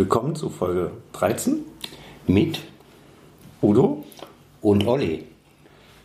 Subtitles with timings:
[0.00, 1.58] Willkommen zu Folge 13
[2.26, 2.60] mit
[3.60, 4.02] Udo
[4.62, 5.24] und Olli.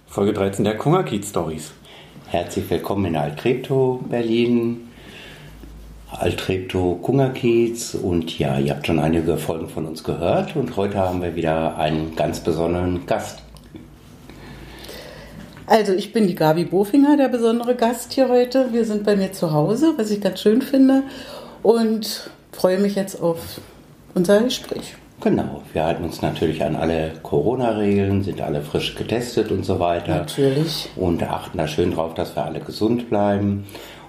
[0.06, 1.72] Folge 13 der Kungerkiez Stories.
[2.28, 4.90] Herzlich willkommen in Altreptow, Berlin.
[6.12, 11.22] Altreptow Kungerkiez und ja, ihr habt schon einige Folgen von uns gehört und heute haben
[11.22, 13.44] wir wieder einen ganz besonderen Gast.
[15.68, 18.74] Also ich bin die Gabi Bofinger, der besondere Gast hier heute.
[18.74, 21.04] Wir sind bei mir zu Hause, was ich ganz schön finde
[21.64, 23.62] und freue mich jetzt auf
[24.16, 24.96] unser Gespräch.
[25.22, 30.16] Genau, wir halten uns natürlich an alle Corona-Regeln, sind alle frisch getestet und so weiter.
[30.16, 30.90] Natürlich.
[30.96, 33.66] Und achten da schön drauf, dass wir alle gesund bleiben.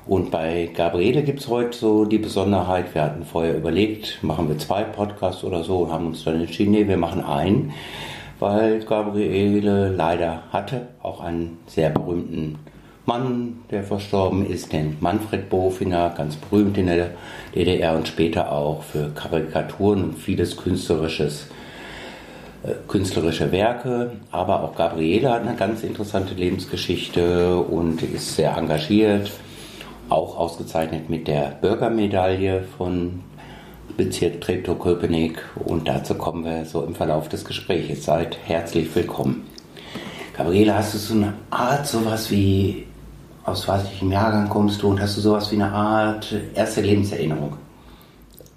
[0.06, 4.56] Und bei Gabriele gibt es heute so die Besonderheit, wir hatten vorher überlegt, machen wir
[4.58, 7.72] zwei Podcasts oder so und haben uns dann entschieden, nee, wir machen einen,
[8.38, 12.58] weil Gabriele leider hatte auch einen sehr berühmten
[13.06, 17.10] Mann, der verstorben ist, den Manfred Bofinger, ganz berühmt in der
[17.54, 21.46] DDR und später auch für Karikaturen und vieles künstlerisches
[22.64, 29.30] äh, künstlerische Werke, aber auch Gabriele hat eine ganz interessante Lebensgeschichte und ist sehr engagiert,
[30.08, 33.20] auch ausgezeichnet mit der Bürgermedaille von
[33.96, 38.04] Bezirk Treptow-Köpenick und dazu kommen wir so im Verlauf des Gesprächs.
[38.04, 39.46] Seid herzlich willkommen.
[40.36, 42.85] Gabriele, hast du so eine Art, sowas wie,
[43.46, 47.52] aus welchem Jahrgang kommst du und hast du sowas wie eine Art erste Lebenserinnerung?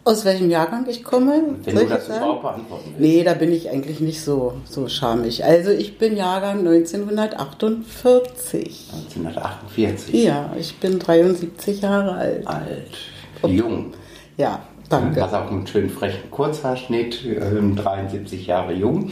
[0.03, 1.43] Aus welchem Jahrgang ich komme?
[1.63, 2.23] Wenn du ich das sagen?
[2.23, 2.99] überhaupt beantworten willst.
[2.99, 5.45] Nee, da bin ich eigentlich nicht so, so schamig.
[5.45, 8.87] Also ich bin Jahrgang 1948.
[8.91, 10.23] 1948.
[10.23, 12.47] Ja, ich bin 73 Jahre alt.
[12.47, 12.97] Alt,
[13.45, 13.93] jung.
[14.37, 15.21] Ja, danke.
[15.21, 19.11] Hast auch einen schönen frechen Kurzhaarschnitt, ähm, 73 Jahre jung.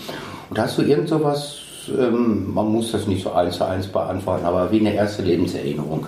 [0.49, 1.57] Und hast du irgend sowas,
[1.89, 6.07] ähm, man muss das nicht so eins zu eins beantworten, aber wie eine erste Lebenserinnerung?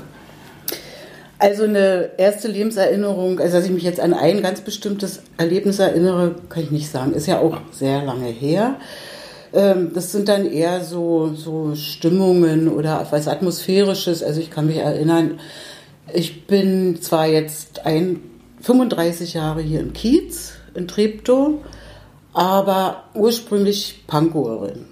[1.38, 6.36] Also eine erste Lebenserinnerung, also dass ich mich jetzt an ein ganz bestimmtes Erlebnis erinnere,
[6.50, 7.14] kann ich nicht sagen.
[7.14, 8.76] Ist ja auch sehr lange her.
[9.54, 14.22] Ähm, Das sind dann eher so, so Stimmungen oder was Atmosphärisches.
[14.22, 15.40] Also ich kann mich erinnern,
[16.14, 18.20] ich bin zwar jetzt ein,
[18.62, 21.60] 35 Jahre hier im Kiez, in Treptow,
[22.34, 24.86] aber ursprünglich Pankowerin.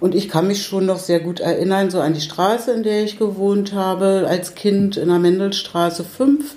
[0.00, 3.04] Und ich kann mich schon noch sehr gut erinnern, so an die Straße, in der
[3.04, 6.54] ich gewohnt habe, als Kind in der Mendelstraße 5.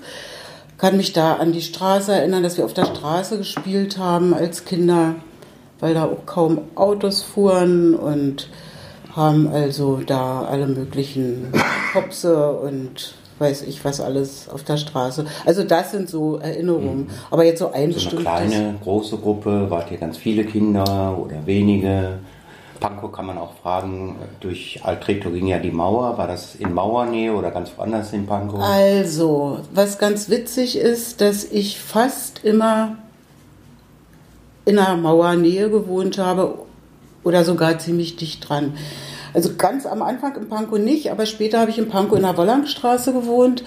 [0.78, 4.64] Kann mich da an die Straße erinnern, dass wir auf der Straße gespielt haben als
[4.64, 5.16] Kinder,
[5.78, 8.48] weil da auch kaum Autos fuhren und
[9.14, 11.52] haben also da alle möglichen
[11.94, 15.26] Hopse und weiß ich was alles auf der Straße.
[15.44, 17.10] Also das sind so Erinnerungen.
[17.30, 18.20] Aber jetzt so ein So eine bestimmtes.
[18.22, 22.18] kleine, große Gruppe, wart ihr ganz viele Kinder oder wenige?
[22.80, 27.32] Pankow kann man auch fragen, durch Altreptow ging ja die Mauer, war das in Mauernähe
[27.32, 28.60] oder ganz woanders in Pankow?
[28.60, 32.96] Also, was ganz witzig ist, dass ich fast immer
[34.64, 36.58] in einer Mauernähe gewohnt habe
[37.22, 38.76] oder sogar ziemlich dicht dran.
[39.32, 42.36] Also ganz am Anfang in Pankow nicht, aber später habe ich in Pankow in der
[42.36, 43.64] Wollangstraße gewohnt.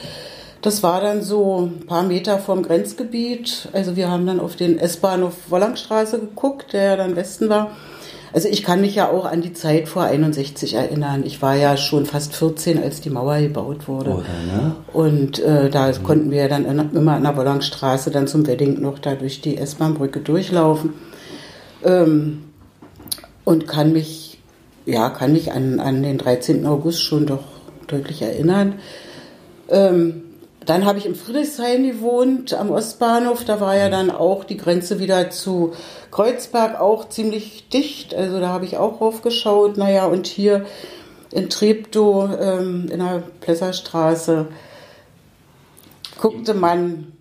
[0.61, 3.69] Das war dann so ein paar Meter vom Grenzgebiet.
[3.73, 7.71] Also wir haben dann auf den S-Bahnhof Wollangstraße geguckt, der dann Westen war.
[8.37, 11.23] Also ich kann mich ja auch an die Zeit vor 61 erinnern.
[11.25, 14.11] Ich war ja schon fast 14, als die Mauer gebaut wurde.
[14.11, 14.75] Oder, ne?
[14.93, 19.15] Und äh, da konnten wir dann immer an der Wollangstraße dann zum Wedding noch da
[19.15, 20.93] durch die S-Bahn-Brücke durchlaufen.
[21.83, 22.43] Ähm,
[23.43, 24.37] und kann mich,
[24.85, 26.63] ja, kann mich an, an den 13.
[26.67, 27.43] August schon doch
[27.87, 28.75] deutlich erinnern.
[29.67, 30.25] Ähm,
[30.67, 33.45] dann habe ich im Friedrichshain gewohnt, am Ostbahnhof.
[33.45, 35.73] Da war ja dann auch die Grenze wieder zu
[36.11, 38.13] Kreuzberg auch ziemlich dicht.
[38.13, 39.77] Also da habe ich auch raufgeschaut.
[39.77, 40.65] Naja, und hier
[41.31, 44.47] in Treptow ähm, in der Plesserstraße
[46.19, 47.13] guckte man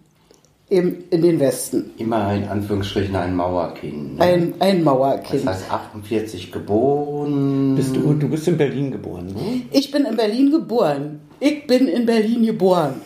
[0.68, 1.92] eben in den Westen.
[1.98, 4.18] Immer in Anführungsstrichen ein Mauerkind.
[4.18, 4.24] Ne?
[4.24, 5.46] Ein, ein Mauerkind.
[5.46, 7.76] Das heißt 48 geboren.
[7.76, 9.62] Bist du, du bist in Berlin geboren, ne?
[9.70, 11.20] Ich bin in Berlin geboren.
[11.38, 13.02] Ich bin in Berlin geboren.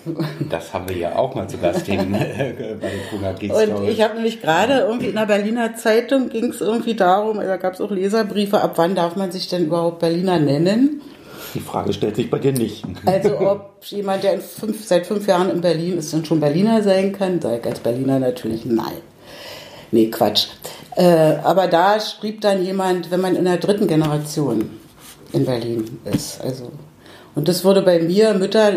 [0.49, 4.01] Das haben wir ja auch mal zu Gast in, äh, bei den Kuna Und ich
[4.01, 7.81] habe nämlich gerade irgendwie in der Berliner Zeitung ging es irgendwie darum, da gab es
[7.81, 11.03] auch Leserbriefe, ab wann darf man sich denn überhaupt Berliner nennen?
[11.55, 12.85] Die Frage stellt sich bei dir nicht.
[13.05, 17.13] Also ob jemand, der fünf, seit fünf Jahren in Berlin ist, dann schon Berliner sein
[17.13, 19.03] kann, sage ich als Berliner natürlich nein.
[19.91, 20.47] Nee, Quatsch.
[20.95, 24.71] Äh, aber da schrieb dann jemand, wenn man in der dritten Generation
[25.33, 26.41] in Berlin ist.
[26.41, 26.71] Also,
[27.41, 28.71] und das würde bei mir Mütter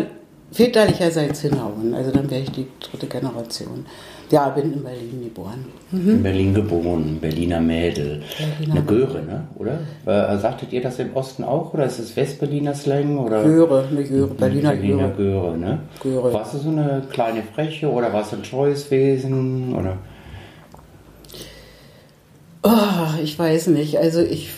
[0.50, 1.92] väterlicherseits hinhauen.
[1.92, 3.84] Also dann wäre ich die dritte Generation.
[4.30, 5.66] Ja, bin in Berlin geboren.
[5.92, 8.22] In Berlin geboren, Berliner Mädel.
[8.38, 9.44] Berliner Eine Göre, ne?
[9.56, 9.80] oder?
[10.06, 11.74] Äh, sagtet ihr das im Osten auch?
[11.74, 13.18] Oder ist es Westberliner Slang?
[13.18, 13.42] Oder?
[13.44, 15.30] Göre, eine Göre, Berliner Berliner Göre.
[15.30, 15.78] Göre, ne?
[16.02, 16.32] Göre.
[16.32, 19.74] Warst du so eine kleine Freche oder warst du ein treues Wesen?
[19.74, 19.98] Oder?
[22.62, 22.70] Oh,
[23.22, 23.98] ich weiß nicht.
[23.98, 24.48] Also ich,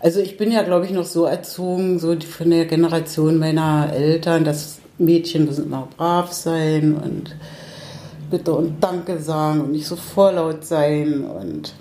[0.00, 4.44] also ich bin ja, glaube ich, noch so erzogen, so von der Generation meiner Eltern,
[4.44, 7.36] dass Mädchen müssen immer brav sein und
[8.30, 11.24] Bitte und Danke sagen und nicht so vorlaut sein.
[11.24, 11.74] Und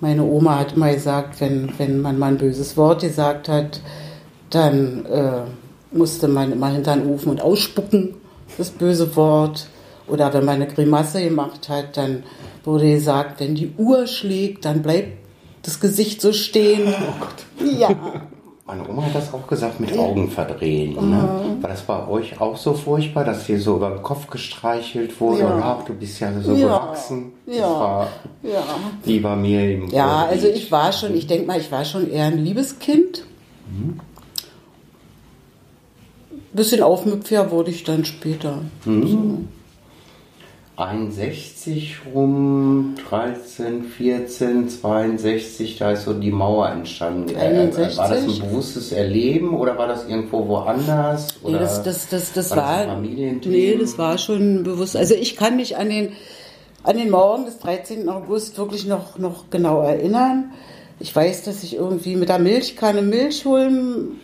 [0.00, 3.80] meine Oma hat immer gesagt, wenn, wenn man mal ein böses Wort gesagt hat,
[4.50, 5.42] dann äh,
[5.92, 8.14] musste man immer hinter den Ofen und ausspucken,
[8.58, 9.66] das böse Wort.
[10.08, 12.24] Oder wenn man eine Grimasse gemacht hat, dann
[12.64, 15.21] wurde gesagt, wenn die Uhr schlägt, dann bleibt
[15.62, 16.82] das Gesicht so stehen.
[16.88, 17.68] Oh Gott.
[17.78, 17.90] Ja.
[18.64, 20.94] Meine Oma hat das auch gesagt mit Augen verdrehen.
[20.94, 21.56] Ne?
[21.60, 25.40] War das bei euch auch so furchtbar, dass hier so über den Kopf gestreichelt wurde?
[25.40, 25.78] Ja.
[25.80, 26.66] Ach, du bist ja so Ja.
[26.78, 27.32] gewachsen.
[27.46, 27.68] Ja.
[27.70, 28.08] war
[28.42, 28.62] Ja.
[29.04, 32.10] wie bei mir im Ja, also ich war schon, ich denke mal, ich war schon
[32.10, 33.24] eher ein Liebeskind.
[36.52, 38.58] Bisschen aufmüpfiger wurde ich dann später.
[38.84, 39.48] Mhm.
[40.88, 47.34] 61 rum, 13, 14, 62, da ist so die Mauer entstanden.
[47.34, 47.98] Äh, 61?
[47.98, 51.28] War das ein bewusstes Erleben oder war das irgendwo woanders?
[51.42, 52.86] Nee, Oder das, das, das, das war war.
[52.86, 54.96] das nee, das war schon bewusst.
[54.96, 56.12] Also ich kann mich an den,
[56.82, 58.08] an den Morgen des 13.
[58.08, 60.52] August wirklich noch, noch genau erinnern.
[61.00, 64.20] Ich weiß, dass ich irgendwie mit der Milchkanne Milch holen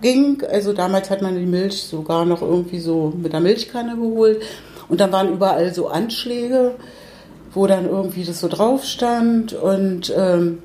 [0.00, 0.42] ging.
[0.50, 4.42] Also damals hat man die Milch sogar noch irgendwie so mit der Milchkanne geholt.
[4.92, 6.74] Und dann waren überall so Anschläge,
[7.54, 9.54] wo dann irgendwie das so drauf stand.
[9.54, 10.58] Und, ähm,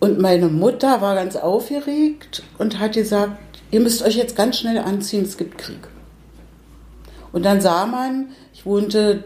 [0.00, 3.38] und meine Mutter war ganz aufgeregt und hat gesagt,
[3.70, 5.86] ihr müsst euch jetzt ganz schnell anziehen, es gibt Krieg.
[7.30, 9.22] Und dann sah man, ich wohnte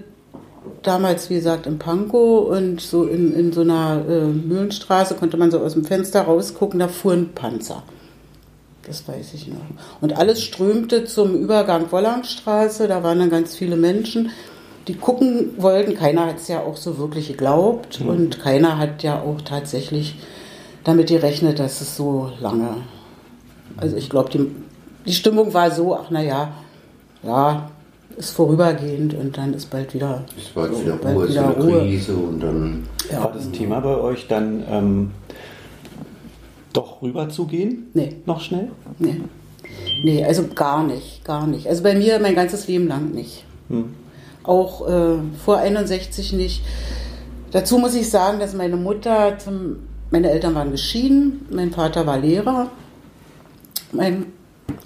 [0.83, 5.51] damals, wie gesagt, in Pankow und so in, in so einer äh, Mühlenstraße konnte man
[5.51, 7.85] so aus dem Fenster rausgucken, da fuhren Panzer.
[8.89, 9.61] Das weiß ich noch.
[10.01, 14.31] Und alles strömte zum Übergang Wollangstraße, da waren dann ganz viele Menschen,
[14.89, 15.95] die gucken wollten.
[15.95, 20.17] Keiner hat es ja auch so wirklich geglaubt und keiner hat ja auch tatsächlich
[20.85, 22.79] damit gerechnet, dass es so lange.
[23.77, 24.51] Also ich glaube, die,
[25.05, 26.53] die Stimmung war so, ach naja,
[27.23, 27.71] ja,
[28.17, 31.65] ist vorübergehend und dann ist bald wieder, Es war jetzt wieder bald Ruhe, wieder eine
[31.65, 31.79] Ruhe.
[31.81, 32.89] Krise und dann.
[33.13, 33.25] Ja.
[33.25, 35.11] War das Thema bei euch dann ähm,
[36.79, 37.89] doch rüber zu gehen?
[37.95, 38.17] Nee.
[38.27, 38.71] Noch schnell?
[38.99, 39.21] Nee.
[40.05, 41.67] nee, also gar nicht, gar nicht.
[41.67, 43.45] Also bei mir mein ganzes Leben lang nicht.
[44.45, 46.63] Auch äh, vor 61 nicht.
[47.51, 49.77] Dazu muss ich sagen, dass meine Mutter, zum,
[50.11, 52.71] meine Eltern waren geschieden, mein Vater war Lehrer,
[53.93, 54.27] mein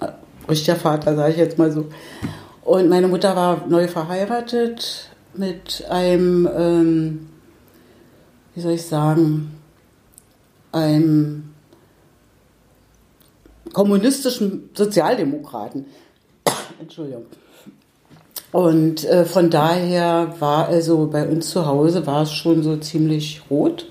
[0.01, 0.07] äh,
[0.49, 1.85] richtiger Vater, sage ich jetzt mal so.
[2.63, 7.29] Und meine Mutter war neu verheiratet mit einem, ähm,
[8.55, 9.51] wie soll ich sagen,
[10.71, 11.52] einem
[13.73, 15.85] kommunistischen Sozialdemokraten.
[16.79, 17.25] Entschuldigung.
[18.53, 23.41] Und äh, von daher war also bei uns zu Hause war es schon so ziemlich
[23.49, 23.87] rot.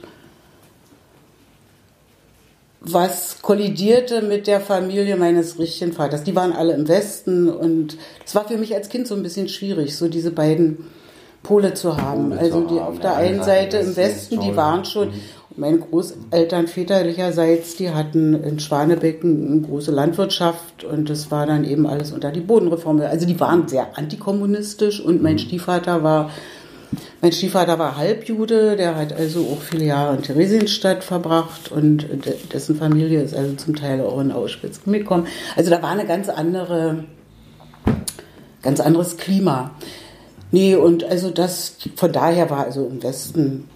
[2.80, 6.24] Was kollidierte mit der Familie meines richtigen Vaters.
[6.24, 9.48] Die waren alle im Westen und es war für mich als Kind so ein bisschen
[9.48, 10.78] schwierig, so diese beiden
[11.42, 12.30] Pole zu haben.
[12.30, 15.12] Pole also die auf der einen eine Seite im Westen, die waren schon,
[15.56, 21.86] meine Großeltern väterlicherseits, die hatten in Schwanebecken eine große Landwirtschaft und das war dann eben
[21.86, 23.00] alles unter die Bodenreform.
[23.00, 26.30] Also die waren sehr antikommunistisch und mein Stiefvater war,
[27.20, 32.34] mein Stiefvater war Halbjude, der hat also auch viele Jahre in Theresienstadt verbracht und de-
[32.52, 35.26] dessen Familie ist also zum Teil auch in Auschwitz mitgekommen.
[35.56, 37.04] Also da war eine ganz andere,
[38.62, 39.72] ganz anderes Klima.
[40.50, 43.68] Nee, und also das, von daher war also im Westen,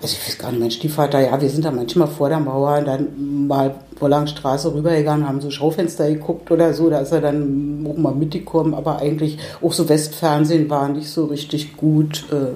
[0.00, 2.80] also ich weiß gar nicht, mein Stiefvater, ja, wir sind da manchmal vor der Mauer
[2.80, 7.96] dann mal Wollangstraße rübergegangen, haben so Schaufenster geguckt oder so, da ist er dann auch
[7.98, 12.24] mal mitgekommen, aber eigentlich auch so Westfernsehen war nicht so richtig gut.
[12.30, 12.52] Äh,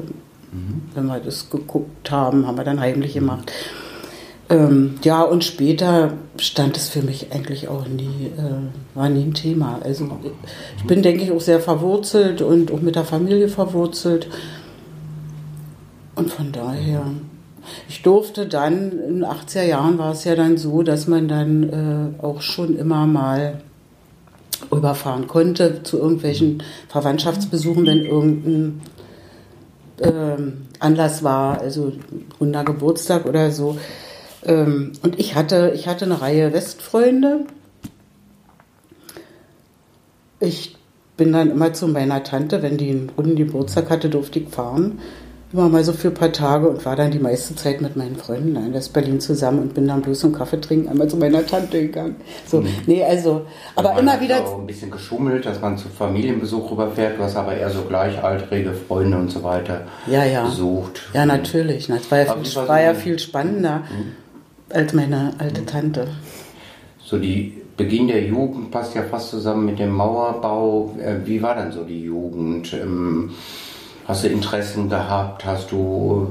[0.95, 3.53] Wenn wir das geguckt haben, haben wir dann heimlich gemacht.
[4.51, 9.35] Ähm, ja, und später stand es für mich eigentlich auch nie, äh, war nie ein
[9.35, 9.79] Thema.
[9.83, 10.09] Also
[10.79, 14.27] ich bin, denke ich, auch sehr verwurzelt und auch mit der Familie verwurzelt.
[16.19, 17.05] Und von daher,
[17.89, 22.17] ich durfte dann, in den 80er Jahren war es ja dann so, dass man dann
[22.19, 23.61] äh, auch schon immer mal
[24.73, 28.81] rüberfahren konnte zu irgendwelchen Verwandtschaftsbesuchen, wenn irgendein
[30.01, 31.93] ähm, Anlass war, also
[32.41, 33.79] runder Geburtstag oder so.
[34.45, 37.47] Ähm, und ich hatte, ich hatte eine Reihe Westfreunde.
[40.41, 40.75] Ich
[41.17, 44.99] bin dann immer zu meiner Tante, wenn die einen runden Geburtstag hatte, durfte ich fahren.
[45.53, 48.17] Immer mal so für ein paar Tage und war dann die meiste Zeit mit meinen
[48.17, 51.81] Freunden in West-Berlin zusammen und bin dann bloß zum Kaffee trinken einmal zu meiner Tante
[51.81, 52.17] gegangen.
[52.47, 52.69] So, mhm.
[52.87, 54.45] nee, also, aber man immer wieder.
[54.45, 59.17] Auch ein bisschen geschummelt, dass man zu Familienbesuch rüberfährt, was aber eher so gleichaltrige Freunde
[59.17, 60.45] und so weiter ja, ja.
[60.45, 61.09] besucht.
[61.15, 61.87] Ja, natürlich.
[61.87, 64.75] Das war ja, viel, war, war ja viel spannender mhm.
[64.75, 66.09] als meine alte Tante.
[67.03, 70.95] So die Beginn der Jugend passt ja fast zusammen mit dem Mauerbau.
[71.01, 72.75] Äh, wie war dann so die Jugend?
[74.09, 75.45] Hast du Interessen gehabt?
[75.45, 76.27] Hast du,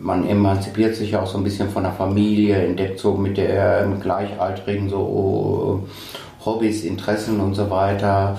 [0.00, 3.90] man emanzipiert sich ja auch so ein bisschen von der Familie, entdeckt so mit der
[4.02, 5.88] Gleichaltrigen so
[6.44, 8.38] Hobbys, Interessen und so weiter.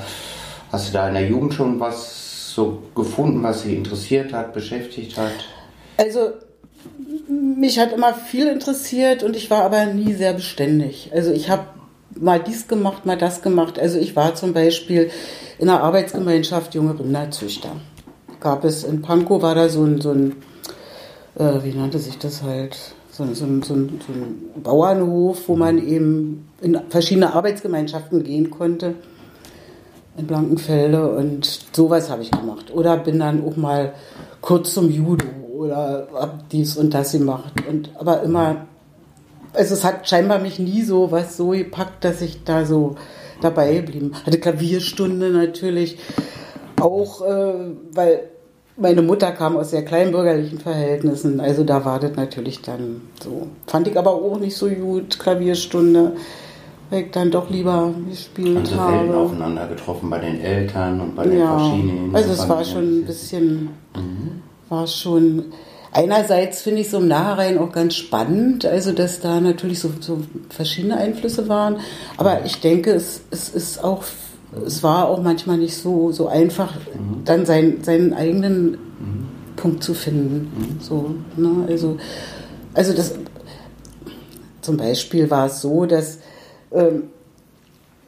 [0.71, 5.17] Hast du da in der Jugend schon was so gefunden, was sie interessiert hat, beschäftigt
[5.17, 5.33] hat?
[5.97, 6.33] Also
[7.27, 11.09] mich hat immer viel interessiert und ich war aber nie sehr beständig.
[11.15, 11.65] Also ich habe
[12.15, 13.79] mal dies gemacht, mal das gemacht.
[13.79, 15.09] Also ich war zum Beispiel
[15.57, 17.71] in einer Arbeitsgemeinschaft junge Rinderzüchter
[18.39, 20.35] gab es in Pankow, war da so ein, so ein
[21.35, 22.77] äh, wie nannte sich das halt,
[23.11, 28.95] so, so, so, so ein Bauernhof, wo man eben in verschiedene Arbeitsgemeinschaften gehen konnte
[30.17, 32.71] in Blankenfelde und sowas habe ich gemacht.
[32.73, 33.93] Oder bin dann auch mal
[34.41, 35.25] kurz zum Judo
[35.55, 37.53] oder hab dies und das gemacht.
[37.69, 38.67] Und aber immer,
[39.53, 42.95] also es hat scheinbar mich nie so was so gepackt, dass ich da so
[43.41, 44.13] dabei geblieben.
[44.25, 45.99] Hatte Klavierstunde natürlich
[46.81, 47.53] auch, äh,
[47.91, 48.29] weil
[48.77, 53.47] meine Mutter kam aus sehr kleinbürgerlichen Verhältnissen, also da war das natürlich dann so.
[53.65, 56.13] Fand ich aber auch nicht so gut, Klavierstunde,
[56.89, 58.99] weil ich dann doch lieber gespielt also habe.
[58.99, 62.15] Welten aufeinander getroffen bei den Eltern und bei den ja, verschiedenen.
[62.15, 64.41] Also es war schon ein bisschen, mhm.
[64.69, 65.45] war schon,
[65.91, 70.19] einerseits finde ich so im Nachhinein auch ganz spannend, also dass da natürlich so, so
[70.49, 71.77] verschiedene Einflüsse waren,
[72.17, 74.03] aber ich denke, es, es ist auch
[74.65, 77.23] es war auch manchmal nicht so, so einfach, mhm.
[77.25, 78.77] dann sein, seinen eigenen mhm.
[79.55, 80.51] Punkt zu finden.
[80.55, 80.81] Mhm.
[80.81, 81.65] So, ne?
[81.67, 81.97] also,
[82.73, 83.15] also das
[84.61, 86.19] zum Beispiel war es so, dass
[86.71, 87.03] ähm,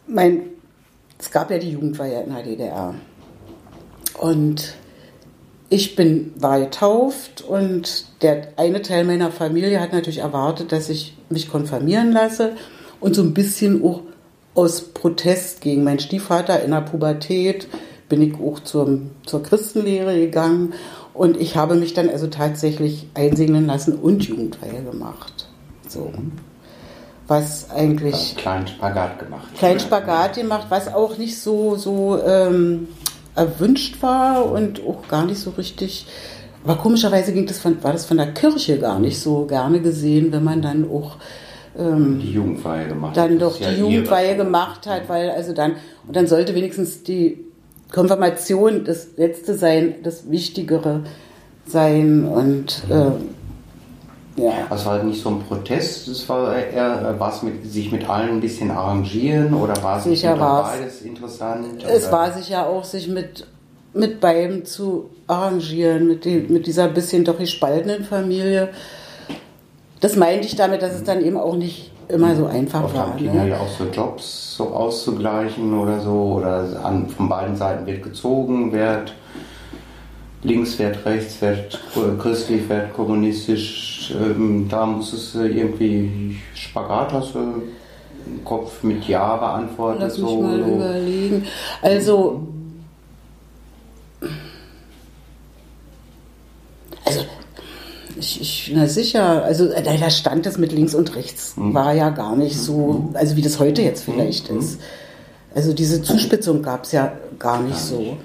[0.07, 0.41] mein,
[1.17, 2.95] es gab ja die Jugendweihe in der DDR.
[4.19, 4.75] Und
[5.69, 11.15] ich bin, war getauft und der eine Teil meiner Familie hat natürlich erwartet, dass ich
[11.29, 12.53] mich konfirmieren lasse
[12.99, 14.01] und so ein bisschen auch
[14.59, 17.67] aus Protest gegen meinen Stiefvater in der Pubertät
[18.09, 20.73] bin ich auch zum, zur Christenlehre gegangen
[21.13, 25.47] und ich habe mich dann also tatsächlich einsegnen lassen und Jugendweihe gemacht.
[25.87, 26.11] So.
[27.27, 28.13] Was eigentlich.
[28.13, 29.47] Also kleinen Spagat gemacht.
[29.57, 32.89] Kleinen Spagat gemacht, was auch nicht so, so ähm,
[33.35, 36.05] erwünscht war und auch gar nicht so richtig.
[36.65, 40.33] Aber komischerweise ging das von, war das von der Kirche gar nicht so gerne gesehen,
[40.33, 41.15] wenn man dann auch
[41.77, 45.75] ähm, die Jugendweihe gemacht dann doch die ja Jugendweihe gemacht hat, weil also dann
[46.07, 47.45] und dann sollte wenigstens die
[47.91, 51.01] Konfirmation das letzte sein, das Wichtigere
[51.65, 53.11] sein und äh,
[54.41, 54.53] ja.
[54.69, 58.09] Das war halt nicht so ein Protest, es war eher, war es mit, sich mit
[58.09, 61.65] allen ein bisschen arrangieren oder war es sicher beides interessant?
[61.83, 62.11] Es oder?
[62.11, 63.45] war sicher auch, sich mit,
[63.93, 68.69] mit beiden zu arrangieren, mit, die, mit dieser bisschen doch gespaltenen Familie
[69.99, 73.07] das meinte ich damit, dass es dann eben auch nicht immer so einfach Oft war.
[73.07, 73.49] Haben Kinder ne?
[73.49, 78.71] ja auch so Jobs so auszugleichen oder so, oder an, von beiden Seiten wird gezogen,
[78.71, 79.13] wird
[80.43, 81.79] links, wird rechts, wird
[82.19, 84.13] christlich, wird kommunistisch.
[84.19, 89.99] Ähm, da muss es äh, irgendwie Spagat hast du im Kopf mit Ja beantworten.
[90.01, 90.75] Lass mich so, mal so.
[90.75, 91.45] überlegen.
[91.81, 92.47] Also
[97.05, 97.25] also
[98.19, 101.73] ich, ich, na sicher, also äh, da stand es mit links und rechts, mhm.
[101.73, 104.59] war ja gar nicht so, also wie das heute jetzt vielleicht mhm.
[104.59, 104.79] ist.
[105.55, 108.17] Also diese Zuspitzung gab es ja gar nicht so.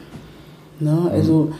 [0.81, 1.11] Ne?
[1.11, 1.53] Also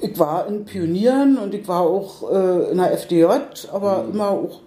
[0.00, 3.24] ich war in Pionieren und ich war auch äh, in der FDJ,
[3.72, 4.14] aber mhm.
[4.14, 4.60] immer auch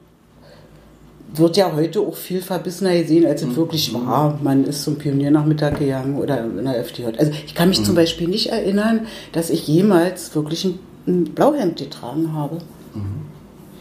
[1.34, 3.56] wird ja heute auch viel verbissener gesehen, als es mhm.
[3.56, 4.38] wirklich war.
[4.44, 7.18] Man ist zum Pioniernachmittag gegangen oder in der FDJ.
[7.18, 7.86] Also ich kann mich mhm.
[7.86, 12.58] zum Beispiel nicht erinnern, dass ich jemals wirklich ein ein Blauhemd getragen habe.
[12.94, 13.22] Mhm.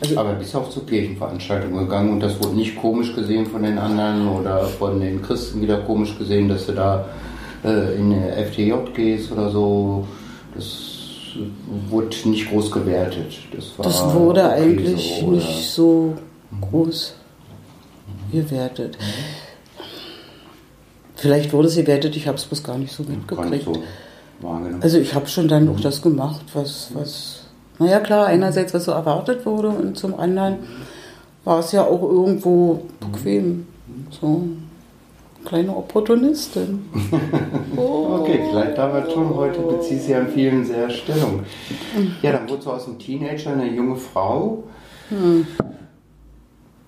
[0.00, 3.76] Also, Aber bist auch zur Kirchenveranstaltung gegangen und das wurde nicht komisch gesehen von den
[3.76, 7.04] anderen oder von den Christen wieder komisch gesehen, dass du da
[7.62, 10.06] äh, in eine FTJ gehst oder so.
[10.54, 10.90] Das
[11.90, 13.34] wurde nicht groß gewertet.
[13.54, 16.14] Das, das wurde okay eigentlich so, nicht so
[16.50, 16.60] mhm.
[16.62, 17.14] groß
[18.32, 18.96] gewertet.
[18.98, 19.50] Mhm.
[21.16, 23.68] Vielleicht wurde es gewertet, ich habe es bloß gar nicht so mitgekriegt.
[24.40, 24.82] So wahrgenommen?
[24.82, 27.44] Also ich habe schon dann auch das gemacht, was, was,
[27.78, 30.59] naja klar, einerseits was so erwartet wurde und zum anderen
[31.44, 33.66] war es ja auch irgendwo bequem.
[34.11, 34.42] So.
[35.44, 36.85] kleine Opportunistin.
[37.76, 38.18] Oh.
[38.20, 39.35] Okay, vielleicht damals schon.
[39.35, 41.44] Heute bezieht sie an vielen sehr Stellung.
[42.20, 44.64] Ja, dann wurde sie aus einem Teenager eine junge Frau.
[45.09, 45.47] Hm.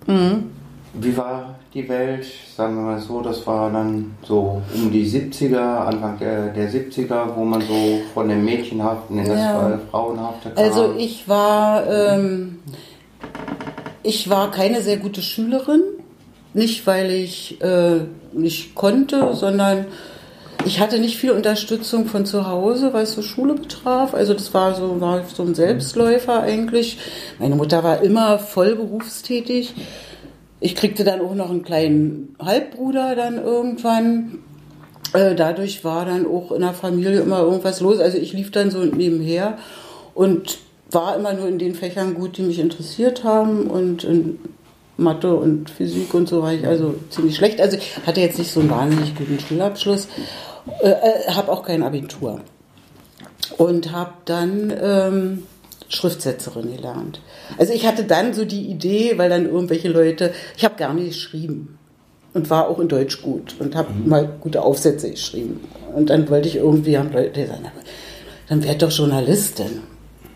[0.07, 0.51] Hm.
[0.95, 2.27] Wie war die Welt?
[2.55, 7.35] Sagen wir mal so, das war dann so um die 70er, Anfang der, der 70er,
[7.35, 9.81] wo man so von dem Mädchenhaften in das ja.
[9.91, 10.63] Frauenhafte kam.
[10.63, 12.59] Also ich war, ähm,
[14.03, 15.81] ich war keine sehr gute Schülerin.
[16.55, 18.01] Nicht, weil ich äh,
[18.35, 19.87] nicht konnte, sondern
[20.67, 24.13] ich hatte nicht viel Unterstützung von zu Hause, was so Schule betraf.
[24.13, 26.99] Also das war so, war so ein Selbstläufer eigentlich.
[27.39, 29.75] Meine Mutter war immer voll berufstätig.
[30.63, 34.39] Ich kriegte dann auch noch einen kleinen Halbbruder dann irgendwann.
[35.13, 37.99] Äh, dadurch war dann auch in der Familie immer irgendwas los.
[37.99, 39.59] Also ich lief dann so nebenher
[40.15, 44.39] und war immer nur in den Fächern gut, die mich interessiert haben und in
[44.97, 47.61] Mathe und Physik und so war ich also ziemlich schlecht.
[47.61, 50.07] Also ich hatte jetzt nicht so einen wahnsinnig guten Schulabschluss,
[50.81, 52.41] äh, äh, habe auch kein Abitur
[53.59, 55.43] und habe dann ähm,
[55.95, 57.21] Schriftsetzerin gelernt.
[57.59, 61.79] Also ich hatte dann so die Idee, weil dann irgendwelche Leute, ich habe gerne geschrieben
[62.35, 64.09] und war auch in Deutsch gut und habe mhm.
[64.09, 65.61] mal gute Aufsätze geschrieben.
[65.95, 67.61] Und dann wollte ich irgendwie, haben Leute gesagt,
[68.49, 69.81] dann werd doch Journalistin.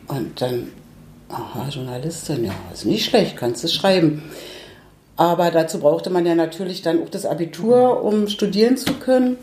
[0.08, 0.68] Und dann,
[1.28, 4.22] aha, Journalistin, ja, ist nicht schlecht, kannst du schreiben.
[5.16, 9.38] Aber dazu brauchte man ja natürlich dann auch das Abitur, um studieren zu können.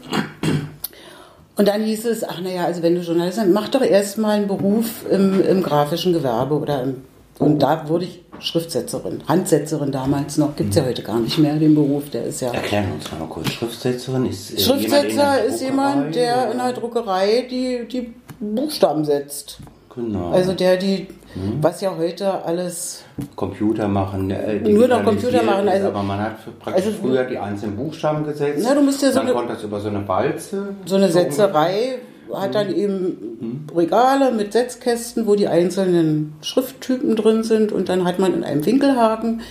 [1.55, 4.48] Und dann hieß es, ach naja, also wenn du Journalist bist, mach doch erstmal einen
[4.48, 7.03] Beruf im, im grafischen Gewerbe oder im,
[7.39, 10.88] und da wurde ich Schriftsetzerin, Handsetzerin damals noch, gibt es ja mhm.
[10.88, 12.51] heute gar nicht mehr, den Beruf, der ist ja...
[12.51, 14.53] Erklären uns mal kurz, Schriftsetzerin ist...
[14.53, 19.60] Äh, Schriftsetzer jemand ist jemand, der in der Druckerei die, die Buchstaben setzt.
[19.96, 20.32] Genau.
[20.32, 21.62] Also der die, mhm.
[21.62, 23.04] was ja heute alles
[23.36, 27.38] Computer machen, äh, nur noch Computer machen, also aber man hat praktisch also, früher die
[27.38, 28.66] einzelnen Buchstaben gesetzt.
[28.68, 30.70] Na, du musst ja so man eine, konnte das über so eine Walze.
[30.86, 32.00] So eine Setzerei
[32.34, 32.75] hat dann mhm.
[32.75, 33.06] eben
[33.40, 33.68] mhm.
[33.75, 38.66] Regale mit Setzkästen, wo die einzelnen Schrifttypen drin sind und dann hat man in einem
[38.66, 39.42] Winkelhaken mhm.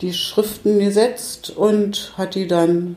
[0.00, 2.96] die Schriften gesetzt und hat die dann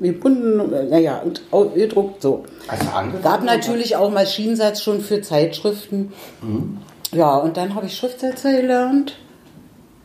[0.00, 1.42] gebunden, naja, und
[1.74, 2.44] gedruckt so.
[2.68, 2.86] Also
[3.22, 6.12] Gab natürlich auch Maschinensatz schon für Zeitschriften.
[6.42, 6.78] Mhm.
[7.12, 9.16] Ja, und dann habe ich Schriftsetzer gelernt,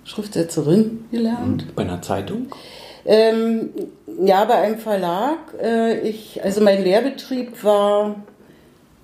[0.04, 1.66] Schriftsetzerin gelernt.
[1.68, 1.76] Mhm.
[1.76, 2.48] Bei einer Zeitung?
[3.06, 3.70] Ähm,
[4.24, 5.40] ja, bei einem Verlag.
[5.62, 8.16] Äh, ich, also mein Lehrbetrieb war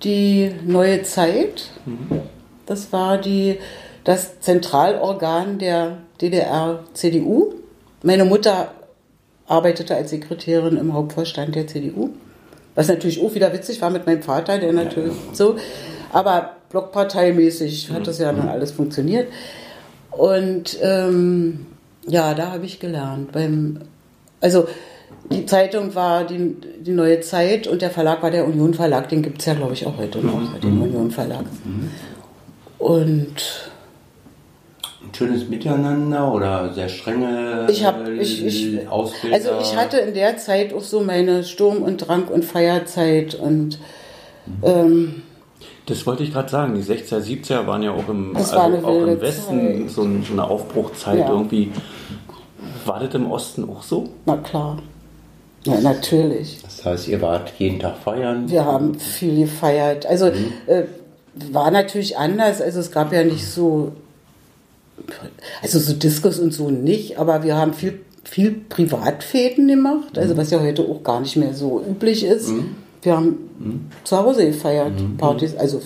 [0.02, 1.70] die Neue Zeit.
[1.84, 2.20] Mhm.
[2.66, 3.58] Das war die,
[4.04, 7.54] das Zentralorgan der DDR-CDU.
[8.02, 8.70] Meine Mutter
[9.48, 12.10] arbeitete als Sekretärin im Hauptvorstand der CDU.
[12.74, 15.34] Was natürlich auch wieder witzig war mit meinem Vater, der natürlich ja, ja.
[15.34, 15.56] so.
[16.12, 19.28] Aber blockparteimäßig hat das ja dann alles funktioniert.
[20.10, 21.66] Und ähm,
[22.06, 23.32] ja, da habe ich gelernt.
[23.32, 23.80] Beim,
[24.40, 24.68] also
[25.30, 29.08] die Zeitung war die, die Neue Zeit und der Verlag war der Union Verlag.
[29.08, 30.60] Den gibt es ja, glaube ich, auch heute noch, mhm.
[30.60, 31.44] den Union Verlag.
[31.64, 31.90] Mhm.
[32.78, 33.67] Und
[35.08, 39.36] ein schönes Miteinander oder sehr strenge ich hab, ich, ich, Ausbilder?
[39.36, 43.78] Also ich hatte in der Zeit auch so meine Sturm- und Drang- und Feierzeit und
[44.46, 44.62] mhm.
[44.62, 45.22] ähm,
[45.86, 46.74] das wollte ich gerade sagen.
[46.74, 51.20] Die 60er, 70er waren ja auch im, also auch im Westen so, so, eine Aufbruchzeit
[51.20, 51.30] ja.
[51.30, 51.72] irgendwie.
[52.84, 54.10] War das im Osten auch so?
[54.26, 54.78] Na klar.
[55.64, 56.60] Ja, natürlich.
[56.62, 58.48] Das heißt, ihr wart jeden Tag feiern?
[58.50, 60.04] Wir haben viel gefeiert.
[60.04, 60.52] Also mhm.
[60.66, 60.84] äh,
[61.52, 62.60] war natürlich anders.
[62.60, 63.92] Also es gab ja nicht so
[65.62, 70.38] also so Diskus und so nicht, aber wir haben viel, viel Privatfäden gemacht, also mhm.
[70.38, 72.50] was ja heute auch gar nicht mehr so üblich ist.
[72.50, 72.76] Mhm.
[73.02, 73.86] Wir haben mhm.
[74.04, 75.16] zu Hause gefeiert, mhm.
[75.16, 75.80] Partys, also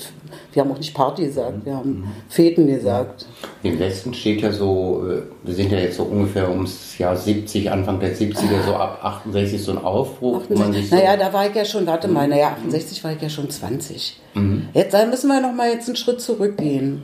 [0.53, 2.05] wir haben auch nicht Party gesagt, wir haben mhm.
[2.29, 3.27] Fäden gesagt.
[3.63, 7.71] Im Westen steht ja so, äh, wir sind ja jetzt so ungefähr ums Jahr 70,
[7.71, 10.43] Anfang der 70er, so ab 68 so ein Aufbruch.
[10.51, 13.29] 68, so naja, da war ich ja schon, warte mal, naja, 68 war ich ja
[13.31, 14.21] schon 20.
[14.35, 14.69] Mhm.
[14.75, 17.03] Jetzt da müssen wir noch mal jetzt einen Schritt zurückgehen.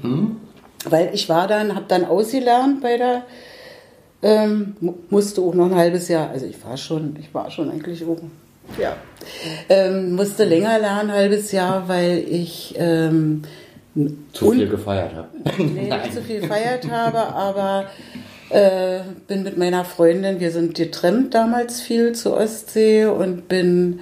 [0.85, 3.25] Weil ich war dann, habe dann ausgelernt bei der,
[4.23, 4.77] ähm,
[5.11, 8.31] musste auch noch ein halbes Jahr, also ich war schon, ich war schon eigentlich oben.
[8.79, 8.97] Ja.
[9.69, 13.43] Ähm, musste länger lernen, ein halbes Jahr, weil ich ähm,
[14.33, 15.29] zu viel gefeiert habe.
[15.63, 17.87] Nee, nicht zu viel gefeiert habe, aber
[18.51, 24.01] äh, bin mit meiner Freundin, wir sind getrennt damals viel zur Ostsee und bin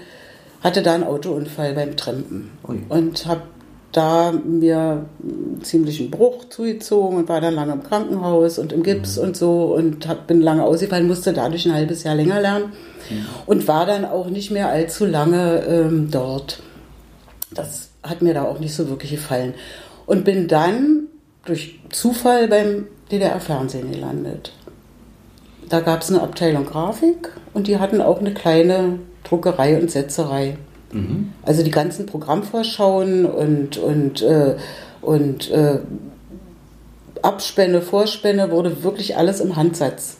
[0.62, 2.83] hatte da einen Autounfall beim Trampen Ui.
[2.89, 3.43] und habe
[3.97, 5.07] da mir
[5.63, 9.23] ziemlich einen Bruch zugezogen und war dann lange im Krankenhaus und im Gips mhm.
[9.23, 12.73] und so und hab, bin lange ausgefallen, musste dadurch ein halbes Jahr länger lernen
[13.09, 13.27] mhm.
[13.47, 16.61] und war dann auch nicht mehr allzu lange ähm, dort.
[17.53, 19.55] Das hat mir da auch nicht so wirklich gefallen.
[20.05, 21.09] Und bin dann
[21.45, 24.53] durch Zufall beim DDR-Fernsehen gelandet.
[25.69, 30.59] da gab es eine Abteilung Grafik und die hatten auch eine kleine Druckerei und Setzerei.
[30.97, 31.33] Mhm.
[31.43, 34.57] Also die ganzen Programmvorschauen und, und, äh,
[35.03, 35.79] und äh,
[37.23, 40.17] Abspänne, Vorspänne wurde wirklich alles im Handsatz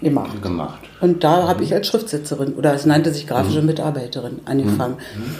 [0.00, 0.42] gemacht.
[0.42, 0.80] gemacht.
[1.00, 1.48] Und da mhm.
[1.48, 3.66] habe ich als Schriftsetzerin oder es nannte sich grafische mhm.
[3.66, 4.94] Mitarbeiterin angefangen.
[5.16, 5.36] Mhm.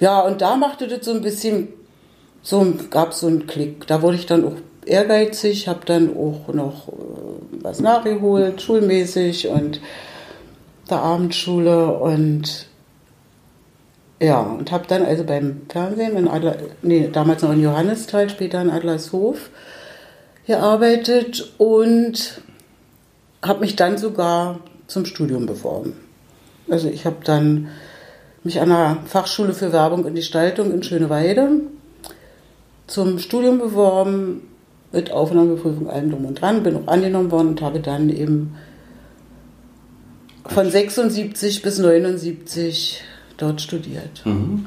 [0.00, 1.68] Ja, und da machte das so ein bisschen,
[2.42, 3.86] so gab es so einen Klick.
[3.86, 6.92] Da wurde ich dann auch ehrgeizig, habe dann auch noch äh,
[7.62, 9.80] was nachgeholt, schulmäßig und
[10.90, 12.66] der Abendschule und
[14.20, 18.62] ja, und habe dann also beim Fernsehen in Adler, nee, damals noch in Johannisthal, später
[18.62, 19.50] in Adlershof
[20.46, 22.42] gearbeitet und
[23.42, 25.94] habe mich dann sogar zum Studium beworben.
[26.68, 27.68] Also ich habe dann
[28.42, 31.60] mich an der Fachschule für Werbung und Gestaltung in Schöneweide
[32.86, 34.42] zum Studium beworben,
[34.92, 38.54] mit Aufnahmeprüfung allem drum und dran, bin auch angenommen worden und habe dann eben
[40.46, 43.02] von 76 bis 79
[43.36, 44.24] dort studiert.
[44.24, 44.66] Mhm.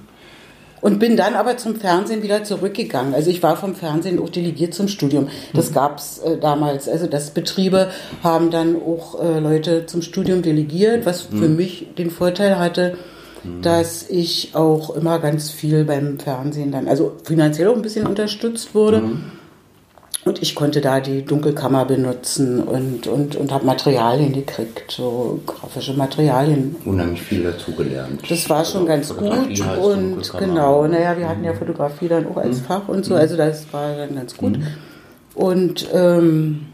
[0.79, 3.15] Und bin dann aber zum Fernsehen wieder zurückgegangen.
[3.15, 5.27] Also ich war vom Fernsehen auch delegiert zum Studium.
[5.53, 5.73] Das mhm.
[5.73, 6.87] gab es äh, damals.
[6.87, 7.89] Also das Betriebe
[8.23, 11.39] haben dann auch äh, Leute zum Studium delegiert, was mhm.
[11.39, 12.95] für mich den Vorteil hatte,
[13.43, 13.63] mhm.
[13.63, 18.75] dass ich auch immer ganz viel beim Fernsehen dann, also finanziell auch ein bisschen unterstützt
[18.75, 19.01] wurde.
[19.01, 19.31] Mhm.
[20.27, 25.93] Und ich konnte da die Dunkelkammer benutzen und, und, und habe Materialien gekriegt, so grafische
[25.93, 26.75] Materialien.
[26.83, 28.21] Unheimlich viel dazugelernt.
[28.29, 29.77] Das war schon also ganz gut.
[29.77, 31.57] Und genau, naja, wir hatten ja mhm.
[31.57, 32.65] Fotografie dann auch als mhm.
[32.65, 33.21] Fach und so, mhm.
[33.21, 34.57] also das war dann ganz gut.
[34.57, 34.67] Mhm.
[35.33, 36.65] Und ähm,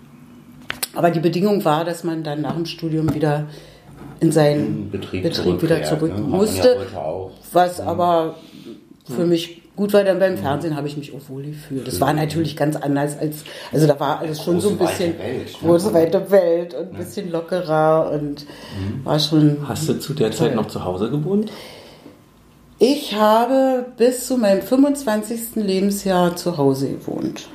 [0.96, 3.48] aber die Bedingung war, dass man dann nach dem Studium wieder
[4.20, 6.22] in seinen Betrieb, Betrieb wieder zurück ne?
[6.22, 6.78] musste.
[6.94, 7.88] Ja was mhm.
[7.88, 8.36] aber
[9.06, 11.88] für mich gut war dann beim Fernsehen, habe ich mich auch wohl gefühlt.
[11.88, 13.38] Das war natürlich ganz anders als,
[13.72, 15.68] also da war alles schon so ein bisschen Welt, ne?
[15.68, 19.06] große weite Welt und ein bisschen lockerer und mhm.
[19.06, 19.58] war schon.
[19.68, 20.50] Hast du zu der toll.
[20.50, 21.52] Zeit noch zu Hause gewohnt?
[22.80, 25.56] Ich habe bis zu meinem 25.
[25.56, 27.48] Lebensjahr zu Hause gewohnt.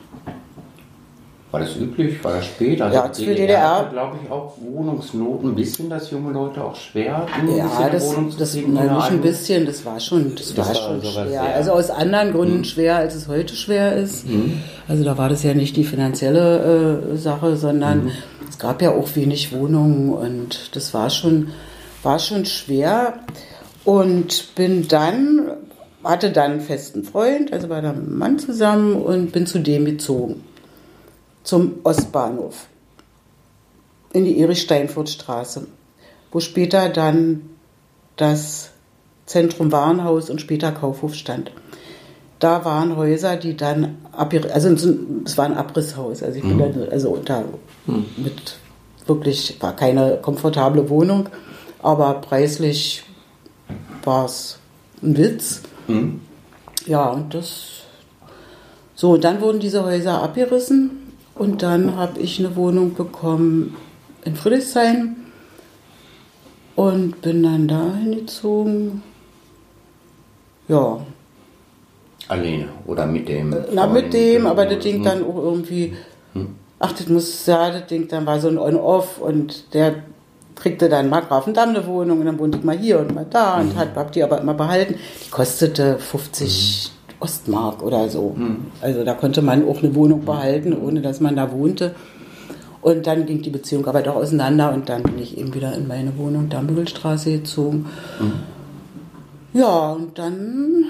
[1.51, 2.23] War das üblich?
[2.23, 2.83] War das spät?
[2.83, 7.27] Also ja, für DDR, glaube ich, auch Wohnungsnot ein bisschen, dass junge Leute auch schwer
[7.57, 11.43] ja, das, das nicht ein bisschen, das war schon, das, das war, schon schwer.
[11.55, 12.65] Also aus anderen Gründen mhm.
[12.65, 14.29] schwer, als es heute schwer ist.
[14.29, 14.61] Mhm.
[14.89, 18.13] Also da war das ja nicht die finanzielle äh, Sache, sondern mhm.
[18.47, 21.49] es gab ja auch wenig Wohnungen und das war schon,
[22.03, 23.15] war schon schwer.
[23.85, 25.51] Und bin dann,
[26.05, 29.61] hatte dann einen festen Freund, also war da mit einem Mann zusammen und bin zu
[29.61, 30.45] dem gezogen
[31.49, 32.67] zum Ostbahnhof
[34.13, 35.67] in die Erich-Steinfurt-Straße,
[36.31, 37.49] wo später dann
[38.17, 38.69] das
[39.25, 41.51] Zentrum Warenhaus und später Kaufhof stand.
[42.39, 44.69] Da waren Häuser, die dann, also
[45.25, 46.81] es war ein Abrisshaus, also ich bin mhm.
[46.81, 47.43] da, also da
[47.87, 48.05] mhm.
[48.19, 48.59] mit
[49.07, 51.31] wirklich, war keine komfortable Wohnung,
[51.83, 53.05] aber preislich
[54.05, 54.59] war es
[55.03, 55.63] ein Witz.
[55.87, 56.21] Mhm.
[56.85, 57.85] Ja, und das,
[58.95, 61.08] so, dann wurden diese Häuser abgerissen
[61.39, 63.77] und dann habe ich eine Wohnung bekommen
[64.25, 65.17] in Friedrichshain
[66.75, 69.03] und bin dann da hingezogen.
[70.69, 71.01] Ja.
[72.29, 73.57] Alleine oder mit dem?
[73.73, 75.95] Na, mit dem, aber das Ding dann auch irgendwie.
[76.35, 76.55] Hm.
[76.79, 79.95] Ach, das muss, ja, das Ding dann war so ein On-Off und der
[80.55, 83.61] kriegte dann mal Grafendamm eine Wohnung und dann wohnte ich mal hier und mal da
[83.61, 83.79] und mhm.
[83.79, 84.97] hat, hab die aber immer behalten.
[85.25, 88.35] Die kostete 50 Ostmark oder so.
[88.37, 88.67] Mhm.
[88.81, 91.95] Also da konnte man auch eine Wohnung behalten, ohne dass man da wohnte.
[92.81, 95.89] Und dann ging die Beziehung aber doch auseinander und dann bin ich eben wieder in
[95.89, 97.87] meine Wohnung Dambügelstraße gezogen.
[98.21, 98.33] Mhm.
[99.59, 100.85] Ja, und dann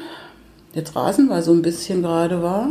[0.75, 2.69] jetzt Rasen, weil so ein bisschen gerade war.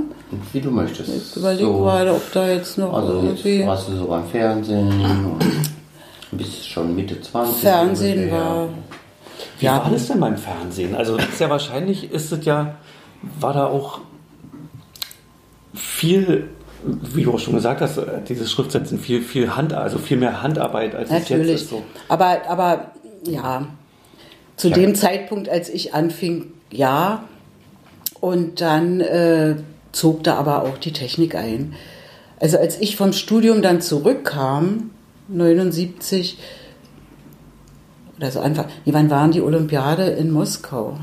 [0.53, 1.09] Wie du möchtest.
[1.09, 1.79] Ich überlege so.
[1.79, 3.57] gerade, ob da jetzt noch also irgendwie...
[3.57, 7.55] Jetzt warst du so beim Fernsehen und bist schon Mitte 20.
[7.61, 8.69] Fernsehen war...
[9.59, 10.95] Wie ja, war das denn beim Fernsehen?
[10.95, 12.75] Also ist ja wahrscheinlich, ist es ja
[13.39, 14.01] war da auch
[15.73, 16.49] viel,
[16.83, 20.95] wie du auch schon gesagt hast, dieses Schriftsetzen viel, viel Hand, also viel mehr Handarbeit
[20.95, 21.45] als Natürlich.
[21.45, 21.69] es jetzt ist.
[21.69, 21.83] So.
[22.07, 22.91] Aber, aber
[23.23, 23.67] ja,
[24.55, 24.75] zu ja.
[24.75, 27.23] dem Zeitpunkt, als ich anfing, ja.
[28.19, 29.57] Und dann äh,
[29.91, 31.75] zog da aber auch die Technik ein.
[32.39, 34.91] Also als ich vom Studium dann zurückkam,
[35.27, 36.37] 79,
[38.17, 40.97] oder so einfach, wie wann waren die Olympiade in Moskau?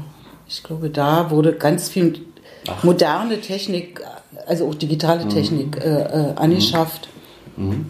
[0.46, 2.20] Ich glaube, da wurde ganz viel
[2.68, 2.82] Ach.
[2.84, 4.00] moderne Technik,
[4.46, 5.30] also auch digitale mhm.
[5.30, 7.08] Technik äh, äh, angeschafft.
[7.56, 7.86] Mhm.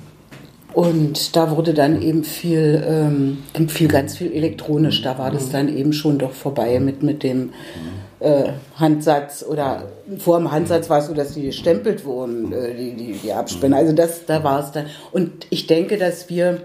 [0.72, 5.02] Und da wurde dann eben viel, ähm, viel, ganz viel elektronisch.
[5.02, 5.52] Da war das mhm.
[5.52, 7.52] dann eben schon doch vorbei mit, mit dem mhm.
[8.18, 8.44] äh,
[8.76, 9.84] Handsatz oder
[10.18, 13.76] vor dem Handsatz war es so, dass die gestempelt wurden, äh, die, die, die Abspänne.
[13.76, 14.86] Also das, da war es dann.
[15.12, 16.62] Und ich denke, dass wir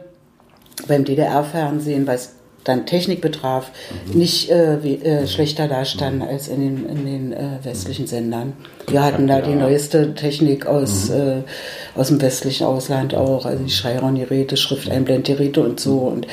[0.88, 3.72] beim DDR-Fernsehen, was dann Technik betraf,
[4.08, 4.20] mhm.
[4.20, 6.28] nicht äh, wie, äh, schlechter dastanden mhm.
[6.28, 8.54] als in den, in den äh, westlichen Sendern.
[8.88, 9.46] Wir hatten da ja.
[9.46, 11.16] die neueste Technik aus, mhm.
[11.16, 16.28] Äh, aus dem westlichen Ausland auch, also die Chiron-Geräte, Schrifteinblendgeräte und so und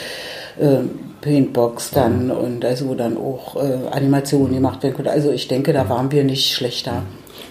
[0.59, 0.79] äh,
[1.21, 2.31] Paintbox dann mhm.
[2.31, 5.11] und also wo dann auch äh, Animationen gemacht werden konnten.
[5.11, 7.03] Also ich denke, da waren wir nicht schlechter.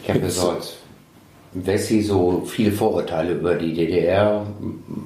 [0.04, 0.20] Ich habe
[1.56, 4.46] Wessi so viele Vorurteile über die DDR,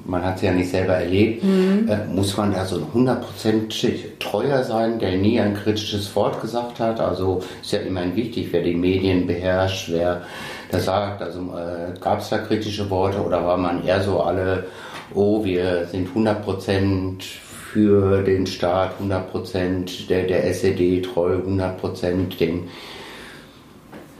[0.06, 1.88] man hat sie ja nicht selber erlebt, mhm.
[1.88, 7.00] äh, muss man da so hundertprozentig treuer sein, der nie ein kritisches Wort gesagt hat.
[7.00, 10.24] Also ist ja immerhin wichtig, wer die Medien beherrscht, wer
[10.72, 11.22] da sagt.
[11.22, 14.66] Also äh, gab es da kritische Worte oder war man eher so alle,
[15.14, 22.70] oh, wir sind hundertprozentig für den Staat, 100% der, der SED treu, 100% dem.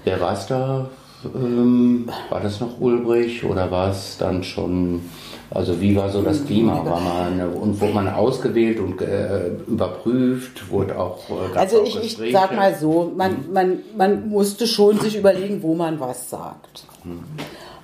[0.04, 0.88] Wer war es da?
[1.24, 5.02] Ähm, war das noch Ulbrich oder war es dann schon,
[5.50, 6.86] also wie war so das Klima?
[6.86, 10.70] War man, und wurde man ausgewählt und äh, überprüft?
[10.70, 13.54] Wurde auch, äh, also ich, ich sag mal so, man, hm.
[13.54, 16.86] man, man musste schon sich überlegen, wo man was sagt.
[17.04, 17.24] Hm.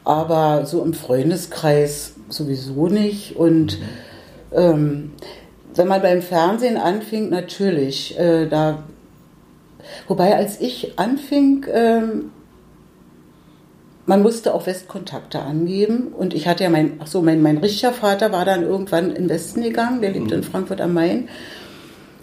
[0.05, 3.35] Aber so im Freundeskreis sowieso nicht.
[3.35, 3.81] Und hm.
[4.53, 5.11] ähm,
[5.73, 8.83] wenn man beim Fernsehen anfing, natürlich, äh, da,
[10.07, 12.31] wobei als ich anfing, ähm,
[14.05, 17.91] man musste auch Westkontakte angeben und ich hatte ja mein, ach so, mein, mein richtiger
[17.91, 20.43] Vater war dann irgendwann in Westen gegangen, der lebte mhm.
[20.43, 21.27] in Frankfurt am Main.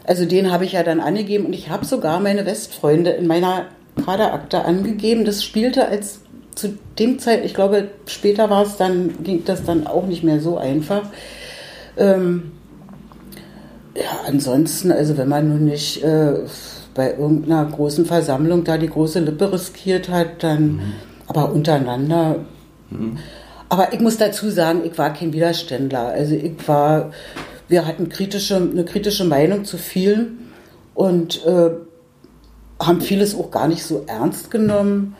[0.04, 3.66] Also den habe ich ja dann angegeben und ich habe sogar meine Westfreunde in meiner
[4.04, 5.24] Kaderakte angegeben.
[5.24, 6.20] Das spielte als
[6.54, 10.40] zu dem Zeit, ich glaube, später war es dann, ging das dann auch nicht mehr
[10.40, 11.02] so einfach.
[11.96, 12.52] Ähm,
[13.96, 16.34] ja, ansonsten, also wenn man nun nicht äh,
[16.94, 20.92] bei irgendeiner großen Versammlung da die große Lippe riskiert hat, dann, mhm.
[21.26, 22.36] Aber untereinander.
[22.90, 23.18] Mhm.
[23.68, 26.08] Aber ich muss dazu sagen, ich war kein Widerständler.
[26.08, 27.12] Also ich war,
[27.68, 30.50] wir hatten kritische, eine kritische Meinung zu vielen
[30.94, 31.70] und äh,
[32.78, 35.16] haben vieles auch gar nicht so ernst genommen.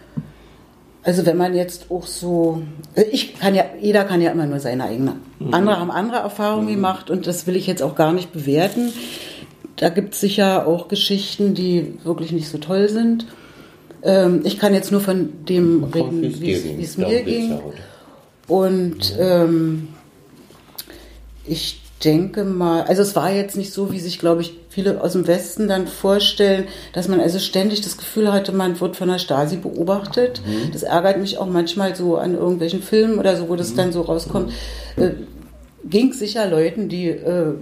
[1.05, 2.63] Also wenn man jetzt auch so,
[3.11, 5.15] ich kann ja, jeder kann ja immer nur seine eigene.
[5.39, 5.55] Mhm.
[5.55, 6.75] Andere haben andere Erfahrungen mhm.
[6.75, 8.93] gemacht und das will ich jetzt auch gar nicht bewerten.
[9.77, 13.27] Da gibt es sicher auch Geschichten, die wirklich nicht so toll sind.
[14.03, 17.61] Ähm, ich kann jetzt nur von dem reden, wie es mir ging.
[18.49, 19.89] Und ähm,
[21.47, 25.13] ich denke mal, also es war jetzt nicht so, wie sich, glaube ich, viele aus
[25.13, 29.19] dem Westen dann vorstellen, dass man also ständig das Gefühl hatte, man wird von der
[29.19, 30.43] Stasi beobachtet.
[30.45, 30.73] Mhm.
[30.73, 33.77] Das ärgert mich auch manchmal so an irgendwelchen Filmen oder so, wo das mhm.
[33.77, 34.53] dann so rauskommt.
[34.97, 35.11] Äh,
[35.85, 37.55] Ging sicher Leuten, die äh,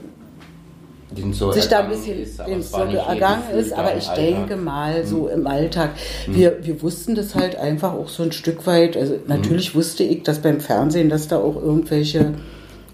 [1.32, 5.22] so sich da ein bisschen ist, dem so ergangen ist, aber ich denke mal so
[5.22, 5.40] mhm.
[5.40, 5.90] im Alltag,
[6.26, 6.34] mhm.
[6.36, 9.78] wir, wir wussten das halt einfach auch so ein Stück weit, also natürlich mhm.
[9.78, 12.34] wusste ich, dass beim Fernsehen, dass da auch irgendwelche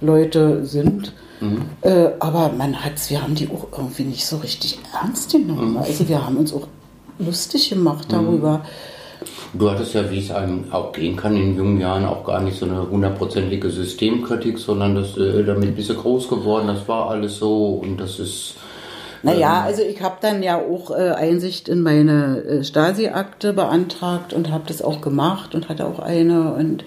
[0.01, 1.63] Leute sind, Mhm.
[1.83, 5.73] Äh, aber man hat's, wir haben die auch irgendwie nicht so richtig ernst genommen.
[5.73, 5.79] Mhm.
[5.79, 6.67] Also wir haben uns auch
[7.19, 8.63] lustig gemacht darüber.
[9.59, 12.59] Du hattest ja, wie es einem auch gehen kann in jungen Jahren, auch gar nicht
[12.59, 17.37] so eine hundertprozentige Systemkritik, sondern das, äh, damit bist du groß geworden, das war alles
[17.37, 18.55] so und das ist.
[19.23, 24.33] Naja, ähm, also ich habe dann ja auch äh, Einsicht in meine äh, Stasi-Akte beantragt
[24.33, 26.85] und habe das auch gemacht und hatte auch eine und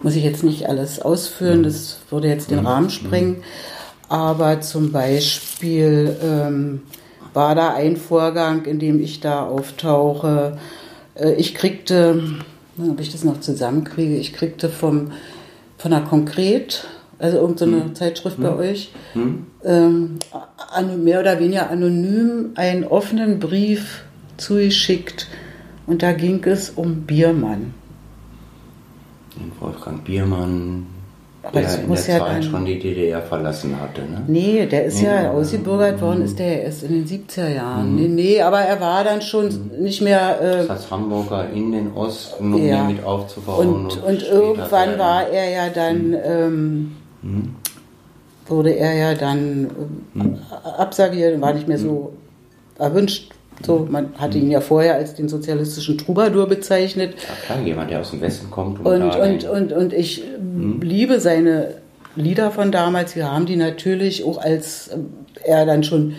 [0.00, 1.64] muss ich jetzt nicht alles ausführen, mhm.
[1.64, 2.66] das würde jetzt den mhm.
[2.66, 3.38] Rahmen sprengen.
[3.38, 3.42] Mhm.
[4.08, 6.82] Aber zum Beispiel ähm,
[7.32, 10.58] war da ein Vorgang, in dem ich da auftauche.
[11.14, 12.22] Äh, ich kriegte,
[12.78, 15.12] ob ich das noch zusammenkriege, ich kriegte vom,
[15.78, 16.86] von einer Konkret,
[17.18, 17.94] also irgendeine hm.
[17.94, 18.44] Zeitschrift hm.
[18.44, 19.46] bei euch, hm.
[19.64, 20.18] ähm,
[21.02, 24.04] mehr oder weniger anonym einen offenen Brief
[24.36, 25.28] zugeschickt.
[25.86, 27.74] Und da ging es um Biermann.
[29.60, 30.86] Wolfgang Biermann,
[31.42, 34.02] aber der in der Zeit dann, schon die DDR verlassen hatte.
[34.02, 34.22] Ne?
[34.28, 36.24] Nee, der ist nee, ja ausgebürgert worden, mhm.
[36.24, 37.90] ist der erst in den 70er Jahren.
[37.90, 37.96] Mhm.
[37.96, 39.82] Nee, nee, aber er war dann schon mhm.
[39.82, 40.40] nicht mehr.
[40.40, 42.84] Äh, das Hamburger in den Osten, um ja.
[42.84, 43.66] mit aufzubauen.
[43.66, 44.98] Und, und, und irgendwann werden.
[44.98, 46.10] war er ja dann.
[46.10, 46.16] Mhm.
[46.24, 47.56] Ähm, mhm.
[48.46, 49.70] wurde er ja dann
[50.14, 50.38] mhm.
[50.78, 52.12] abserviert und war nicht mehr so
[52.78, 53.32] erwünscht
[53.64, 57.14] so, man hatte ihn ja vorher als den sozialistischen Troubadour bezeichnet.
[57.14, 58.84] Ja klar, jemand, der aus dem Westen kommt.
[58.84, 60.80] Und, und, und, und, und ich hm.
[60.80, 61.74] liebe seine
[62.16, 63.16] Lieder von damals.
[63.16, 64.98] Wir haben die natürlich auch als äh,
[65.44, 66.14] er dann schon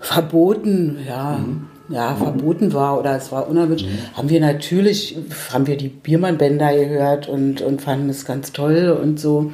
[0.00, 1.66] verboten, ja, hm.
[1.88, 3.98] ja, verboten war oder es war unerwünscht, hm.
[4.14, 5.16] haben wir natürlich,
[5.52, 9.42] haben wir die Biermann-Bänder gehört und, und fanden es ganz toll und so.
[9.42, 9.52] Mhm.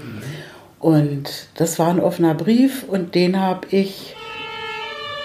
[0.81, 4.15] Und das war ein offener Brief und den habe ich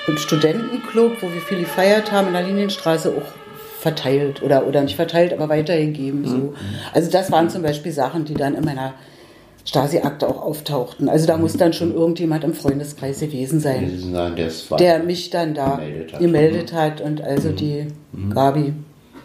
[0.09, 3.31] im Studentenclub, wo wir viel gefeiert haben, in der Linienstraße auch
[3.79, 6.25] verteilt oder, oder nicht verteilt, aber weitergegeben.
[6.25, 6.35] So.
[6.35, 6.53] Mhm.
[6.93, 8.93] Also das waren zum Beispiel Sachen, die dann in meiner
[9.63, 11.09] Stasi-Akte auch auftauchten.
[11.09, 14.13] Also da muss dann schon irgendjemand im Freundeskreis gewesen sein,
[14.79, 18.33] der mich dann da gemeldet hat, gemeldet hat und also die mhm.
[18.33, 18.73] Gabi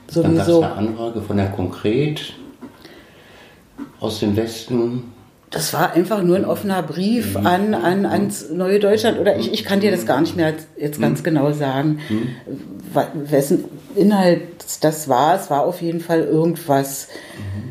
[0.08, 0.60] sowieso.
[0.60, 2.34] Dann eine Anfrage von der Konkret
[4.00, 5.13] aus dem Westen.
[5.54, 7.46] Das war einfach nur ein offener Brief mhm.
[7.46, 9.20] an, an, ans Neue Deutschland.
[9.20, 11.24] Oder ich, ich kann dir das gar nicht mehr jetzt ganz mhm.
[11.24, 13.30] genau sagen, mhm.
[13.30, 13.64] wessen
[13.94, 14.42] Inhalt
[14.80, 15.36] das war.
[15.36, 17.70] Es war auf jeden Fall irgendwas, mhm.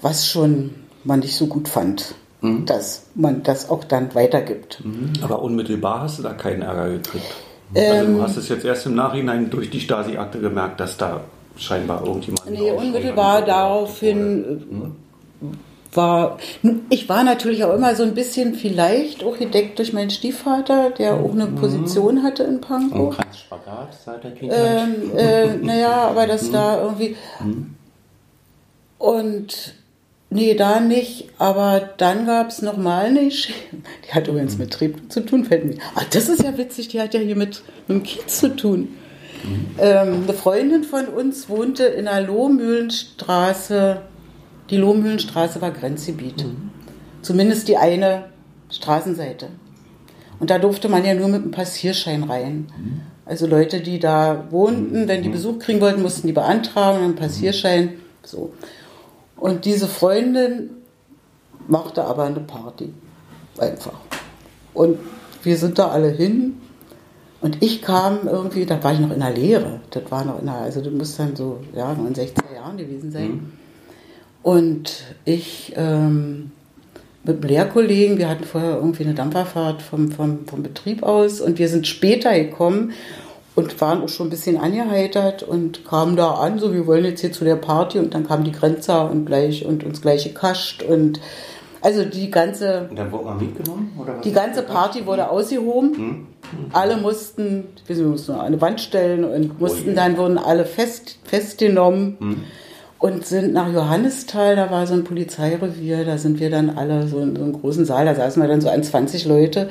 [0.00, 2.66] was schon man nicht so gut fand, mhm.
[2.66, 4.84] dass man das auch dann weitergibt.
[4.84, 5.14] Mhm.
[5.20, 7.34] Aber unmittelbar hast du da keinen Ärger gekriegt.
[7.74, 11.22] Also du ähm, hast es jetzt erst im Nachhinein durch die Stasi-Akte gemerkt, dass da
[11.56, 12.48] scheinbar irgendjemand.
[12.48, 14.94] Nee, unmittelbar daraufhin
[15.40, 15.56] mhm.
[15.96, 16.38] War.
[16.90, 21.14] Ich war natürlich auch immer so ein bisschen vielleicht auch gedeckt durch meinen Stiefvater, der
[21.14, 21.56] auch eine mhm.
[21.56, 23.08] Position hatte in Pankow.
[23.08, 24.60] Und kein Spagat seit der Kindheit.
[24.60, 26.52] Ähm, äh, naja, aber das mhm.
[26.52, 27.16] da irgendwie.
[27.40, 27.74] Mhm.
[28.98, 29.74] Und
[30.30, 33.54] Nee, da nicht, aber dann gab es nochmal nicht.
[34.04, 35.76] Die hat übrigens mit Trieb zu tun, fällt mir.
[35.94, 38.88] Ah, das ist ja witzig, die hat ja hier mit, mit dem Kiez zu tun.
[39.78, 44.00] Ähm, eine Freundin von uns wohnte in der Lohmühlenstraße.
[44.70, 46.44] Die Lohmühlenstraße war Grenzgebiet.
[46.44, 46.70] Mhm.
[47.22, 48.26] Zumindest die eine
[48.70, 49.48] Straßenseite.
[50.40, 52.66] Und da durfte man ja nur mit einem Passierschein rein.
[52.76, 53.00] Mhm.
[53.26, 55.32] Also Leute, die da wohnten, wenn die mhm.
[55.32, 57.94] Besuch kriegen wollten, mussten die beantragen, einen Passierschein.
[58.22, 58.52] So.
[59.36, 60.70] Und diese Freundin
[61.68, 62.92] machte aber eine Party.
[63.58, 63.94] Einfach.
[64.74, 64.98] Und
[65.42, 66.60] wir sind da alle hin.
[67.40, 69.80] Und ich kam irgendwie, da war ich noch in der Lehre.
[69.90, 72.76] Das war noch in der, also du musst dann so, ja, in den 60er Jahren
[72.76, 73.28] gewesen sein.
[73.28, 73.52] Mhm.
[74.44, 76.52] Und ich ähm,
[77.24, 81.58] mit einem Lehrkollegen, wir hatten vorher irgendwie eine Dampferfahrt vom, vom, vom Betrieb aus und
[81.58, 82.92] wir sind später gekommen
[83.54, 87.22] und waren auch schon ein bisschen angeheitert und kamen da an, so wir wollen jetzt
[87.22, 90.82] hier zu der Party und dann kam die Grenzer und gleich und uns gleich gekascht
[90.82, 91.20] und
[91.80, 94.24] also die ganze und dann wurde man mitgenommen oder was?
[94.24, 95.96] Die ganze Party wurde ausgehoben.
[95.96, 96.26] Hm?
[96.72, 101.18] Alle mussten, wir mussten an eine Wand stellen und mussten oh dann wurden alle fest,
[101.24, 102.18] festgenommen.
[102.20, 102.44] Hm.
[103.04, 107.20] Und sind nach Johannisthal, da war so ein Polizeirevier, da sind wir dann alle so
[107.20, 109.68] in so einem großen Saal, da saßen wir dann so an 20 Leute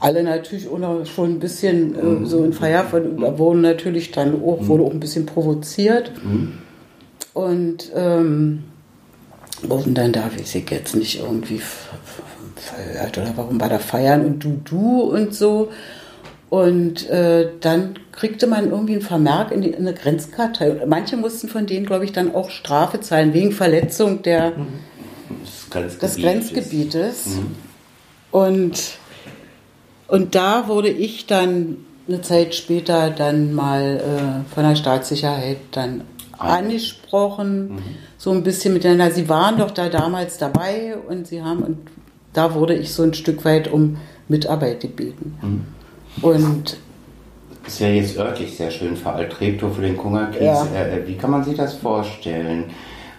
[0.00, 0.68] alle natürlich
[1.12, 2.26] schon ein bisschen äh, mhm.
[2.26, 6.12] so in Feierabend, da wurden natürlich dann auch, wurde auch ein bisschen provoziert.
[6.22, 6.52] Mhm.
[7.34, 8.62] Und ähm,
[9.62, 11.60] wurden dann da, wie ich jetzt nicht irgendwie
[12.54, 15.70] verhört oder warum war da Feiern und du, du und so.
[16.50, 20.70] Und äh, dann kriegte man irgendwie einen Vermerk in, die, in eine Grenzkartei.
[20.70, 25.70] Und manche mussten von denen, glaube ich, dann auch Strafe zahlen wegen Verletzung der, des,
[25.70, 27.26] Grenzgebiet des Grenzgebietes.
[27.26, 27.54] Mhm.
[28.30, 28.98] Und
[30.08, 31.76] und da wurde ich dann
[32.08, 36.02] eine Zeit später dann mal äh, von der Staatssicherheit dann
[36.38, 37.82] angesprochen, mhm.
[38.16, 39.10] so ein bisschen miteinander.
[39.10, 41.78] Sie waren doch da damals dabei und sie haben, und
[42.32, 45.38] da wurde ich so ein Stück weit um Mitarbeit gebeten.
[45.42, 45.66] Mhm.
[46.22, 46.76] Und
[47.66, 50.40] ist ja jetzt örtlich sehr schön veralt, Treptow für den Kungerkiez.
[50.42, 50.64] Ja.
[50.74, 52.70] Äh, wie kann man sich das vorstellen?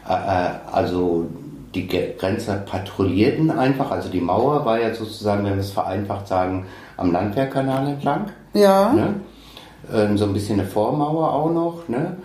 [0.08, 1.28] Äh, äh also
[1.76, 6.66] die Grenzer patrouillierten einfach, also die Mauer war ja sozusagen, wenn wir es vereinfacht sagen,
[6.98, 8.32] am Landwehrkanal entlang.
[8.54, 8.92] Ja.
[8.92, 9.14] Ne?
[9.94, 11.88] Ähm, so ein bisschen eine Vormauer auch noch.
[11.88, 12.18] Ne?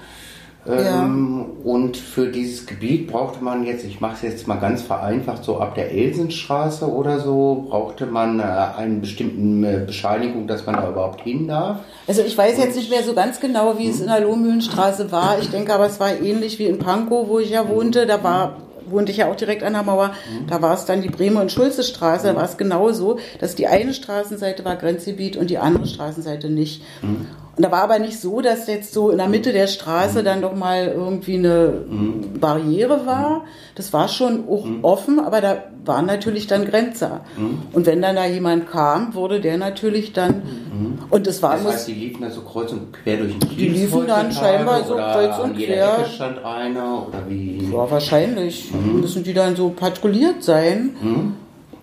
[0.66, 1.70] Ähm, ja.
[1.70, 5.58] Und für dieses Gebiet brauchte man jetzt, ich mache es jetzt mal ganz vereinfacht, so
[5.58, 10.88] ab der Elsenstraße oder so, brauchte man äh, eine bestimmte äh, Bescheinigung, dass man da
[10.88, 11.80] überhaupt hin darf.
[12.06, 15.38] Also ich weiß jetzt nicht mehr so ganz genau, wie es in der Lohmühlenstraße war.
[15.40, 18.06] Ich denke aber, es war ähnlich wie in Pankow, wo ich ja wohnte.
[18.06, 20.46] Da war wohnte ich ja auch direkt an der Mauer, mhm.
[20.46, 23.66] da war es dann die Bremer und Schulze Straße, da war es genauso, dass die
[23.66, 26.82] eine Straßenseite war Grenzgebiet und die andere Straßenseite nicht.
[27.02, 27.26] Mhm.
[27.56, 30.24] Und da war aber nicht so, dass jetzt so in der Mitte der Straße mhm.
[30.24, 32.40] dann doch mal irgendwie eine mhm.
[32.40, 33.44] Barriere war.
[33.76, 34.82] Das war schon auch mhm.
[34.82, 37.20] offen, aber da waren natürlich dann Grenzer.
[37.36, 37.58] Mhm.
[37.72, 40.34] Und wenn dann da jemand kam, wurde der natürlich dann.
[40.34, 40.98] Mhm.
[41.10, 41.56] Und das war.
[41.56, 44.32] Das heißt, die liefen da so kreuz und quer durch den Kiez Die liefen dann
[44.32, 45.98] scheinbar so kreuz und quer.
[45.98, 47.70] Ecke stand einer oder wie?
[47.70, 48.72] Ja, wahrscheinlich.
[48.72, 49.00] Mhm.
[49.00, 50.96] Müssen die dann so patrouilliert sein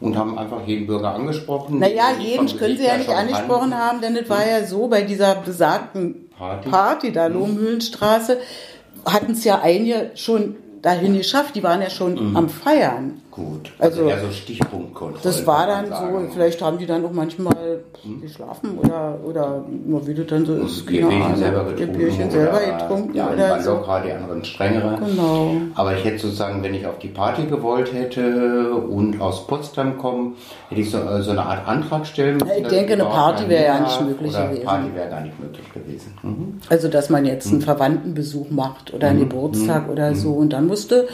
[0.02, 1.80] und haben einfach jeden Bürger angesprochen.
[1.80, 5.36] Naja, jeden können sie ja nicht angesprochen haben, denn es war ja so, bei dieser
[5.36, 8.40] besagten Party, Party da, Lohmühlenstraße,
[9.06, 12.36] hatten es ja einige schon dahin geschafft, die waren ja schon mhm.
[12.36, 13.22] am Feiern.
[13.32, 15.24] Gut, also, also eher so Stichpunktkontrolle.
[15.24, 18.20] Das war dann so, vielleicht haben die dann auch manchmal hm?
[18.20, 20.90] geschlafen oder, oder nur wie du dann so ist.
[20.92, 21.98] Ihr Bierchen selber getrunken.
[21.98, 23.16] Bierchen selber getrunken.
[23.16, 23.78] Ja, oder so.
[23.78, 25.00] gerade die anderen strengere.
[25.00, 25.52] Genau.
[25.76, 30.36] Aber ich hätte sozusagen, wenn ich auf die Party gewollt hätte und aus Potsdam kommen,
[30.68, 32.52] hätte ich so, äh, so eine Art Antrag stellen müssen.
[32.64, 34.66] Ich denke, eine Party wäre ja nicht möglich oder gewesen.
[34.66, 36.18] Party wäre gar nicht möglich gewesen.
[36.22, 36.60] Mhm.
[36.68, 37.62] Also, dass man jetzt einen hm.
[37.62, 39.30] Verwandtenbesuch macht oder einen mhm.
[39.30, 39.94] Geburtstag mhm.
[39.94, 41.08] oder so und dann musste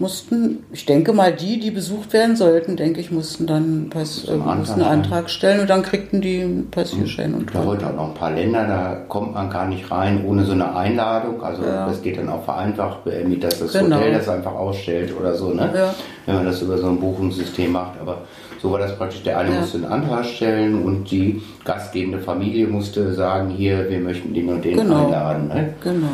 [0.00, 4.36] mussten, ich denke mal, die, die besucht werden sollten, denke ich, mussten dann Pass, äh,
[4.36, 7.34] mussten einen Antrag stellen und dann kriegten die einen Passierschein.
[7.34, 10.44] Und da heute auch noch ein paar Länder, da kommt man gar nicht rein ohne
[10.44, 11.42] so eine Einladung.
[11.42, 11.86] Also ja.
[11.86, 13.96] das geht dann auch vereinfacht, wie das das genau.
[13.96, 15.70] Hotel das einfach ausstellt oder so, ne?
[15.74, 15.94] Ja.
[16.26, 18.00] wenn man das über so ein Buchungssystem macht.
[18.00, 18.22] Aber
[18.60, 19.60] so war das praktisch, der eine ja.
[19.60, 24.64] musste einen Antrag stellen und die gastgebende Familie musste sagen, hier, wir möchten den und
[24.64, 25.06] den genau.
[25.06, 25.48] einladen.
[25.48, 25.74] Ne?
[25.82, 26.06] Genau.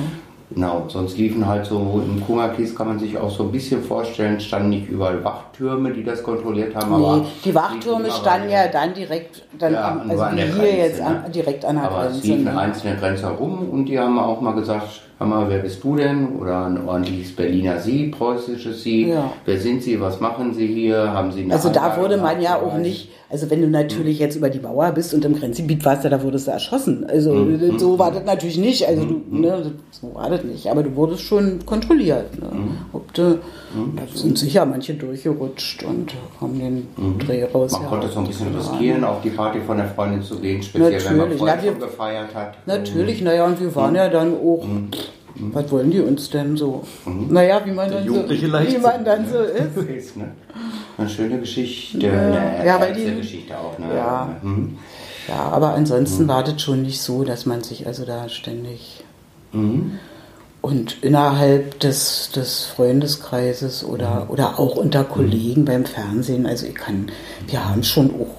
[0.51, 4.39] Genau, sonst liefen halt so, im Kungerkies kann man sich auch so ein bisschen vorstellen,
[4.39, 6.91] standen nicht überall Wachtürme, die das kontrolliert haben.
[6.91, 10.77] Nee, aber die Wachtürme standen ja dann direkt, dann ja, am, also wie hier Grenze,
[10.77, 11.07] jetzt ne?
[11.07, 12.09] an, direkt an der aber Grenze.
[12.09, 12.59] Aber es liefen ne?
[12.59, 16.37] einzelne Grenzer rum und die haben auch mal gesagt, hör mal, wer bist du denn?
[16.37, 19.09] Oder ein ordentliches Berliner Sie, preußisches Sie.
[19.09, 19.33] Ja.
[19.45, 20.01] Wer sind Sie?
[20.01, 21.13] Was machen Sie hier?
[21.13, 24.37] Haben Sie eine Also da wurde man ja auch nicht, also wenn du natürlich jetzt
[24.37, 27.05] über die Mauer bist und im Grenzgebiet warst, da wurdest du erschossen.
[27.09, 27.81] Also mhm.
[27.81, 28.87] so war das natürlich nicht.
[28.87, 29.41] Also du, mhm.
[29.41, 30.71] ne, so war das nicht.
[30.71, 32.41] Aber du wurdest schon kontrolliert.
[32.41, 32.49] Ne?
[32.53, 32.77] Mhm.
[32.93, 33.41] Ob du,
[33.97, 36.87] da sind sicher manche durchgerutscht und haben den
[37.19, 37.73] Dreh raus.
[37.73, 40.93] Man konnte so ein bisschen riskieren, auf die Party von der Freundin zu gehen, speziell
[40.93, 41.11] natürlich.
[41.11, 42.55] wenn man vorher ja, gefeiert hat.
[42.67, 44.65] Natürlich, naja, und wir waren ja dann auch
[45.37, 46.85] was wollen die uns denn so?
[47.05, 47.29] Mhm.
[47.31, 49.39] Naja, wie man, dann so, wie man dann so
[49.81, 50.17] ist.
[50.17, 50.33] Ne?
[50.97, 53.77] Eine schöne Geschichte, ja, eine ja, weil die, Geschichte auch.
[53.79, 53.95] Ne?
[53.95, 54.37] Ja.
[54.43, 54.79] Mhm.
[55.27, 56.29] ja, aber ansonsten mhm.
[56.29, 59.05] war das schon nicht so, dass man sich also da ständig...
[59.53, 59.99] Mhm.
[60.61, 64.31] Und innerhalb des, des Freundeskreises oder, mhm.
[64.31, 65.09] oder auch unter mhm.
[65.09, 67.11] Kollegen beim Fernsehen, also ich kann,
[67.47, 68.35] wir haben schon auch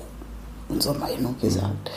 [0.70, 1.92] unsere Meinung gesagt.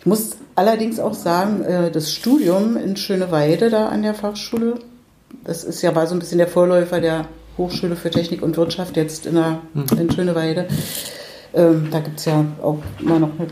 [0.00, 4.74] Ich muss allerdings auch sagen, äh, das Studium in Schöneweide da an der Fachschule,
[5.42, 7.24] das ist ja war so ein bisschen der Vorläufer der
[7.56, 9.86] Hochschule für Technik und Wirtschaft jetzt in, der, mhm.
[9.98, 10.68] in Schöneweide.
[11.54, 13.48] Ähm, da gibt es ja auch immer noch eine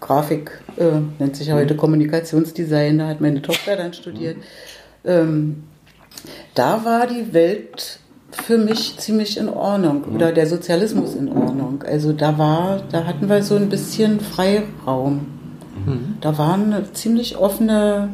[0.00, 1.78] Grafik, äh, nennt sich ja heute mhm.
[1.78, 4.38] Kommunikationsdesign, da hat meine Tochter dann studiert.
[5.04, 5.62] Ähm,
[6.54, 8.00] da war die Welt
[8.32, 10.16] für mich ziemlich in Ordnung mhm.
[10.16, 11.84] oder der Sozialismus in Ordnung.
[11.84, 15.37] Also da war, da hatten wir so ein bisschen Freiraum.
[15.86, 16.18] Mhm.
[16.20, 18.10] Da waren ziemlich offene,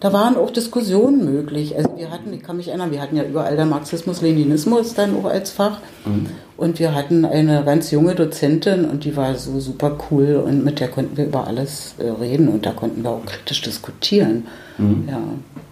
[0.00, 1.76] da waren auch Diskussionen möglich.
[1.76, 5.16] Also wir hatten, ich kann mich erinnern, wir hatten ja überall der Marxismus, Leninismus dann
[5.16, 5.80] auch als Fach.
[6.04, 6.26] Mhm.
[6.56, 10.80] Und wir hatten eine ganz junge Dozentin und die war so super cool und mit
[10.80, 14.46] der konnten wir über alles äh, reden und da konnten wir auch kritisch diskutieren.
[14.78, 15.08] Mhm.
[15.08, 15.20] Ja,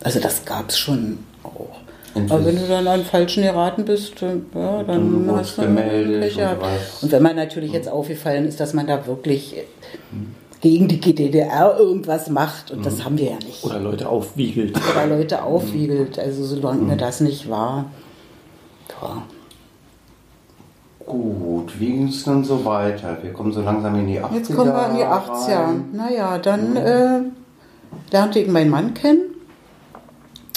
[0.02, 1.80] also das gab es schon auch.
[2.28, 6.36] Aber wenn du dann an Falschen geraten bist, äh, ja, dann hast du gemeldet.
[6.36, 9.56] Und, und, wenn man natürlich jetzt aufgefallen ist, dass man da wirklich
[10.10, 12.70] mhm gegen die GDDR irgendwas macht.
[12.70, 12.82] Und mhm.
[12.84, 13.64] das haben wir ja nicht.
[13.64, 14.78] Oder Leute aufwiegelt.
[14.92, 16.18] Oder Leute aufwiegelt.
[16.18, 16.98] Also solange mhm.
[16.98, 17.86] das nicht war.
[19.00, 19.22] Ja.
[21.06, 23.18] Gut, wie ging es dann so weiter?
[23.22, 24.34] Wir kommen so langsam in die 80er.
[24.34, 25.66] Jetzt kommen wir in die 80er.
[25.66, 25.84] Rein.
[25.92, 26.76] Naja, dann mhm.
[26.76, 27.20] äh,
[28.12, 29.22] lernte ich meinen Mann kennen.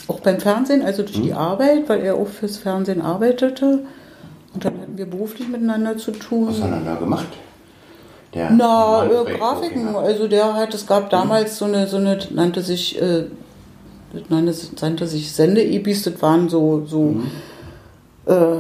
[0.10, 1.38] Auch beim Fernsehen, also durch die mhm.
[1.38, 3.86] Arbeit, weil er auch fürs Fernsehen arbeitete.
[4.54, 6.50] Und dann hatten wir beruflich miteinander zu tun.
[6.50, 7.28] Was hat er da gemacht?
[8.34, 9.96] Der Na, äh, Grafiken.
[9.96, 13.26] Also der hat, es gab damals so eine, so eine, nannte sich, äh,
[14.30, 17.32] nannte, nannte sich Sende-Ebis, das waren so, so mhm.
[18.26, 18.58] äh,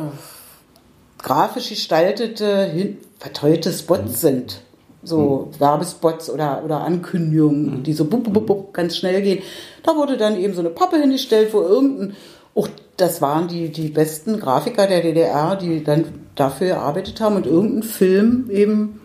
[1.17, 4.27] grafisch gestaltete, hin, verteilte Spots mhm.
[4.27, 4.61] sind.
[5.01, 5.59] So mhm.
[5.59, 7.83] Werbespots oder, oder Ankündigungen, mhm.
[7.83, 9.41] die so bup, bup, bup, ganz schnell gehen.
[9.81, 12.15] Da wurde dann eben so eine Pappe hingestellt, wo irgendein,
[12.53, 12.67] auch
[12.97, 16.05] das waren die, die besten Grafiker der DDR, die dann
[16.35, 18.99] dafür gearbeitet haben und irgendein Film eben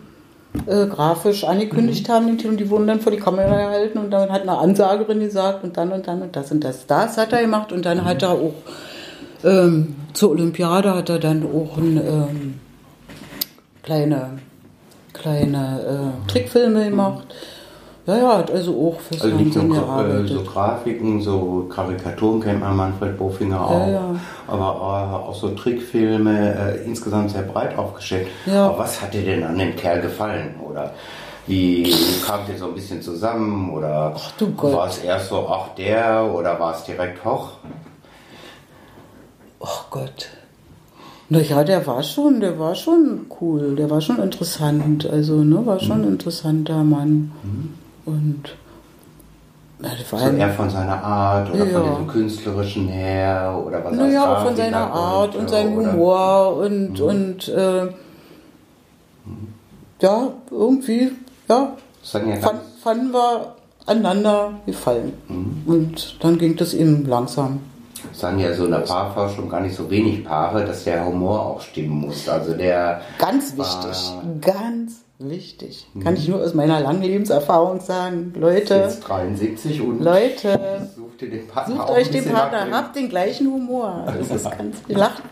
[0.67, 2.13] äh, grafisch angekündigt mhm.
[2.13, 4.57] haben, den Titel, und die wurden dann vor die Kamera gehalten und dann hat eine
[4.57, 6.85] Ansagerin gesagt und dann und dann und das und das.
[6.87, 8.05] Das hat er gemacht und dann mhm.
[8.05, 8.53] hat er auch
[9.43, 12.59] ähm, zur Olympiade hat er dann auch ein, ähm,
[13.83, 14.39] kleine,
[15.13, 17.25] kleine äh, Trickfilme gemacht.
[17.27, 17.48] Mhm
[18.09, 22.59] ja, ja, hat also auch fürs also nicht nur äh, so Grafiken, so Karikaturen kennt
[22.59, 24.15] man Manfred Bofinger auch, ja, ja.
[24.47, 28.27] aber auch so Trickfilme, äh, insgesamt sehr breit aufgestellt.
[28.45, 28.67] Ja.
[28.67, 30.55] Aber was hat dir denn an dem Kerl gefallen?
[30.67, 30.93] Oder
[31.45, 31.93] wie
[32.25, 33.71] kam ihr so ein bisschen zusammen?
[33.71, 34.15] Oder
[34.61, 37.51] war es erst so, ach der, oder war es direkt hoch?
[39.61, 40.29] Ach Gott.
[41.31, 45.07] Na ja, der war schon, der war schon cool, der war schon interessant.
[45.07, 46.13] Also, ne, war schon ein mhm.
[46.13, 47.31] interessanter Mann.
[47.43, 47.73] Mhm.
[48.09, 48.43] Und
[49.81, 51.79] na, so eher von seiner Art oder ja.
[51.79, 56.57] von dem künstlerischen her oder was Naja, auch von seiner Art und, und seinem Humor
[56.57, 57.05] und, mhm.
[57.05, 57.87] und äh,
[60.01, 61.11] ja, irgendwie,
[61.47, 63.55] ja, fand, fanden wir
[63.85, 65.13] einander gefallen.
[65.27, 65.63] Mhm.
[65.65, 67.61] Und dann ging das eben langsam.
[68.11, 71.41] Es sagen ja so in der Paarforschung gar nicht so wenig Paare, dass der Humor
[71.41, 72.27] auch stimmen muss.
[72.27, 75.85] Also der ganz wichtig, ganz wichtig.
[75.93, 76.03] Mhm.
[76.03, 78.33] Kann ich nur aus meiner langen Lebenserfahrung sagen.
[78.39, 78.75] Leute.
[78.75, 80.89] Jetzt 73 und Leute.
[80.95, 84.05] Sucht, den Partner sucht euch den Partner, habt den gleichen Humor.
[84.19, 85.23] Das ist ganz lacht.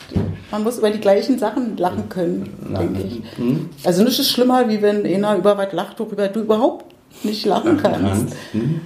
[0.52, 3.22] Man muss über die gleichen Sachen lachen können, denke ich.
[3.38, 3.70] Hm?
[3.84, 6.86] Also nichts ist schlimmer, wie wenn einer über was lacht, worüber du überhaupt
[7.24, 8.36] nicht lachen kannst.
[8.52, 8.82] Hm?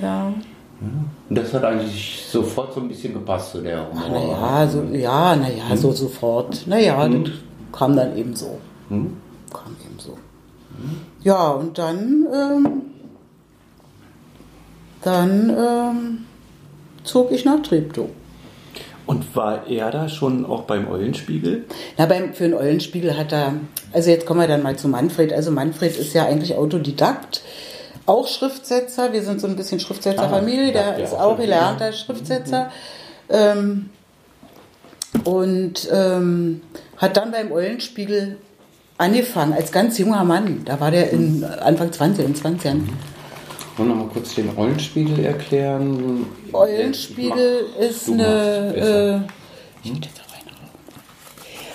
[0.00, 0.32] Ja.
[1.28, 4.08] Und das hat eigentlich sofort so ein bisschen gepasst zu der Humor.
[4.08, 5.76] Naja, so, ja, naja, hm?
[5.76, 6.66] so sofort.
[6.66, 7.24] Naja, hm?
[7.24, 7.32] das
[7.72, 8.58] kam dann eben so.
[8.88, 9.16] Hm?
[9.52, 9.85] Kam eben so.
[11.22, 12.82] Ja, und dann, ähm,
[15.02, 16.24] dann ähm,
[17.04, 18.08] zog ich nach Treptow.
[19.06, 21.64] Und war er da schon auch beim Eulenspiegel?
[21.96, 23.54] Na, beim, für den Eulenspiegel hat er,
[23.92, 25.32] also jetzt kommen wir dann mal zu Manfred.
[25.32, 27.42] Also Manfred ist ja eigentlich Autodidakt,
[28.04, 29.12] auch Schriftsetzer.
[29.12, 30.72] Wir sind so ein bisschen Schriftsetzerfamilie.
[30.72, 32.70] Der ist auch gelernter Schriftsetzer.
[33.28, 33.90] Ähm,
[35.24, 36.60] und ähm,
[36.96, 38.38] hat dann beim Eulenspiegel
[38.98, 40.62] angefangen, als ganz junger Mann.
[40.64, 42.88] Da war der in Anfang 20, in 20 Jahren.
[43.76, 46.26] Wollen wir noch mal kurz den Eulenspiegel erklären?
[46.52, 49.24] Eulenspiegel ist eine.
[49.84, 50.00] Äh, hm?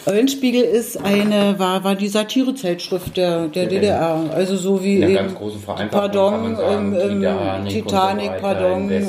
[0.07, 4.31] Eulenspiegel ist eine, war, war die Satirezeitschrift der, der DDR.
[4.33, 8.89] Also so wie eine ganz große Pardon, sagen, im, im Titanic, so Pardon.
[8.89, 9.03] Äh,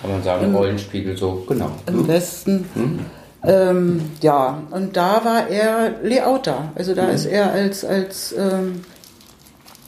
[0.00, 1.72] kann man sagen, im, Eulenspiegel so, genau.
[1.86, 2.64] Im Westen.
[2.74, 3.00] Hm?
[3.44, 6.72] Ähm, ja, und da war er Layouter.
[6.74, 7.14] Also da mhm.
[7.14, 8.80] ist er als, als ähm,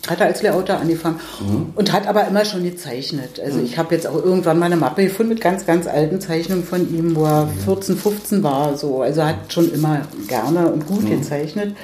[0.08, 1.72] hat er als Layouter angefangen mhm.
[1.74, 3.40] und hat aber immer schon gezeichnet.
[3.44, 3.64] Also mhm.
[3.64, 6.88] ich habe jetzt auch irgendwann mal eine Mappe gefunden mit ganz, ganz alten Zeichnungen von
[6.94, 7.98] ihm, wo er 14, mhm.
[7.98, 8.76] 15 war.
[8.76, 9.02] So.
[9.02, 11.20] Also hat schon immer gerne und gut mhm.
[11.20, 11.76] gezeichnet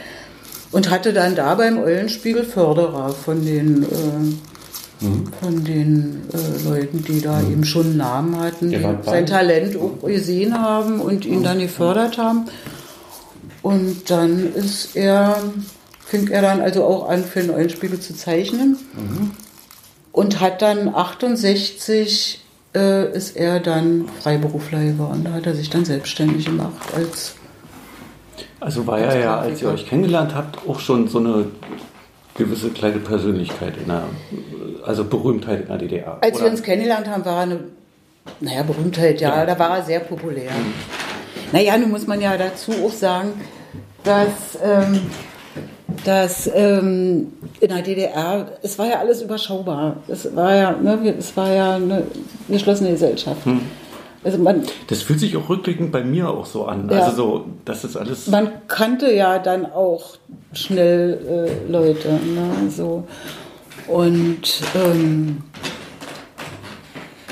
[0.73, 4.56] und hatte dann da beim Eulenspiegel Förderer von den äh,
[5.01, 5.27] Mhm.
[5.41, 7.53] von den äh, Leuten, die da mhm.
[7.53, 12.19] eben schon einen Namen hatten, die sein Talent auch gesehen haben und ihn dann gefördert
[12.19, 12.47] haben.
[13.63, 15.37] Und dann ist er,
[16.05, 18.79] fing er dann also auch an, für den Eulenspiegel zu zeichnen.
[18.95, 19.33] Mhm.
[20.13, 22.43] Und hat dann 68
[22.75, 25.25] äh, ist er dann Freiberufler geworden.
[25.25, 27.35] Da hat er sich dann selbstständig gemacht als
[28.61, 31.47] also war er ja, als ihr euch kennengelernt habt, auch schon so eine
[32.37, 34.05] gewisse kleine Persönlichkeit in der,
[34.85, 36.19] also Berühmtheit in der DDR.
[36.21, 36.45] Als oder?
[36.45, 37.61] wir uns kennengelernt haben, war er eine,
[38.41, 39.47] naja, Berühmtheit, ja, ja.
[39.47, 40.51] da war er sehr populär.
[40.51, 40.75] Mhm.
[41.53, 43.33] Naja, nun muss man ja dazu auch sagen,
[44.05, 45.01] dass, ähm,
[46.05, 49.97] dass ähm, in der DDR, es war ja alles überschaubar.
[50.09, 52.07] Es war ja, ne, es war ja eine
[52.49, 53.47] geschlossene Gesellschaft.
[53.47, 53.63] Mhm.
[54.27, 56.91] Also man, das fühlt sich auch rückblickend bei mir auch so an.
[56.91, 58.27] Ja, also so, das ist alles.
[58.27, 60.17] Man kannte ja dann auch
[60.53, 63.05] schnell äh, Leute, ne, so
[63.87, 65.45] und ähm,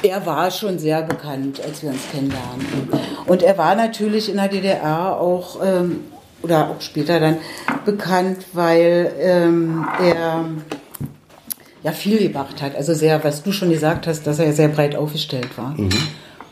[0.05, 2.91] er war schon sehr bekannt, als wir uns kennenlernten.
[3.27, 6.05] Und er war natürlich in der DDR auch ähm,
[6.43, 7.39] oder auch später dann
[7.85, 10.45] bekannt, weil ähm, er
[11.83, 12.77] ja viel gemacht hat.
[12.77, 15.71] Also sehr, was du schon gesagt hast, dass er sehr breit aufgestellt war.
[15.71, 15.91] Mhm.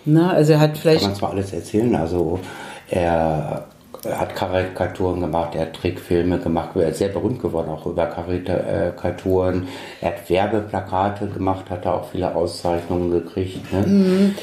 [0.05, 1.01] Na, also er hat vielleicht.
[1.01, 2.41] Kann man zwar alles erzählen, also
[2.89, 3.67] er,
[4.11, 9.69] hat Karikaturen gemacht, er hat Trickfilme gemacht, er ist sehr berühmt geworden, auch über Karikaturen.
[10.01, 13.73] Er hat Werbeplakate gemacht, hat da auch viele Auszeichnungen gekriegt.
[13.73, 13.87] Ne?
[13.87, 14.35] Mhm.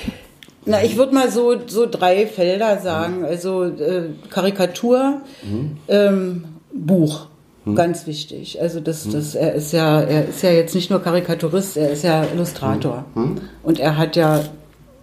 [0.65, 3.25] Na, ich würde mal so, so drei Felder sagen.
[3.25, 5.77] Also äh, Karikatur, mhm.
[5.87, 6.43] ähm,
[6.73, 7.27] Buch.
[7.65, 7.75] Mhm.
[7.75, 8.61] Ganz wichtig.
[8.61, 9.11] Also das, mhm.
[9.13, 13.05] das, er ist ja, er ist ja jetzt nicht nur Karikaturist, er ist ja Illustrator.
[13.15, 13.41] Mhm.
[13.63, 14.41] Und er hat ja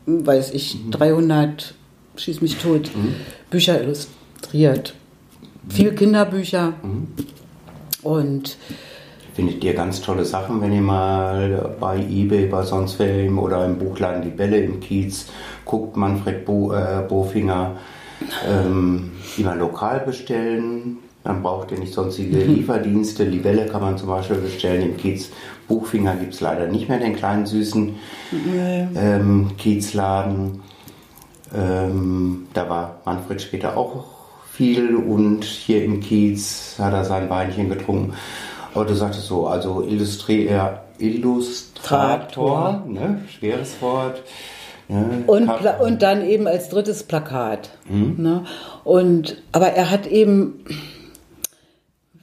[0.07, 1.74] weiß ich, 300,
[2.16, 3.14] schieß mich tot, mhm.
[3.50, 4.94] Bücher illustriert.
[5.68, 6.74] Viel Kinderbücher.
[6.82, 7.09] Mhm.
[8.02, 8.57] Und
[9.34, 13.78] findet ihr ganz tolle Sachen, wenn ihr mal bei eBay, bei sonst wem oder im
[13.78, 15.26] Buchladen Die Bälle im Kiez
[15.64, 17.76] guckt, Manfred Bo, äh, Bofinger,
[18.48, 20.98] ähm, immer lokal bestellen.
[21.24, 22.54] Dann braucht ihr nicht sonstige mhm.
[22.54, 23.24] Lieferdienste.
[23.24, 25.30] Libelle kann man zum Beispiel bestellen im Kiez.
[25.68, 27.94] Buchfinger gibt es leider nicht mehr, den kleinen süßen
[28.32, 28.88] nee.
[28.94, 30.62] ähm, Kiezladen.
[31.54, 34.04] Ähm, da war Manfred später auch
[34.50, 38.14] viel und hier im Kiez hat er sein Weinchen getrunken.
[38.74, 40.50] Aber du sagtest so, also Illustri
[40.98, 43.22] Illustrator, ne?
[43.28, 44.22] schweres Wort.
[44.88, 45.24] Ne?
[45.26, 45.48] Und,
[45.80, 47.70] und dann eben als drittes Plakat.
[47.88, 48.14] Mhm.
[48.18, 48.44] Ne?
[48.84, 50.64] Und, aber er hat eben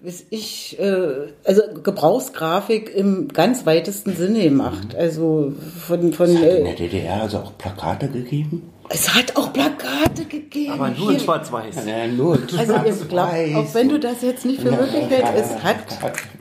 [0.03, 4.93] bis ich, äh, also Gebrauchsgrafik im ganz weitesten Sinne gemacht.
[4.93, 4.99] Mhm.
[4.99, 6.11] Also von.
[6.11, 8.73] von es hat in der DDR also auch Plakate gegeben?
[8.89, 10.73] Es hat auch Plakate gegeben.
[10.73, 11.75] Aber nur in Schwarz-Weiß.
[11.85, 13.55] Ja, nur in also Schwarz-Weiß.
[13.55, 15.77] Auch wenn du das jetzt nicht für möglich hältst, es hat,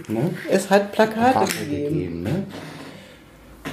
[0.09, 0.35] ne?
[0.51, 1.95] es hat Plakate, Plakate gegeben.
[1.95, 2.45] gegeben ne?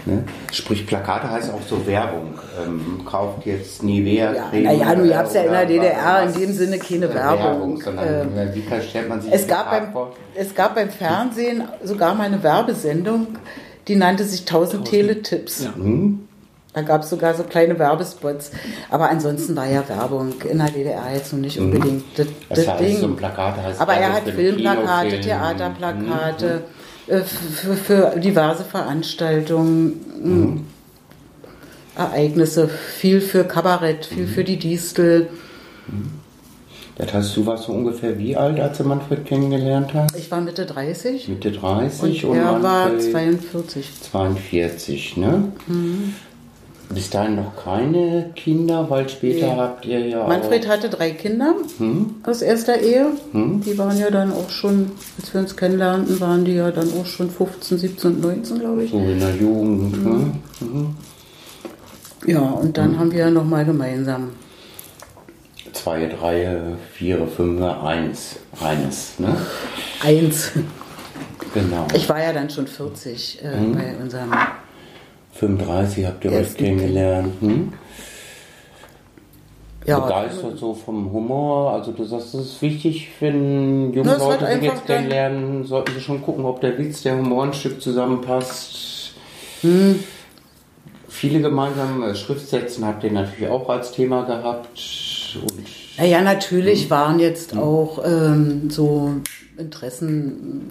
[0.05, 0.23] Ne?
[0.51, 2.39] Sprich, Plakate heißt auch so Werbung.
[2.63, 4.63] Ähm, kauft jetzt Nivea ja, Creme.
[4.63, 7.43] Naja, du habt ja in der DDR in dem Sinne keine Werbung.
[7.43, 10.13] Werbung sondern ähm, wie stellt man sich es gab beim, vor?
[10.35, 13.27] Es gab beim Fernsehen sogar mal eine Werbesendung,
[13.87, 15.63] die nannte sich 1000 Teletipps.
[15.63, 15.73] Ja.
[15.75, 16.27] Mhm.
[16.73, 18.51] Da gab es sogar so kleine Werbespots.
[18.91, 21.65] Aber ansonsten war ja Werbung in der DDR jetzt noch nicht mhm.
[21.65, 22.97] unbedingt das, das, das heißt, Ding.
[22.97, 25.19] So Plakate heißt Aber er hat Filmplakate.
[25.19, 26.79] Theaterplakate mhm.
[27.09, 30.65] Äh, für, für, diverse Veranstaltungen, mhm.
[31.95, 34.29] Ereignisse, viel für Kabarett, viel mhm.
[34.29, 35.27] für die Distel.
[35.87, 36.11] Mhm.
[36.97, 40.15] Das heißt, du warst so ungefähr wie alt, als du Manfred kennengelernt hast?
[40.17, 41.29] Ich war Mitte 30.
[41.29, 43.89] Mitte 30 und, und er war 42.
[44.11, 45.51] 42, ne?
[45.67, 46.13] Mhm.
[46.91, 49.59] Bis dahin noch keine Kinder, weil später nee.
[49.59, 52.15] habt ihr ja Manfred auch hatte drei Kinder hm?
[52.23, 53.11] aus erster Ehe.
[53.31, 53.61] Hm?
[53.61, 57.05] Die waren ja dann auch schon, als wir uns kennenlernten, waren die ja dann auch
[57.05, 58.91] schon 15, 17, 19, glaube ich.
[58.91, 60.03] So in der Jugend.
[60.03, 60.11] Mhm.
[60.11, 60.31] Ne?
[60.61, 60.95] Mhm.
[62.25, 62.99] Ja, und dann mhm.
[62.99, 64.31] haben wir ja nochmal gemeinsam.
[65.73, 66.59] Zwei, drei,
[66.93, 68.37] vier, fünf, eins.
[68.61, 69.37] Eines, ne?
[70.03, 70.51] Eins.
[71.53, 71.87] Genau.
[71.93, 73.75] Ich war ja dann schon 40 äh, mhm.
[73.75, 74.31] bei unserem
[75.39, 77.33] 35 habt ihr euch kennengelernt.
[77.39, 77.73] Hm?
[79.85, 81.71] Ja, begeistert so vom Humor.
[81.71, 86.21] Also du sagst, das ist wichtig, wenn junge Leute sich jetzt kennenlernen, sollten sie schon
[86.21, 89.13] gucken, ob der Witz, der Humor ein Stück zusammenpasst.
[89.61, 90.03] Hm.
[91.07, 94.77] Viele gemeinsame Schriftsätzen habt ihr natürlich auch als Thema gehabt.
[95.41, 95.65] Und,
[95.97, 96.89] naja, natürlich hm.
[96.89, 97.59] waren jetzt hm.
[97.59, 99.15] auch ähm, so
[99.57, 100.69] Interessen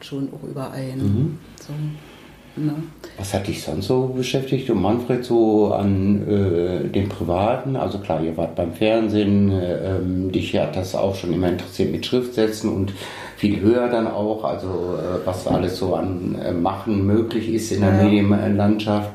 [0.00, 0.98] schon auch überein.
[0.98, 1.38] Mhm.
[1.60, 1.72] So.
[2.56, 2.72] Ne?
[3.18, 7.76] Was hat dich sonst so beschäftigt und Manfred so an äh, dem Privaten?
[7.76, 11.92] Also klar, ihr wart beim Fernsehen, äh, ähm, dich hat das auch schon immer interessiert
[11.92, 12.92] mit Schriftsätzen und
[13.36, 17.82] viel höher dann auch, also äh, was alles so an äh, Machen möglich ist in
[17.82, 18.02] der ja.
[18.04, 19.10] Medienlandschaft.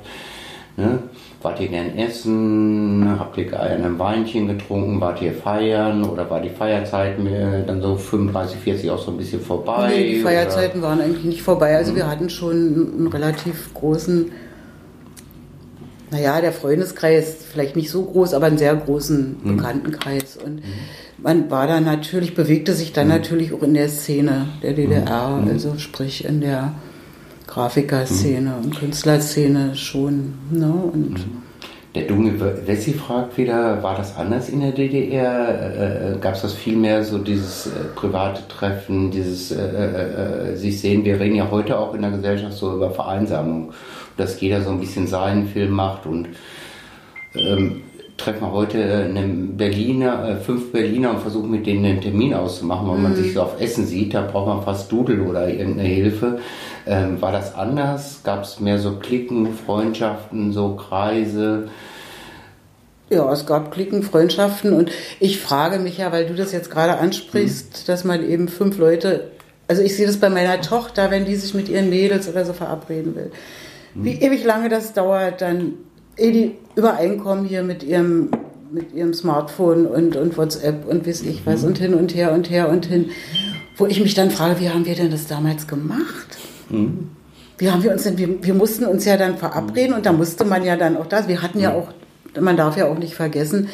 [0.78, 1.00] Ne?
[1.44, 3.16] Wart ihr gern essen?
[3.18, 5.02] Habt ihr gerne ein Weinchen getrunken?
[5.02, 6.04] Wart ihr feiern?
[6.04, 9.90] Oder war die Feierzeit mir dann so 35, 40 auch so ein bisschen vorbei?
[9.90, 10.90] Nee, die Feierzeiten oder?
[10.90, 11.76] waren eigentlich nicht vorbei.
[11.76, 11.96] Also mhm.
[11.96, 14.32] wir hatten schon einen relativ großen,
[16.12, 19.58] naja, der Freundeskreis, vielleicht nicht so groß, aber einen sehr großen mhm.
[19.58, 20.38] Bekanntenkreis.
[20.38, 20.64] Und mhm.
[21.18, 23.14] man war da natürlich, bewegte sich dann mhm.
[23.14, 25.50] natürlich auch in der Szene der DDR, mhm.
[25.50, 26.76] also sprich in der
[27.52, 28.64] Grafikerszene mhm.
[28.64, 30.34] und Künstlerszene schon.
[30.52, 30.72] Ne?
[30.72, 31.42] Und mhm.
[31.94, 32.32] Der dumme
[32.66, 35.50] Wessi fragt wieder, war das anders in der DDR?
[35.50, 40.52] Äh, äh Gab es das viel mehr so dieses äh, private Treffen, dieses äh, äh,
[40.52, 41.04] äh, sich sehen?
[41.04, 43.74] Wir reden ja heute auch in der Gesellschaft so über Vereinsamung,
[44.16, 46.30] dass jeder so ein bisschen seinen Film macht und
[47.36, 47.82] ähm,
[48.16, 52.98] treffen wir heute einen Berliner, fünf Berliner und versuchen mit denen einen Termin auszumachen, weil
[52.98, 53.04] mhm.
[53.04, 56.40] man sich so auf Essen sieht, da braucht man fast Dudel oder irgendeine Hilfe.
[56.86, 58.22] Ähm, war das anders?
[58.24, 61.70] Gab es mehr so Klicken, Freundschaften, so Kreise?
[63.10, 66.98] Ja, es gab Klicken, Freundschaften und ich frage mich ja, weil du das jetzt gerade
[66.98, 67.84] ansprichst, hm.
[67.88, 69.32] dass man eben fünf Leute,
[69.68, 72.54] also ich sehe das bei meiner Tochter, wenn die sich mit ihren Mädels oder so
[72.54, 73.32] verabreden will,
[73.94, 74.06] hm.
[74.06, 75.74] wie ewig lange das dauert, dann
[76.18, 78.30] eh die übereinkommen hier mit ihrem
[78.72, 81.68] mit ihrem Smartphone und, und WhatsApp und weiß ich was mhm.
[81.68, 83.10] und hin und her und her und hin,
[83.78, 86.38] wo ich mich dann frage, wie haben wir denn das damals gemacht?
[86.72, 87.12] Mhm.
[87.58, 90.46] Wie haben wir uns denn, wir, wir mussten uns ja dann verabreden und da musste
[90.46, 91.90] man ja dann auch das, wir hatten ja auch,
[92.40, 93.70] man darf ja auch nicht vergessen,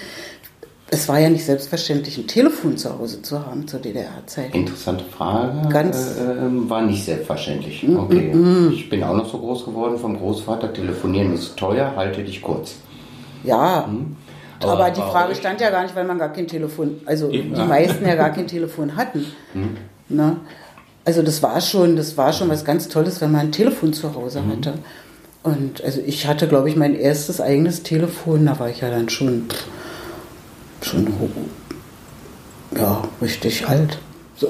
[0.89, 4.55] es war ja nicht selbstverständlich, ein Telefon zu Hause zu haben zur DDR-Zeit.
[4.55, 5.67] Interessante Frage.
[5.69, 7.85] Ganz äh, ähm, war nicht selbstverständlich.
[7.87, 8.33] Okay.
[8.33, 8.71] Mm, mm.
[8.71, 10.73] Ich bin auch noch so groß geworden vom Großvater.
[10.73, 12.75] Telefonieren ist teuer, halte dich kurz.
[13.43, 13.85] Ja.
[13.87, 14.15] Mhm.
[14.61, 17.43] Aber, aber, die Frage stand ja gar nicht, weil man gar kein Telefon, also die
[17.43, 19.25] meisten ja gar kein Telefon hatten.
[19.53, 19.77] Mhm.
[20.09, 20.37] Ne?
[21.07, 24.13] Also das war schon, das war schon was ganz Tolles, wenn man ein Telefon zu
[24.13, 24.51] Hause mhm.
[24.51, 24.73] hatte.
[25.41, 29.07] Und also ich hatte, glaube ich, mein erstes eigenes Telefon, da war ich ja dann
[29.07, 29.45] schon,
[30.81, 31.07] schon
[32.75, 33.99] ja, richtig alt.
[34.35, 34.49] So.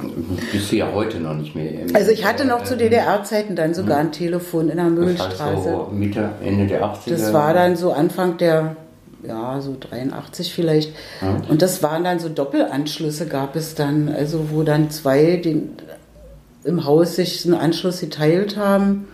[0.50, 1.72] Bist du ja heute noch nicht mehr.
[1.92, 6.30] Also ich hatte noch zu DDR-Zeiten dann sogar ein Telefon in der heißt so Mitte,
[6.42, 7.10] Ende der 80er?
[7.10, 8.76] Das war dann so Anfang der,
[9.22, 10.94] ja, so 83 vielleicht.
[11.20, 11.36] Ja.
[11.50, 15.76] Und das waren dann so Doppelanschlüsse gab es dann, also wo dann zwei den
[16.68, 19.08] im Haus sich einen Anschluss geteilt haben.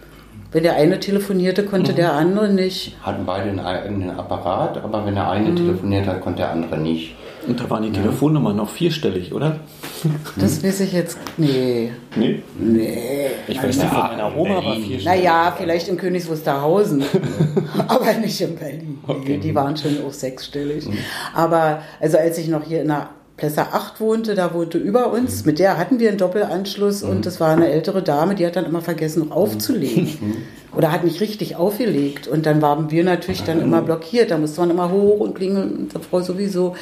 [0.53, 1.97] Wenn der eine telefonierte, konnte mhm.
[1.97, 2.97] der andere nicht.
[3.03, 5.57] Hatten beide einen eigenen Apparat, aber wenn der eine mhm.
[5.57, 7.15] telefoniert hat, konnte der andere nicht.
[7.47, 8.03] Und da waren die ja.
[8.03, 9.61] Telefonnummern noch vierstellig, oder?
[10.37, 11.19] Das weiß ich jetzt.
[11.39, 11.91] Nee.
[12.15, 12.43] Nee?
[12.59, 13.31] Nee.
[13.49, 15.05] Ich weiß nicht, von meiner Oma war vierstellig.
[15.05, 17.03] Naja, vielleicht in Königs Wusterhausen.
[17.89, 18.99] aber nicht in Berlin.
[19.07, 19.39] Okay.
[19.39, 20.87] Die waren schon auch sechsstellig.
[20.87, 20.99] Mhm.
[21.35, 25.41] Aber also als ich noch hier in der Plesser 8 wohnte, da wohnte über uns.
[25.41, 25.51] Mhm.
[25.51, 27.11] Mit der hatten wir einen Doppelanschluss mhm.
[27.11, 30.05] und das war eine ältere Dame, die hat dann immer vergessen, noch aufzulegen.
[30.21, 30.37] Mhm.
[30.77, 32.29] Oder hat nicht richtig aufgelegt.
[32.29, 34.31] Und dann waren wir natürlich dann immer blockiert.
[34.31, 36.75] Da musste man immer hoch und klingeln und die Frau sowieso.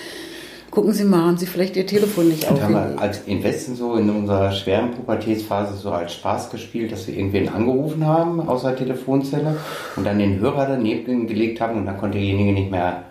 [0.70, 2.74] Gucken Sie mal, haben Sie vielleicht Ihr Telefon nicht aufgelegt?
[2.74, 7.06] haben wir als im Westen so in unserer schweren Pubertätsphase so als Spaß gespielt, dass
[7.06, 9.56] wir irgendwen angerufen haben aus der Telefonzelle
[9.96, 13.02] und dann den Hörer daneben gelegt haben und dann konnte derjenige nicht mehr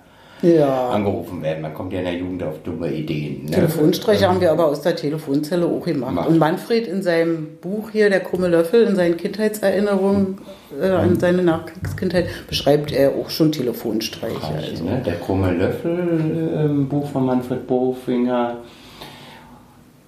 [0.41, 0.89] ja.
[0.89, 1.61] angerufen werden.
[1.61, 3.45] Man kommt ja in der Jugend auf dumme Ideen.
[3.45, 3.51] Ne?
[3.51, 6.13] Telefonstreiche ähm, haben wir aber aus der Telefonzelle auch gemacht.
[6.13, 6.29] Macht.
[6.29, 10.39] Und Manfred in seinem Buch hier, Der krumme Löffel, in seinen Kindheitserinnerungen
[10.81, 14.35] äh, an seine Nachkriegskindheit, beschreibt er auch schon Telefonstreiche.
[14.35, 14.83] Reich, also.
[14.83, 15.01] ne?
[15.05, 18.57] Der krumme Löffel, äh, Buch von Manfred Bofinger.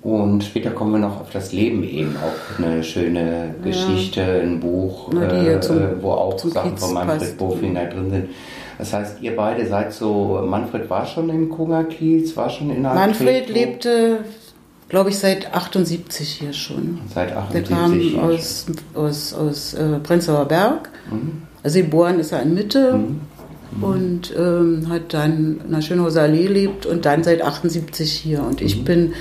[0.02, 4.42] Und später kommen wir noch auf das Leben eben, auch eine schöne Geschichte, ja.
[4.42, 8.30] ein Buch, Na, äh, zum, wo auch Sachen von Manfred Bofinger drin sind.
[8.84, 13.48] Das heißt, ihr beide seid so, Manfred war schon in Kungerkiez, war schon in Manfred
[13.48, 14.26] lebte,
[14.90, 17.00] glaube ich, seit 78 hier schon.
[17.16, 20.90] Seit 78 Der kam aus, aus, aus äh, Prenzlauer Berg.
[21.10, 21.44] Mhm.
[21.64, 22.98] Also geboren ist er in Mitte.
[22.98, 23.22] Mhm.
[23.78, 23.84] Mhm.
[23.86, 28.44] Und ähm, hat dann in der Schönhauser Allee lebt und dann seit 78 hier.
[28.44, 28.84] Und ich mhm.
[28.84, 29.14] bin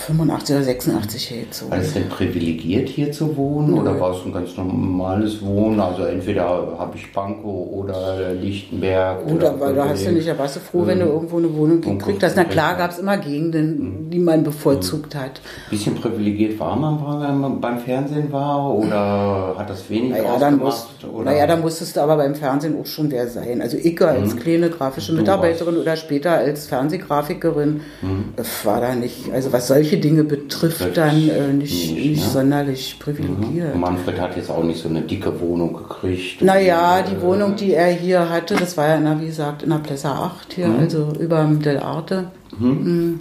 [0.00, 1.70] 85 oder 86 hier gezogen.
[1.70, 3.82] War es denn privilegiert hier zu wohnen ja.
[3.82, 5.80] oder war es ein ganz normales Wohnen?
[5.80, 6.44] Also entweder
[6.78, 9.24] habe ich Pankow oder Lichtenberg.
[9.26, 11.54] Oder, oder weil da hast du nicht, da warst du froh, wenn du irgendwo eine
[11.54, 12.36] Wohnung gekriegt hast.
[12.36, 14.10] Na klar gab es immer Gegenden, mhm.
[14.10, 15.40] die man bevorzugt hat.
[15.66, 20.22] Ein bisschen privilegiert war man, wenn man beim Fernsehen war oder hat das wenig naja,
[20.24, 20.42] ausgemacht?
[20.42, 20.88] Dann musst,
[21.24, 23.60] naja, dann musstest du aber beim Fernsehen auch schon wer sein.
[23.60, 24.38] Also ich als mhm.
[24.38, 28.24] kleine grafische Mitarbeiterin oder später als Fernsehgrafikerin mhm.
[28.64, 32.30] war da nicht, also was solche Dinge betrifft, dann äh, nicht, nicht, nicht ne?
[32.30, 33.74] sonderlich privilegiert.
[33.74, 33.80] Mhm.
[33.80, 36.42] Manfred hat jetzt auch nicht so eine dicke Wohnung gekriegt.
[36.42, 39.70] Naja, die äh, Wohnung, die er hier hatte, das war ja, na, wie gesagt, in
[39.70, 40.78] der Plessa 8 hier, mhm.
[40.80, 42.30] also über dem Del Arte.
[42.58, 42.68] Mhm.
[42.68, 43.20] mhm.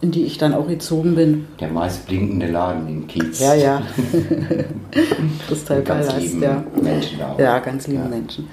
[0.00, 1.46] In die ich dann auch gezogen bin.
[1.60, 3.38] Der meist blinkende Laden in Kiez.
[3.38, 3.82] Ja, ja.
[5.46, 6.64] Kristallpalast, ja.
[6.80, 7.36] Menschen da.
[7.38, 8.08] Ja, ganz liebe ja.
[8.08, 8.48] Menschen.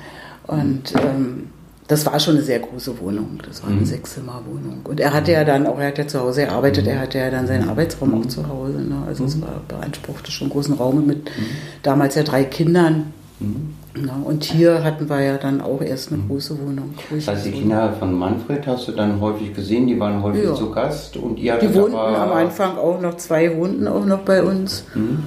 [0.47, 1.50] Und ähm,
[1.91, 3.37] das war schon eine sehr große Wohnung.
[3.45, 3.85] Das war eine mhm.
[3.85, 4.79] Sechszimmerwohnung.
[4.85, 7.29] Und er hatte ja dann auch, er hat ja zu Hause gearbeitet, er hatte ja
[7.29, 8.79] dann seinen Arbeitsraum auch zu Hause.
[8.79, 8.95] Ne?
[9.05, 9.41] Also es mhm.
[9.41, 11.45] war, beanspruchte schon großen Raum mit mhm.
[11.83, 13.11] damals ja drei Kindern.
[13.41, 13.75] Mhm.
[14.07, 16.93] Ja, und hier hatten wir ja dann auch erst eine große Wohnung.
[17.09, 20.55] Das heißt, die Kinder von Manfred hast du dann häufig gesehen, die waren häufig ja.
[20.55, 24.41] zu Gast und ihr Die wohnten am Anfang auch noch, zwei wohnten auch noch bei
[24.43, 24.85] uns.
[24.95, 25.23] Mhm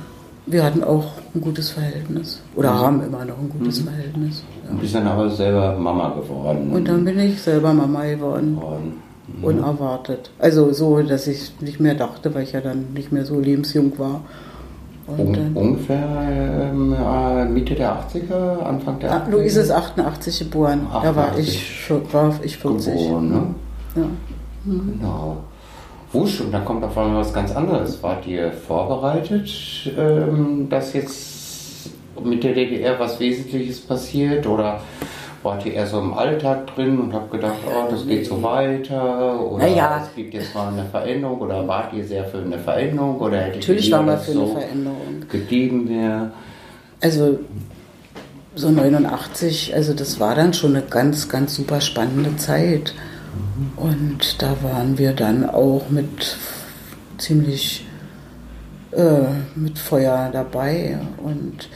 [0.47, 2.40] wir hatten auch ein gutes Verhältnis.
[2.55, 2.78] Oder mhm.
[2.78, 3.88] haben immer noch ein gutes mhm.
[3.88, 4.42] Verhältnis.
[4.64, 4.70] Ja.
[4.70, 6.70] Und bist dann aber selber Mama geworden.
[6.70, 8.59] Und dann bin ich selber Mama geworden.
[9.26, 9.45] Mhm.
[9.45, 10.30] Unerwartet.
[10.38, 13.99] Also so, dass ich nicht mehr dachte, weil ich ja dann nicht mehr so lebensjung
[13.99, 14.20] war.
[15.07, 19.30] Und Un ungefähr ähm, äh, Mitte der 80er, Anfang der 80er?
[19.30, 20.86] Luise ist 88 geboren.
[20.90, 22.95] 88 da war ich, war ich 40.
[22.95, 23.55] Geboren, ne?
[23.97, 24.07] Ja.
[24.64, 25.45] Genau.
[26.14, 28.02] Wusch und dann kommt auf einmal was ganz anderes.
[28.02, 29.50] Wart ihr vorbereitet,
[29.98, 31.90] ähm, dass jetzt
[32.22, 34.80] mit der DDR was Wesentliches passiert oder
[35.42, 39.40] wart ihr eher so im Alltag drin und habt gedacht, oh, das geht so weiter
[39.40, 40.02] oder ja.
[40.02, 43.56] es gibt jetzt mal eine Veränderung oder wart ihr sehr für eine Veränderung oder hättet
[43.56, 45.24] Natürlich waren wir für so eine Veränderung.
[45.28, 46.30] Gegeben wäre?
[47.02, 47.38] Also
[48.54, 52.94] so 89, also das war dann schon eine ganz, ganz super spannende Zeit.
[53.76, 56.37] Und da waren wir dann auch mit
[57.18, 57.87] ziemlich
[58.93, 60.99] äh, mit Feuer dabei.
[61.22, 61.68] Und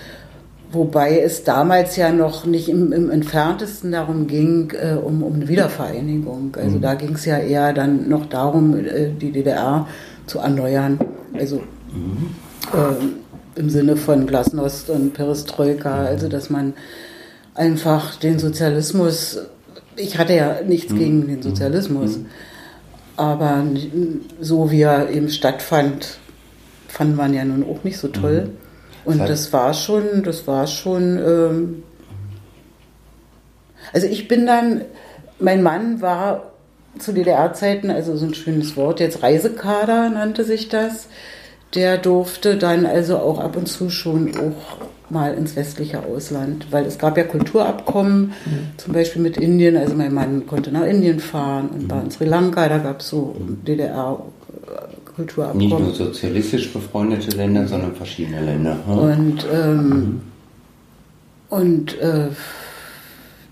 [0.71, 5.49] wobei es damals ja noch nicht im, im entferntesten darum ging, äh, um, um eine
[5.49, 6.57] Wiedervereinigung.
[6.57, 6.81] Also mhm.
[6.81, 9.87] da ging es ja eher dann noch darum, äh, die DDR
[10.27, 10.99] zu erneuern.
[11.35, 11.57] Also
[11.93, 12.35] mhm.
[12.73, 16.75] Äh, im Sinne von Glasnost und Perestroika, also dass man
[17.55, 19.41] einfach den Sozialismus
[19.99, 20.99] ich hatte ja nichts mhm.
[20.99, 22.19] gegen den Sozialismus.
[22.19, 22.27] Mhm.
[23.17, 23.65] Aber
[24.41, 26.19] so wie er eben stattfand,
[26.87, 28.45] fand man ja nun auch nicht so toll.
[28.45, 28.51] Mhm.
[29.05, 31.19] Und das, das war schon, das war schon.
[31.19, 31.83] Ähm
[33.93, 34.83] also ich bin dann,
[35.39, 36.53] mein Mann war
[36.99, 41.09] zu DDR-Zeiten, also so ein schönes Wort, jetzt Reisekader nannte sich das.
[41.75, 44.79] Der durfte dann also auch ab und zu schon auch
[45.11, 48.77] mal ins westliche Ausland, weil es gab ja Kulturabkommen, mhm.
[48.77, 49.77] zum Beispiel mit Indien.
[49.77, 53.09] Also mein Mann konnte nach Indien fahren und war in Sri Lanka, da gab es
[53.09, 53.37] so
[53.67, 55.59] DDR-Kulturabkommen.
[55.59, 58.79] Nicht nur sozialistisch befreundete Länder, sondern verschiedene Länder.
[58.87, 58.99] Hm?
[58.99, 60.21] Und, ähm, mhm.
[61.49, 62.29] und äh,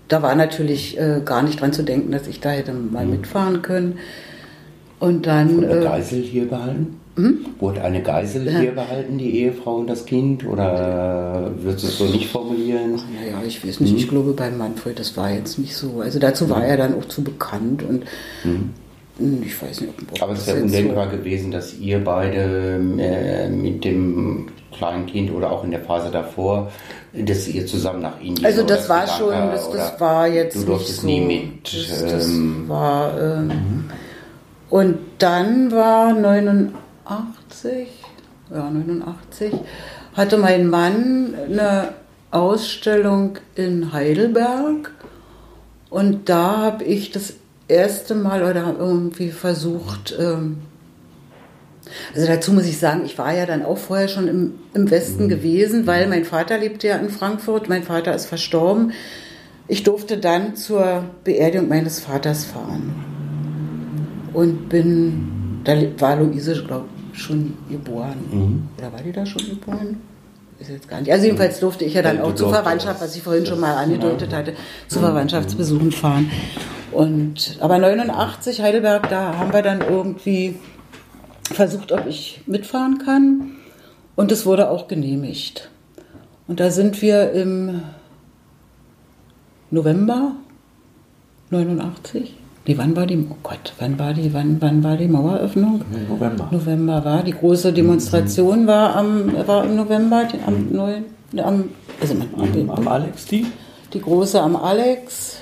[0.07, 3.11] da war natürlich äh, gar nicht dran zu denken, dass ich da hätte mal mhm.
[3.11, 3.99] mitfahren können.
[4.99, 5.61] Und dann.
[5.61, 6.99] Der äh, Geisel hier behalten?
[7.17, 7.45] Hm?
[7.59, 10.45] Wurde eine Geisel hier behalten, die Ehefrau und das Kind?
[10.45, 12.91] Oder würdest du es so nicht formulieren?
[12.91, 13.91] Naja, ich weiß nicht.
[13.91, 13.97] Hm?
[13.97, 16.01] Ich glaube, bei Manfred, das war jetzt nicht so.
[16.01, 16.69] Also dazu war hm.
[16.69, 17.83] er dann auch zu bekannt.
[17.83, 18.03] Und
[18.43, 18.69] hm.
[19.17, 21.17] Hm, ich weiß nicht, ob Aber es ja undenkbar so.
[21.17, 26.71] gewesen, dass ihr beide äh, mit dem kleinen Kind oder auch in der Phase davor,
[27.13, 31.01] dass ihr zusammen nach Indien Also das war schon, das, das war jetzt du durftest
[31.01, 31.63] so, nie mit.
[31.63, 33.89] Das, das ähm, war ähm, mhm.
[34.69, 36.75] und dann war 89,
[38.51, 39.53] ja 89,
[40.13, 41.93] hatte mein Mann eine
[42.31, 44.91] Ausstellung in Heidelberg
[45.89, 47.33] und da habe ich das
[47.67, 50.57] erste Mal oder irgendwie versucht, ähm,
[52.13, 55.25] also dazu muss ich sagen, ich war ja dann auch vorher schon im, im Westen
[55.25, 55.29] mhm.
[55.29, 58.91] gewesen, weil mein Vater lebte ja in Frankfurt, mein Vater ist verstorben.
[59.69, 62.93] Ich durfte dann zur Beerdigung meines Vaters fahren
[64.33, 68.17] und bin, da war Luise, glaube ich, schon geboren.
[68.31, 68.67] Mhm.
[68.77, 69.97] Oder war die da schon geboren?
[70.59, 71.11] Ist jetzt gar nicht.
[71.11, 74.33] Also jedenfalls durfte ich ja dann auch zur Verwandtschaft, was ich vorhin schon mal angedeutet
[74.33, 74.53] hatte,
[74.87, 76.31] zu Verwandtschaftsbesuchen fahren.
[76.91, 80.55] Und, aber 89 Heidelberg, da haben wir dann irgendwie
[81.43, 83.51] versucht, ob ich mitfahren kann.
[84.15, 85.69] Und es wurde auch genehmigt.
[86.47, 87.81] Und da sind wir im
[89.69, 90.31] November
[91.51, 92.35] 89.
[92.67, 95.85] Nee, wann war die, oh Gott, wann war die, wann, wann war die Maueröffnung?
[96.09, 96.49] November.
[96.51, 98.67] November war, die große Demonstration mhm.
[98.67, 101.05] war, am, war im November, am 9,
[101.37, 101.69] am,
[102.01, 103.45] also am, am Alex die?
[103.93, 105.37] Die große am Alex.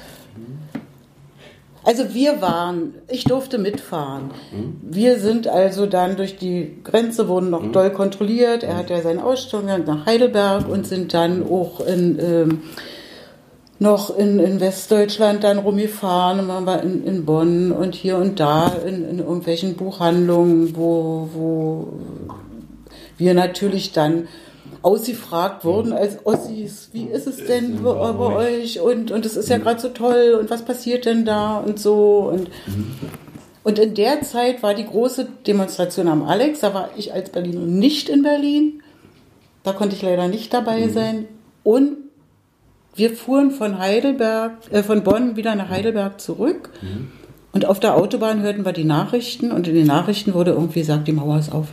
[1.84, 4.32] Also wir waren, ich durfte mitfahren.
[4.51, 4.78] Mhm.
[4.84, 7.71] Wir sind also dann durch die Grenze, wurden noch mhm.
[7.71, 8.63] doll kontrolliert.
[8.63, 12.61] Er hat ja seine Ausstellung nach Heidelberg und sind dann auch in, ähm,
[13.80, 18.39] noch in, in Westdeutschland dann rumgefahren und waren wir in, in Bonn und hier und
[18.39, 21.93] da in, in irgendwelchen Buchhandlungen, wo, wo
[23.17, 24.28] wir natürlich dann
[24.82, 28.80] ausgefragt wurden als Ossis, wie ist es denn bei, bei euch?
[28.80, 32.32] Und und es ist ja gerade so toll und was passiert denn da und so?
[32.32, 32.49] Und
[33.63, 37.61] und in der Zeit war die große Demonstration am Alex, da war ich als Berliner
[37.61, 38.84] nicht in Berlin,
[39.63, 40.93] da konnte ich leider nicht dabei mhm.
[40.93, 41.28] sein.
[41.63, 42.05] Und
[42.95, 46.69] wir fuhren von Heidelberg, äh, von Bonn wieder nach Heidelberg zurück.
[46.81, 47.11] Mhm.
[47.51, 51.07] Und auf der Autobahn hörten wir die Nachrichten und in den Nachrichten wurde irgendwie gesagt,
[51.07, 51.67] die Mauer ist auf.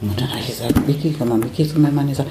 [0.00, 2.30] Und dann habe ich gesagt, Vicky, komm mal, Vicky zu meinem Mann gesagt,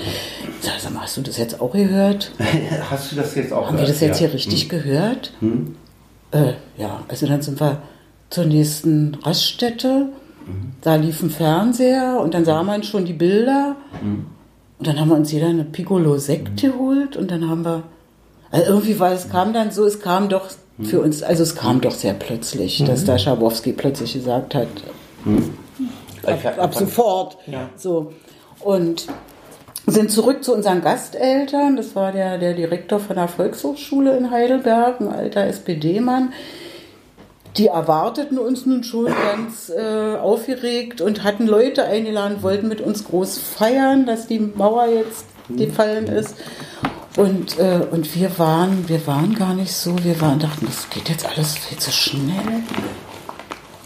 [0.62, 2.32] sag mal, hast du das jetzt auch gehört?
[2.90, 3.88] hast du das jetzt auch Haben gehört?
[3.88, 4.28] wir das jetzt ja.
[4.28, 4.70] hier richtig hm.
[4.70, 5.34] gehört?
[5.40, 5.76] Hm.
[6.32, 7.82] Äh, ja, also dann sind wir
[8.30, 10.10] zur nächsten Raststätte.
[10.48, 10.72] Mhm.
[10.82, 13.76] Da lief ein Fernseher und dann sah man schon die Bilder.
[14.82, 14.88] Mhm.
[14.88, 16.68] Und dann haben wir uns jeder eine Piccolo Sekt mhm.
[16.68, 17.84] geholt und dann haben wir,
[18.50, 20.50] also irgendwie war es kam dann so, es kam doch
[20.82, 24.68] für uns, also es kam doch sehr plötzlich, dass da Schabowski plötzlich gesagt hat,
[26.24, 27.38] ab, ab sofort.
[27.46, 27.70] Ja.
[27.78, 28.14] So.
[28.60, 29.08] Und
[29.88, 31.76] sind zurück zu unseren Gasteltern.
[31.76, 36.34] Das war der, der Direktor von der Volkshochschule in Heidelberg, ein alter SPD-Mann.
[37.58, 43.04] Die erwarteten uns nun schon ganz äh, aufgeregt und hatten Leute eingeladen, wollten mit uns
[43.04, 46.36] groß feiern, dass die Mauer jetzt gefallen ist.
[47.18, 51.10] Und, äh, und wir waren, wir waren gar nicht so, wir waren, dachten, das geht
[51.10, 52.64] jetzt alles viel zu schnell.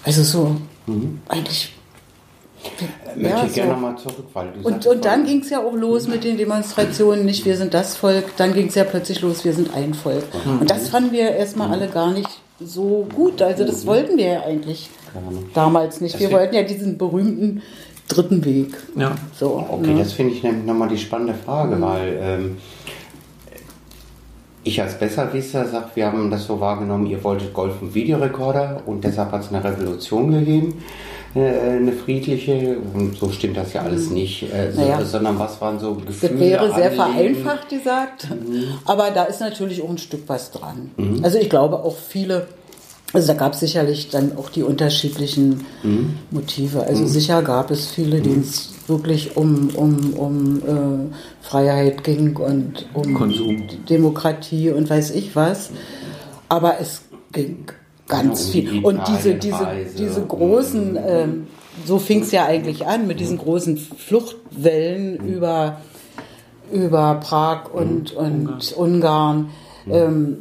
[0.04, 0.56] Also so,
[0.86, 1.22] mhm.
[1.28, 1.72] eigentlich
[3.16, 3.56] Möchte ja, ich so.
[3.56, 6.38] gerne nochmal zurück, weil du Und, und dann ging es ja auch los mit den
[6.38, 9.94] Demonstrationen, nicht wir sind das Volk, dann ging es ja plötzlich los, wir sind ein
[9.94, 10.26] Volk.
[10.46, 10.62] Mhm.
[10.62, 12.30] Und das fanden wir erstmal alle gar nicht
[12.60, 13.42] so gut.
[13.42, 13.88] Also das mhm.
[13.88, 14.90] wollten wir ja eigentlich
[15.54, 16.20] damals nicht.
[16.20, 17.62] Wir wollten ja diesen berühmten
[18.08, 18.76] dritten Weg.
[18.96, 19.16] Ja.
[19.38, 20.00] So, okay, ne?
[20.00, 21.82] das finde ich nämlich nochmal die spannende Frage, mhm.
[21.82, 22.58] weil ähm,
[24.64, 29.04] ich als Besserwisser sage, wir haben das so wahrgenommen, ihr wolltet Golf- und Videorekorder und
[29.04, 30.84] deshalb hat es eine Revolution gegeben.
[31.36, 34.14] Äh, eine friedliche, und so stimmt das ja alles mhm.
[34.14, 35.04] nicht, äh, so, naja.
[35.04, 36.32] sondern was waren so Gefühle?
[36.32, 37.36] Das wäre sehr Anliegen?
[37.36, 38.64] vereinfacht gesagt, mhm.
[38.86, 40.92] aber da ist natürlich auch ein Stück was dran.
[40.96, 41.26] Mhm.
[41.26, 42.48] Also ich glaube auch viele,
[43.12, 46.14] also da gab es sicherlich dann auch die unterschiedlichen mhm.
[46.32, 46.84] Motive.
[46.84, 47.08] Also mhm.
[47.08, 53.14] sicher gab es viele, denen es wirklich um, um, um äh, Freiheit ging und um
[53.14, 53.62] Konsum.
[53.90, 55.72] Demokratie und weiß ich was.
[56.48, 57.02] Aber es
[57.34, 57.66] ging
[58.08, 58.86] Ganz ja, viel.
[58.86, 61.48] Und diese, diese, diese großen, ähm,
[61.86, 65.34] so fing es ja eigentlich an, mit diesen großen Fluchtwellen mhm.
[65.34, 65.82] über,
[66.72, 68.20] über Prag und, mhm.
[68.20, 69.50] und Ungarn.
[69.86, 69.94] Mhm.
[69.94, 70.38] Ähm,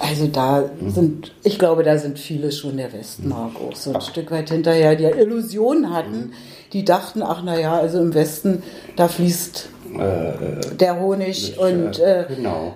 [0.00, 0.90] also da mhm.
[0.90, 4.96] sind, ich glaube, da sind viele schon der Westmark auch so ein Stück weit hinterher,
[4.96, 6.32] die Illusionen hatten,
[6.72, 8.62] die dachten, ach naja, also im Westen,
[8.96, 12.74] da fließt äh, der Honig und äh, genau.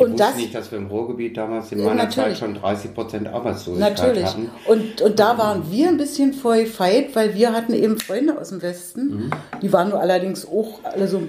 [0.00, 3.28] Ich und das nicht, dass wir im Ruhrgebiet damals in meiner Zeit schon 30 Prozent
[3.28, 4.24] Arbeitslosigkeit natürlich.
[4.24, 4.50] hatten.
[4.66, 8.48] Und, und da waren wir ein bisschen voll feit, weil wir hatten eben Freunde aus
[8.48, 9.08] dem Westen.
[9.08, 9.30] Mhm.
[9.60, 11.22] Die waren nur allerdings auch alle so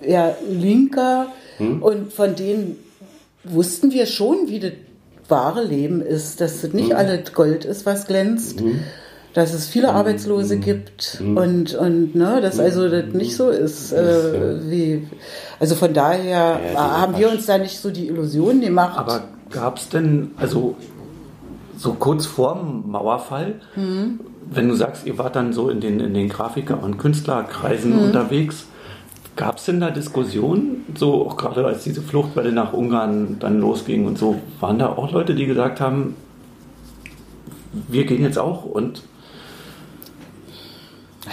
[0.00, 1.28] eher linker.
[1.58, 1.82] Mhm.
[1.82, 2.78] Und von denen
[3.44, 4.72] wussten wir schon, wie das
[5.28, 6.96] wahre Leben ist, dass es nicht mhm.
[6.96, 8.60] alles Gold ist, was glänzt.
[8.60, 8.80] Mhm.
[9.36, 9.96] Dass es viele mhm.
[9.96, 11.36] Arbeitslose gibt mhm.
[11.36, 15.06] und, und ne, dass also das nicht so ist, äh, wie.
[15.60, 18.96] Also von daher ja, haben wir uns da nicht so die Illusion gemacht.
[18.96, 20.74] Aber gab es denn, also
[21.76, 24.20] so kurz vorm Mauerfall, mhm.
[24.50, 28.04] wenn du sagst, ihr wart dann so in den, in den Grafiker- und Künstlerkreisen mhm.
[28.04, 28.64] unterwegs,
[29.36, 34.06] Gab es denn da Diskussionen, so auch gerade als diese Fluchtwelle nach Ungarn dann losging
[34.06, 36.16] und so, waren da auch Leute, die gesagt haben,
[37.86, 39.02] wir gehen jetzt auch und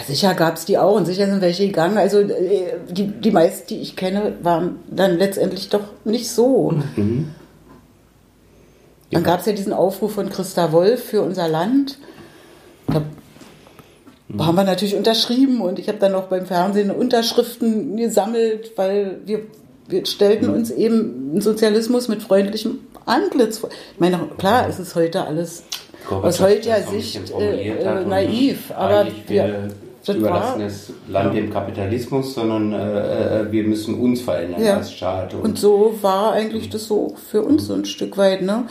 [0.06, 1.98] Sicher gab es die auch und sicher sind welche gegangen.
[1.98, 6.72] Also äh, die, die meisten, die ich kenne, waren dann letztendlich doch nicht so.
[6.96, 7.30] Mhm.
[9.10, 11.98] Dann gab es ja diesen Aufruf von Christa Wolf für unser Land.
[12.88, 13.02] Da
[14.34, 14.46] Mhm.
[14.46, 19.40] Haben wir natürlich unterschrieben und ich habe dann noch beim Fernsehen Unterschriften gesammelt, weil wir,
[19.88, 20.54] wir stellten mhm.
[20.54, 23.70] uns eben einen Sozialismus mit freundlichem Antlitz vor.
[23.92, 25.64] Ich meine, klar, es ist heute alles
[26.10, 29.70] aus heutiger Sicht äh, äh, naiv, aber wir,
[30.06, 34.76] das überlassen das Land dem Kapitalismus, sondern äh, äh, wir müssen uns verändern ja.
[34.76, 35.34] als Staat.
[35.34, 38.42] Und, und, so war eigentlich das so für uns so ein Stück weit.
[38.42, 38.64] Ne?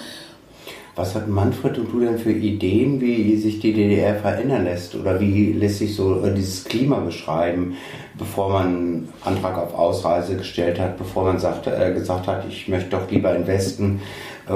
[0.96, 4.94] Was hat Manfred und du denn für Ideen, wie sich die DDR verändern lässt?
[4.94, 7.78] Oder wie lässt sich so äh, dieses Klima beschreiben,
[8.18, 12.92] bevor man Antrag auf Ausreise gestellt hat, bevor man sagt, äh, gesagt hat, ich möchte
[12.92, 14.02] doch lieber in Westen?
[14.48, 14.52] Äh,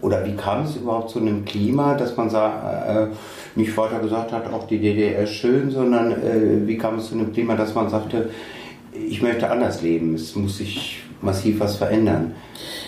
[0.00, 3.06] oder wie kam es überhaupt zu einem Klima, dass man sagt, äh,
[3.58, 7.14] nicht weiter gesagt hat, auch die DDR ist schön, sondern äh, wie kam es zu
[7.14, 8.30] einem Klima, dass man sagte,
[8.92, 12.34] ich möchte anders leben, es muss sich massiv was verändern?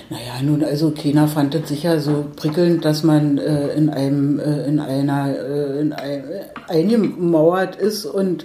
[0.09, 4.65] Naja, nun, also keiner fand es sicher so prickelnd, dass man äh, in einem, äh,
[4.65, 6.25] in einer, äh, in ein,
[6.69, 8.45] eingemauert ist und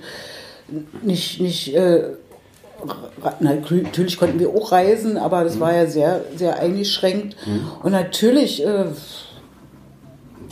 [1.01, 2.03] nicht, nicht, äh,
[3.39, 7.35] natürlich konnten wir auch reisen, aber das war ja sehr, sehr eingeschränkt.
[7.47, 7.61] Mhm.
[7.81, 8.63] Und natürlich,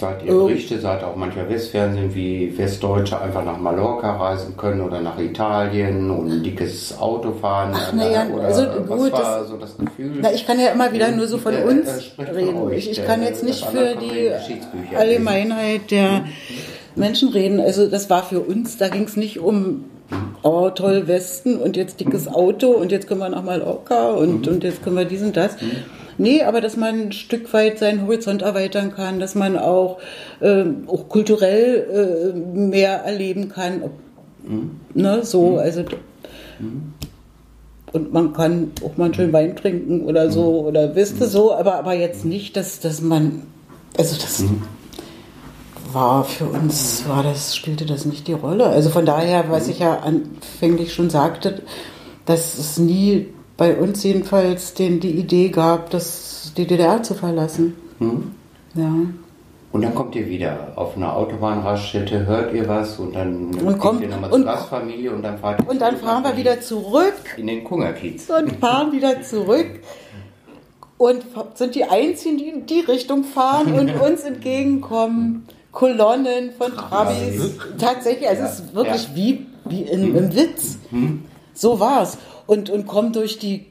[0.04, 4.82] äh, Sagt ihr Berichte, sagt auch manchmal Westfernsehen, wie Westdeutsche einfach nach Mallorca reisen können
[4.82, 7.72] oder nach Italien und ein dickes Auto fahren?
[7.74, 10.20] Ach, naja, also gut, das, so das Gefühl?
[10.22, 12.58] Na, ich kann ja immer wieder nur so von der, uns reden.
[12.58, 14.32] Euch, ich, ich kann jetzt nicht für die
[14.96, 16.26] Allgemeinheit der
[16.96, 17.60] Menschen reden.
[17.60, 19.86] Also das war für uns, da ging es nicht um
[20.44, 24.54] oh toll Westen und jetzt dickes Auto und jetzt können wir nach Mallorca und, mhm.
[24.54, 25.60] und jetzt können wir dies und das.
[25.62, 25.72] Mhm.
[26.18, 30.00] Nee, aber dass man ein Stück weit seinen Horizont erweitern kann, dass man auch,
[30.40, 33.84] äh, auch kulturell äh, mehr erleben kann.
[34.44, 34.72] Mhm.
[34.94, 35.58] Ne, so, mhm.
[35.58, 35.82] also.
[36.60, 36.94] Mhm.
[37.92, 40.68] Und man kann auch mal einen schönen Wein trinken oder so, mhm.
[40.68, 43.44] oder wisst ihr so, aber, aber jetzt nicht, dass, dass man,
[43.98, 44.64] also das mhm.
[45.92, 48.66] war für uns, war das, spielte das nicht die Rolle.
[48.66, 51.62] Also von daher, was ich ja anfänglich schon sagte,
[52.26, 53.28] dass es nie
[53.58, 57.76] bei uns jedenfalls den, die Idee gab, das, die DDR zu verlassen.
[58.00, 58.32] Hm.
[58.76, 58.92] Ja.
[59.72, 64.02] Und dann kommt ihr wieder auf einer Autobahnraststätte, hört ihr was und dann und kommt,
[64.02, 67.16] ihr nochmal zur Gastfamilie und dann fahrt ihr Und dann fahren wir wieder zurück.
[67.38, 68.30] In den Kungerkiez.
[68.30, 69.80] Und fahren wieder zurück.
[71.00, 71.24] Und
[71.56, 75.48] sind die Einzigen, die in die Richtung fahren und uns entgegenkommen.
[75.72, 77.58] Kolonnen von Trabis.
[77.80, 79.16] Tatsächlich, also es ist wirklich ja.
[79.16, 80.78] wie, wie in, im Witz.
[80.92, 81.26] Hm.
[81.56, 83.66] So war's und, und kommen durch die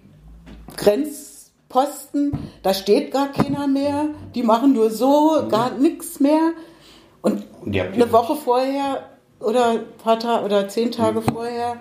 [0.76, 6.52] Grenzposten, da steht gar keiner mehr, die machen nur so, gar nichts mehr.
[7.20, 9.04] Und eine Woche vorher
[9.40, 11.24] oder ein paar Tage oder zehn Tage mhm.
[11.24, 11.76] vorher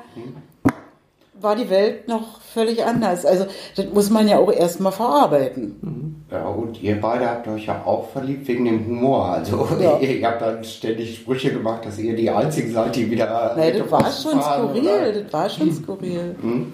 [1.39, 3.25] war die Welt noch völlig anders.
[3.25, 6.25] Also das muss man ja auch erstmal verarbeiten.
[6.31, 9.25] Ja, und ihr beide habt euch ja auch verliebt wegen dem Humor.
[9.25, 9.97] Also ja.
[9.99, 13.53] ihr, ihr, habt dann ständig Sprüche gemacht, dass ihr die einzigen seid, die wieder.
[13.57, 15.11] Nein, das war schon skurril, oder?
[15.23, 16.35] das war schon skurril.
[16.41, 16.73] Hm?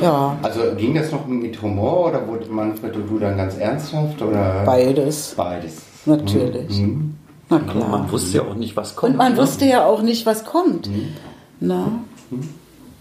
[0.00, 0.36] Ja.
[0.42, 4.20] Also ging das noch mit Humor oder wurde Manfred und du dann ganz ernsthaft?
[4.22, 4.62] Oder?
[4.64, 5.34] Beides.
[5.36, 5.82] Beides.
[6.06, 6.78] Natürlich.
[6.78, 7.14] Mhm.
[7.48, 7.88] Na klar.
[7.88, 9.12] man wusste ja auch nicht, was kommt.
[9.12, 9.38] Und man ne?
[9.38, 10.88] wusste ja auch nicht, was kommt.
[10.88, 11.08] Mhm.
[11.60, 11.86] Na?
[12.30, 12.48] Mhm.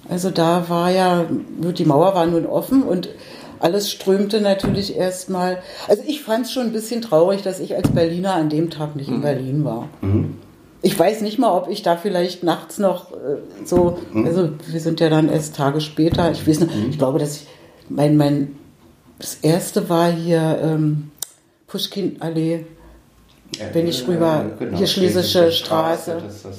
[0.10, 3.10] Also da war ja, die Mauer war nun offen und
[3.60, 5.62] alles strömte natürlich erstmal.
[5.88, 8.96] Also ich fand es schon ein bisschen traurig, dass ich als Berliner an dem Tag
[8.96, 9.22] nicht in mhm.
[9.22, 9.90] Berlin war.
[10.82, 14.26] Mhm ich weiß nicht mal, ob ich da vielleicht nachts noch äh, so, mhm.
[14.26, 16.90] also wir sind ja dann erst Tage später, ich weiß nicht, mhm.
[16.90, 17.48] ich glaube, dass ich,
[17.90, 18.56] mein, mein,
[19.18, 21.12] das erste war hier ähm,
[21.68, 22.66] Pushkin-Allee,
[23.58, 26.22] ja, wenn ich rüber, äh, genau, hier Schlesische Straße.
[26.26, 26.58] Das, das,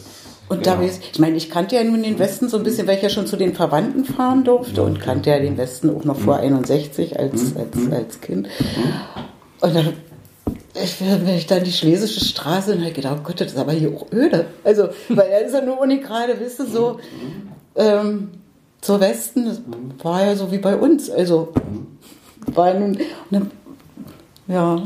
[0.48, 0.76] und genau.
[0.76, 3.02] da weiß ich, meine, ich kannte ja nun den Westen so ein bisschen, weil ich
[3.02, 6.38] ja schon zu den Verwandten fahren durfte und kannte ja den Westen auch noch vor
[6.38, 7.16] 61 mhm.
[7.16, 7.92] als, als, mhm.
[7.92, 8.48] als Kind.
[8.58, 8.92] Mhm.
[9.60, 9.84] Und da
[10.74, 13.72] ich, wenn ich dann die Schlesische Straße und halt gedacht, oh Gott, das ist aber
[13.72, 14.46] hier auch öde.
[14.64, 16.98] Also, weil er ist ja nur Uni gerade, wisst ihr, so
[17.76, 18.30] ähm,
[18.80, 19.60] zur Westen, das
[20.02, 21.10] war ja so wie bei uns.
[21.10, 21.52] Also,
[22.46, 22.98] war nun,
[23.30, 23.50] dann,
[24.48, 24.82] Ja,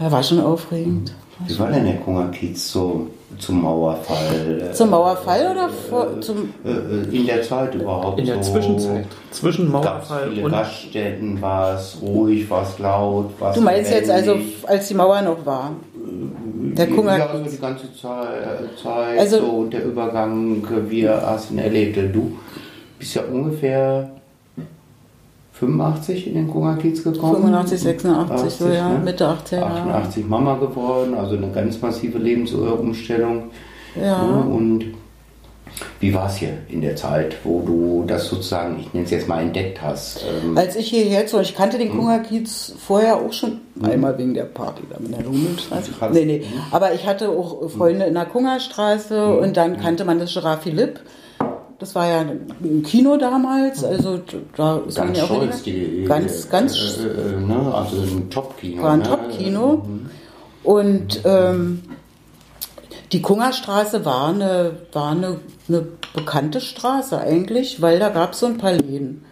[0.00, 1.14] ja war schon aufregend.
[1.46, 3.06] Wie war denn der Kungerkiez so
[3.38, 4.70] zum Mauerfall?
[4.72, 6.52] Zum Mauerfall oder vor, zum.
[6.64, 8.52] Äh, äh, In der Zeit überhaupt In der so?
[8.52, 9.06] Zwischenzeit.
[9.30, 10.50] Zwischen Gab es Mauerfall viele und.
[10.52, 11.40] Gaststätten?
[11.42, 12.48] War es ruhig?
[12.50, 13.30] War es laut?
[13.40, 14.36] War es Du meinst jetzt also,
[14.66, 15.72] als die Mauer noch war?
[16.72, 17.30] Der Ja, Kungerkiez.
[17.30, 21.96] also die ganze Zeit, Also- so und der Übergang, wie hast du ihn erlebt?
[22.14, 22.36] Du
[22.98, 24.10] bist ja ungefähr
[25.60, 27.36] 85 in den Kungerkiez gekommen.
[27.36, 28.98] 85, 86, so 80, ja, ne?
[29.04, 29.80] Mitte 18 Jahre.
[29.80, 33.44] 88 Mama geworden, also eine ganz massive Lebensumstellung.
[34.00, 34.22] Ja.
[34.24, 34.42] Ne?
[34.54, 34.84] Und
[36.00, 39.28] wie war es hier in der Zeit, wo du das sozusagen, ich nenne es jetzt
[39.28, 40.24] mal, entdeckt hast?
[40.44, 41.84] Ähm, Als ich hierher zog, ich kannte Hm.
[41.86, 45.92] den Kungerkiez vorher auch schon, einmal wegen der Party da mit der Lummelstraße.
[45.92, 46.10] Krass.
[46.12, 46.42] Nee, nee.
[46.70, 49.38] Aber ich hatte auch Freunde in der Kungerstraße Hm.
[49.38, 51.00] und dann kannte man das Gerard Philipp.
[51.80, 54.20] Das war ja ein Kino damals, also
[54.54, 57.74] da ist man ganz ja auch stolz, die, ganz, ganz äh, äh, ne?
[57.74, 58.82] also ein Top-Kino.
[58.82, 59.06] war ein ne?
[59.06, 59.86] Top-Kino.
[60.62, 61.82] Und ähm,
[63.12, 68.46] die Kungerstraße war, eine, war eine, eine bekannte Straße eigentlich, weil da gab es so
[68.46, 69.24] ein paar Läden,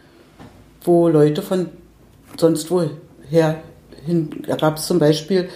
[0.85, 1.69] wo Leute von
[2.39, 3.57] sonst woher
[4.07, 4.43] hin.
[4.47, 5.51] Da gab es zum Beispiel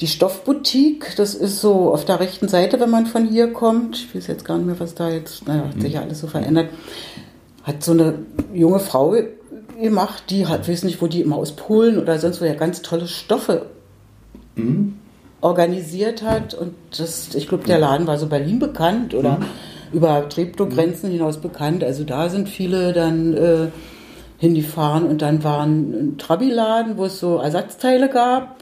[0.00, 3.96] die Stoffboutique, das ist so auf der rechten Seite, wenn man von hier kommt.
[3.96, 6.26] Ich weiß jetzt gar nicht mehr, was da jetzt, naja, hat sich ja alles so
[6.26, 6.70] verändert.
[7.64, 8.14] Hat so eine
[8.54, 9.14] junge Frau
[9.78, 12.80] gemacht, die hat, weiß nicht, wo die immer aus Polen oder sonst wo ja ganz
[12.80, 13.66] tolle Stoffe
[15.42, 16.54] organisiert hat.
[16.54, 19.38] Und das, ich glaube, der Laden war so Berlin bekannt oder
[19.92, 21.84] über Treptow-Grenzen hinaus bekannt.
[21.84, 23.66] Also da sind viele dann äh,
[24.38, 28.56] hingefahren und dann war ein Trabi-Laden, wo es so Ersatzteile gab,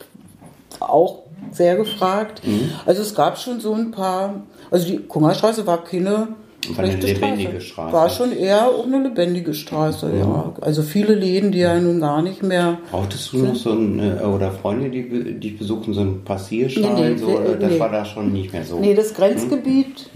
[0.81, 2.43] auch sehr gefragt.
[2.87, 6.29] Also es gab schon so ein paar, also die Kungerstraße war keine
[6.75, 7.93] War eine lebendige Straße.
[7.93, 10.53] War schon eher auch eine lebendige Straße, ja.
[10.61, 14.25] Also viele Läden, die ja nun gar nicht mehr Brauchtest du noch so ein, äh,
[14.25, 16.95] oder Freunde, die dich besuchen, so einen Passierschein?
[16.95, 17.81] Nee, nee, so, wir- oder das nee.
[17.81, 18.79] war da schon nicht mehr so.
[18.79, 20.11] Nee, das Grenzgebiet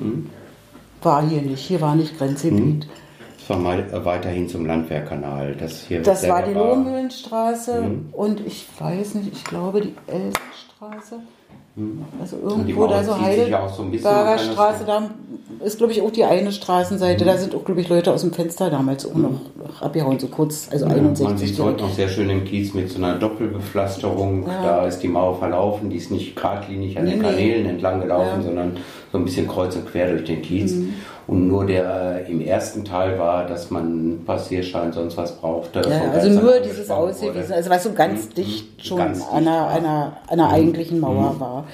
[1.03, 1.61] war hier nicht.
[1.61, 2.87] Hier war nicht Grenzgebiet.
[3.43, 5.57] Das war mal weiterhin zum Landwehrkanal.
[5.59, 7.83] Das, hier Das war die Lohmühlenstraße
[8.13, 11.17] und ich weiß nicht, ich glaube die Elsenstraße.
[12.21, 13.65] Also die irgendwo da so so Heidelberger
[14.35, 15.11] das Straße, so- da
[15.65, 17.25] ist glaube ich auch die eine Straßenseite.
[17.25, 19.41] Da sind auch glaube ich Leute aus dem Fenster damals auch noch,
[19.81, 21.27] abgehauen, so kurz, also Ja, 61.
[21.27, 24.47] man sieht es heute noch sehr schön im Kiez mit so einer Doppelbepflasterung.
[24.47, 24.63] Ja.
[24.63, 27.29] Da ist die Mauer verlaufen, die ist nicht geradlinig an Nee, den nee.
[27.29, 28.37] Kanälen entlang gelaufen, Ja.
[28.37, 28.43] Mhm.
[28.43, 28.77] sondern
[29.13, 30.75] so ein bisschen kreuz und quer durch den Kiez.
[31.27, 35.83] Und nur der äh, im ersten Teil war, dass man Passierschein, sonst was brauchte.
[35.89, 37.45] Ja, also nur dieses wurde.
[37.55, 38.35] also was so ganz Mhm.
[38.35, 39.63] dicht schon Ganz an, einer.
[39.67, 39.77] Mhm.
[39.77, 41.65] einer, einer eigentlichen Mauer war.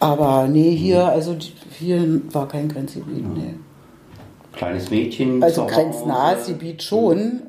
[0.00, 1.08] Aber nee, hier, Mhm.
[1.10, 1.36] also
[1.78, 3.54] hier war kein Grenzgebiet, nee.
[4.52, 5.42] Kleines Mädchen.
[5.42, 6.46] Also grenznahes.
[6.46, 7.42] Gebiet schon.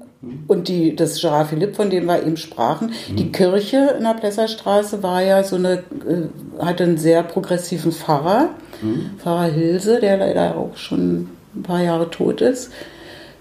[0.47, 3.15] Und die, das Gerard Philipp, von dem wir eben sprachen, Mhm.
[3.17, 6.29] die Kirche in der Plesserstraße war ja so eine, äh,
[6.59, 8.49] hatte einen sehr progressiven Pfarrer,
[8.81, 9.11] Mhm.
[9.19, 12.71] Pfarrer Hilse, der leider auch schon ein paar Jahre tot ist.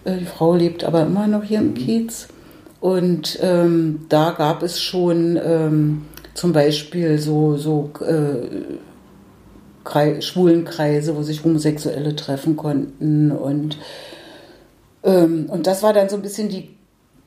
[0.05, 1.75] Äh, Die Frau lebt aber immer noch hier im Mhm.
[1.75, 2.29] Kiez.
[2.81, 6.03] Und ähm, da gab es schon ähm,
[6.35, 8.47] zum Beispiel so, so äh,
[9.85, 13.77] Krei Schwulenkreise, wo sich Homosexuelle treffen konnten und
[15.03, 16.71] ähm, und das war dann so ein bisschen die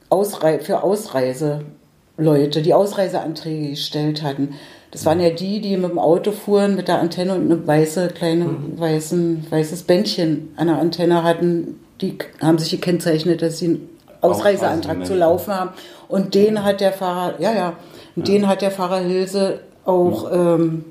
[0.10, 4.56] Ausrei für Ausreiseleute, die Ausreiseanträge gestellt hatten.
[4.98, 8.08] Das waren ja die, die mit dem Auto fuhren mit der Antenne und eine weiße
[8.08, 11.80] kleine weißen, weißes Bändchen an der Antenne hatten.
[12.02, 13.90] Die haben sich gekennzeichnet, dass sie einen
[14.22, 15.70] Ausreiseantrag zu laufen haben.
[16.08, 17.74] Und den hat der Fahrer, ja, ja,
[18.16, 20.86] und den hat der Fahrer Hilse auch ähm,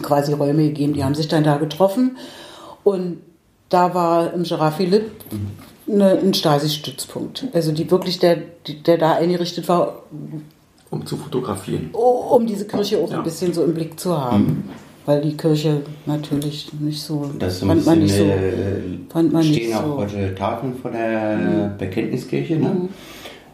[0.00, 0.92] quasi Räume gegeben.
[0.92, 2.18] Die haben sich dann da getroffen
[2.84, 3.18] und
[3.68, 5.10] da war im Gerard Philipp
[5.90, 7.48] eine, ein Stasi-Stützpunkt.
[7.52, 8.36] Also die wirklich, der,
[8.86, 10.04] der da eingerichtet war,
[10.90, 11.90] um zu fotografieren.
[11.92, 13.18] o- um diese Kirche auch Ja.
[13.18, 14.64] ein bisschen so im Blick zu haben.
[15.06, 18.22] Weil die Kirche natürlich nicht so, Das ist fand man nicht so.
[18.24, 19.86] äh, fand man nicht stehen auch so.
[19.88, 19.96] Mhm.
[19.98, 22.56] heute Tafeln vor der Bekenntniskirche.
[22.56, 22.88] Ne?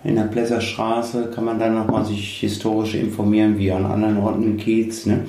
[0.04, 4.56] In der Plesserstraße kann man dann nochmal sich historisch informieren, wie an anderen Orten im
[4.56, 5.06] Kiez.
[5.06, 5.20] Ne?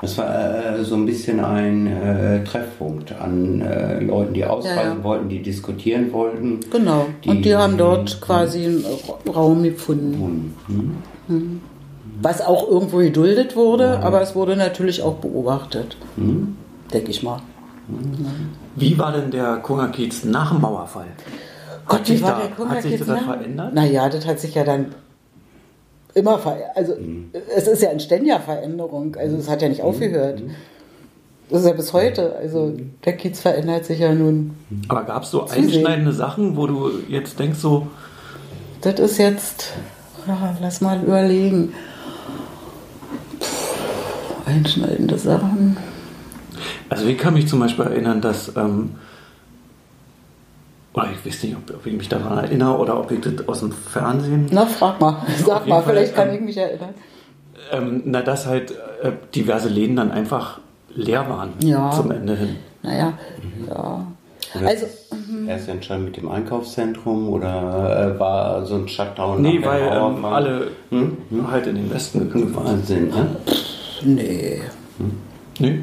[0.00, 4.94] Das war äh, so ein bisschen ein äh, Treffpunkt an äh, Leuten, die ausreisen Ja,
[4.98, 5.04] ja.
[5.04, 6.60] wollten, die diskutieren wollten.
[6.70, 7.06] Genau.
[7.26, 8.84] und Die- die haben dort quasi einen
[9.34, 10.54] Raum gefunden.
[10.68, 10.94] Und,
[11.28, 11.60] hm?
[12.22, 15.96] Was auch irgendwo geduldet wurde, aber es wurde natürlich auch beobachtet.
[16.92, 17.40] Denke ich mal.
[18.76, 21.06] Wie war denn der Kungerkiez nach dem Mauerfall?
[21.86, 23.74] Gott, Hat sich wie war da- der Kummer hat sich das nach- verändert?
[23.74, 24.94] Naja, das hat sich ja dann
[26.14, 26.70] immer verändert.
[26.76, 27.30] Also Mhm.
[27.56, 29.16] es ist ja in ständiger Veränderung.
[29.16, 30.42] Also es hat ja nicht aufgehört.
[31.50, 32.36] Das ist ja bis heute.
[32.36, 32.72] Also
[33.04, 34.54] der Kiez verändert sich ja nun.
[34.88, 37.86] Aber gab es so einschneidende Sachen, wo du jetzt denkst, so,
[38.82, 39.72] Das ist jetzt,
[40.26, 41.72] ja, lass mal überlegen.
[44.46, 45.76] einschneidende Sachen.
[46.88, 48.94] Also ich kann mich zum Beispiel erinnern, dass, ähm,
[50.92, 53.60] oder ich weiß nicht, ob, ob, ich mich daran erinnere oder ob ich das aus
[53.60, 54.46] dem Fernsehen.
[54.50, 56.94] Na, frag mal, sag mal, vielleicht kann ich mich erinnern.
[57.72, 58.72] Ähm, na, dass halt
[59.02, 60.60] äh, diverse Läden dann einfach
[60.94, 61.90] leer waren ja.
[61.90, 62.56] zum Ende hin.
[62.82, 63.68] Naja, mhm.
[63.68, 64.06] ja.
[65.44, 69.42] Oder also, erst entscheidend mit dem Einkaufszentrum oder äh, war so ein Shutdown?
[69.42, 71.16] Nee, weil ähm, alle hm?
[71.30, 71.50] Hm?
[71.50, 73.10] halt in den Westen gefahren sind.
[73.10, 73.26] Ne?
[74.04, 74.60] Nee.
[74.98, 75.12] Hm?
[75.58, 75.78] Nee?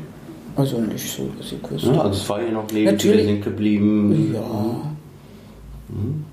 [0.55, 1.91] Also nicht so, dass die Küste.
[1.91, 3.25] Ja, also es war ja noch Leben, Natürlich.
[3.25, 4.33] sind geblieben.
[4.33, 4.41] Ja.
[5.89, 6.25] Hm.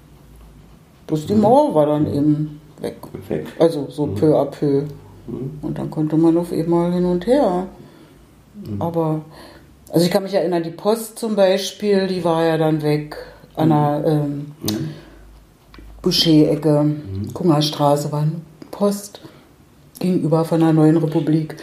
[1.06, 2.96] Bloß die Mauer war dann eben weg.
[3.28, 3.46] weg.
[3.58, 4.14] Also so hm.
[4.16, 4.82] peu à peu.
[5.26, 5.50] Hm.
[5.62, 7.66] Und dann konnte man auf einmal hin und her.
[8.64, 8.82] Hm.
[8.82, 9.20] Aber,
[9.90, 13.16] also ich kann mich erinnern, die Post zum Beispiel, die war ja dann weg
[13.56, 14.46] an der ähm,
[16.02, 17.34] Boucher-Ecke, mhm.
[17.34, 18.40] Kungerstraße war eine
[18.70, 19.20] Post
[19.98, 21.56] gegenüber von der Neuen Republik.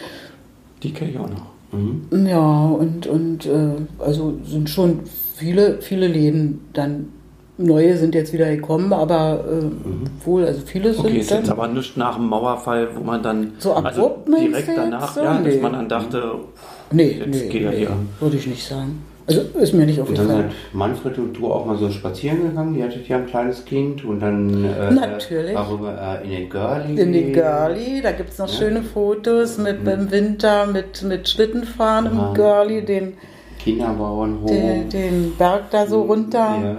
[0.82, 1.46] Die kenne ich auch noch.
[1.72, 2.26] Mhm.
[2.26, 5.00] Ja, und, und äh, also sind schon
[5.36, 7.12] viele, viele Läden dann.
[7.58, 10.10] Neue sind jetzt wieder gekommen, aber äh, mhm.
[10.26, 11.06] wohl, also viele sind.
[11.06, 15.14] Okay, ist jetzt aber nicht nach dem Mauerfall, wo man dann so also direkt danach,
[15.14, 15.22] so?
[15.22, 16.34] ja, dass man dann dachte,
[16.96, 17.90] nee, jetzt nee, geht nee, hier.
[18.20, 19.02] Würde ich nicht sagen.
[19.28, 20.28] Also ist mir nicht aufgefallen.
[20.28, 22.76] Und dann seid Manfred und du auch mal so spazieren gegangen.
[22.76, 25.52] Ihr hattet ja ein kleines Kind und dann äh, Natürlich.
[25.52, 27.02] darüber äh, in den Girlie.
[27.02, 28.54] In den Girlie, da gibt es noch ja.
[28.54, 29.88] schöne Fotos mit mhm.
[29.88, 32.28] im Winter mit, mit Schlittenfahren ja.
[32.28, 33.14] im Girlie, den
[33.58, 34.48] Kinderbauernhof.
[34.48, 36.58] Den, den Berg da so runter.
[36.62, 36.76] Ja.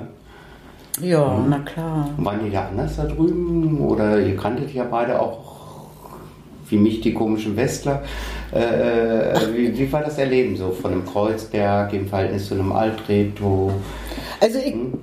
[1.00, 1.50] Ja, mhm.
[1.50, 2.10] na klar.
[2.18, 3.82] Waren die da anders da drüben?
[3.82, 5.47] Oder ihr kanntet ja beide auch
[6.70, 8.04] wie mich die komischen Westler.
[8.54, 12.72] Äh, äh, wie, wie, war das Erleben so von einem Kreuzberg im Verhältnis zu einem
[12.72, 13.72] Altreto?
[14.40, 14.94] Also ich, hm?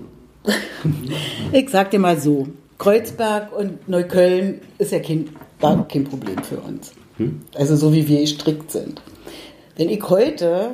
[1.52, 5.30] ich sag dir mal so, Kreuzberg und Neukölln ist ja kein,
[5.60, 6.92] war kein Problem für uns.
[7.18, 7.42] Hm?
[7.54, 9.00] Also so wie wir gestrickt sind.
[9.76, 10.72] Wenn ich heute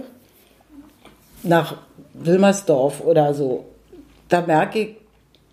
[1.43, 1.77] nach
[2.15, 3.65] Wilmersdorf oder so,
[4.29, 4.89] da merke ich,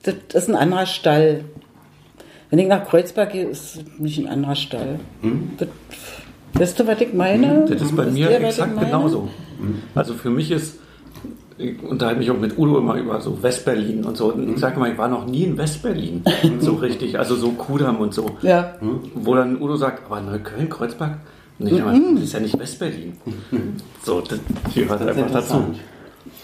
[0.03, 1.45] das ist ein anderer Stall.
[2.49, 4.99] Wenn ich nach Kreuzberg gehe, ist nicht ein anderer Stall.
[5.21, 5.51] Hm?
[5.57, 5.67] Das,
[6.53, 7.65] weißt du, was ich meine?
[7.67, 9.29] Das ist bei Wisst mir ihr, exakt genauso.
[9.59, 9.75] Hm?
[9.95, 10.79] Also für mich ist,
[11.57, 14.33] ich unterhalte mich auch mit Udo immer über so Westberlin und so.
[14.33, 16.23] Und ich sage immer, ich war noch nie in Westberlin
[16.59, 18.37] so richtig, also so Kudam und so.
[18.41, 18.75] Ja.
[19.13, 21.17] Wo dann Udo sagt, aber Neukölln, Kreuzberg?
[21.59, 22.15] Und ich mhm.
[22.15, 23.13] das ist ja nicht Westberlin.
[24.03, 24.39] so, das
[24.73, 25.65] gehört einfach dazu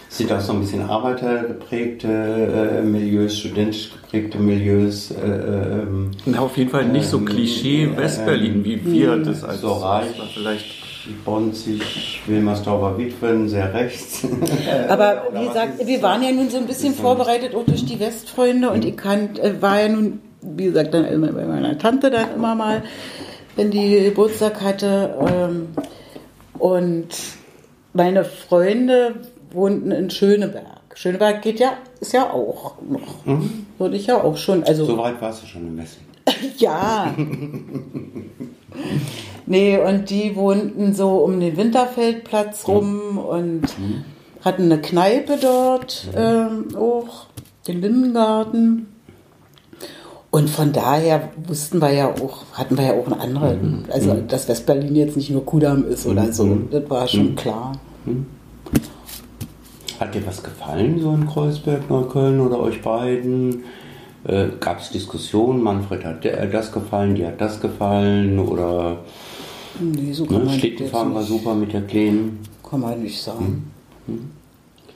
[0.08, 5.10] sind auch so ein bisschen arbeitergeprägte äh, Milieus, studentisch geprägte Milieus.
[5.10, 9.44] Äh, ähm, Na, auf jeden Fall nicht so ähm, Klischee äh, Westberlin, wie wir das
[9.44, 10.84] als so reich, vielleicht
[11.24, 14.26] Bonzig, Wilmersdorfer Witwen, sehr rechts.
[14.88, 18.70] Aber wie gesagt, wir waren ja nun so ein bisschen vorbereitet auch durch die Westfreunde
[18.70, 22.34] und ich kann, äh, war ja nun, wie gesagt, dann immer bei meiner Tante dann
[22.34, 22.82] immer mal,
[23.56, 25.14] wenn die Geburtstag hatte.
[25.28, 25.68] Ähm,
[26.58, 27.08] und
[27.92, 29.14] meine Freunde
[29.54, 30.82] wohnten in Schöneberg.
[30.94, 33.24] Schöneberg geht ja, ist ja auch noch.
[33.24, 33.66] Mhm.
[33.78, 34.64] Würde ich ja auch schon.
[34.64, 36.04] Also, so weit warst du schon im Westen.
[36.58, 37.14] ja.
[39.46, 44.04] nee, und die wohnten so um den Winterfeldplatz rum und mhm.
[44.44, 47.26] hatten eine Kneipe dort ähm, auch,
[47.66, 48.86] den Lindengarten.
[50.30, 53.84] Und von daher wussten wir ja auch, hatten wir ja auch eine andere, mhm.
[53.88, 54.26] also mhm.
[54.26, 57.72] dass Westberlin jetzt nicht nur Kudam ist oder so, das war schon klar.
[60.00, 63.64] Hat dir was gefallen, so in Kreuzberg, Neukölln oder euch beiden?
[64.24, 65.62] Äh, Gab es Diskussionen?
[65.62, 68.38] Manfred hat der, das gefallen, dir hat das gefallen?
[68.38, 69.04] Oder
[69.80, 72.40] nee, so kann ne, Städtefahren war super mit der Kleinen?
[72.68, 73.70] Kann man nicht sagen.
[74.06, 74.14] Hm.
[74.14, 74.30] Hm.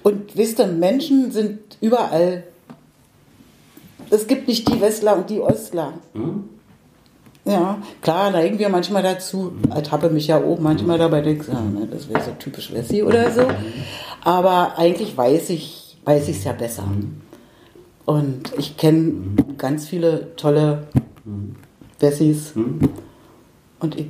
[0.02, 2.44] Und wisst ihr, Menschen sind überall.
[4.10, 5.92] Es gibt nicht die Westler und die Ostler.
[6.14, 6.44] Hm?
[7.48, 11.88] Ja, klar, da irgendwie manchmal dazu, ertappe mich ja auch manchmal dabei, ich, ja, ne,
[11.90, 13.42] das wäre so typisch Wessi oder so.
[14.22, 16.84] Aber eigentlich weiß ich weiß ich es ja besser.
[18.06, 20.88] Und ich kenne ganz viele tolle
[22.00, 22.54] Wessis
[23.78, 24.06] und ich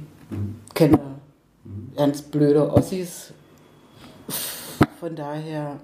[0.75, 1.01] kenne
[1.97, 3.33] ganz blöde Ossis.
[5.01, 5.81] Von daher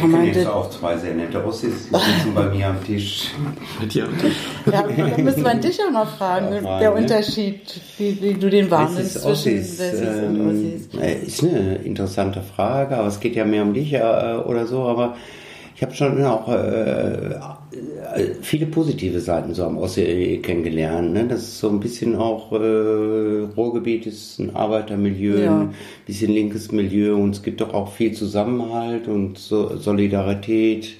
[0.00, 3.30] kann man jetzt auch zwei sehr nette Ossis, die sitzen bei mir am Tisch.
[3.80, 4.36] Mit dir am Tisch.
[4.66, 6.96] Ja, da müssen wir dich auch noch fragen, ja, der ne?
[6.96, 11.26] Unterschied, wie, wie, du den wahrnimmst zwischen Ossis ähm, und Ossis.
[11.26, 14.00] Ist eine interessante Frage, aber es geht ja mehr um dich äh,
[14.44, 15.16] oder so, aber
[15.76, 21.12] ich habe schon auch äh, äh, viele positive Seiten so am Ostsee kennengelernt.
[21.12, 21.26] Ne?
[21.26, 25.60] Das ist so ein bisschen auch, äh, Ruhrgebiet ist ein Arbeitermilieu, ja.
[25.62, 25.74] ein
[26.06, 30.94] bisschen linkes Milieu und es gibt doch auch viel Zusammenhalt und so Solidarität.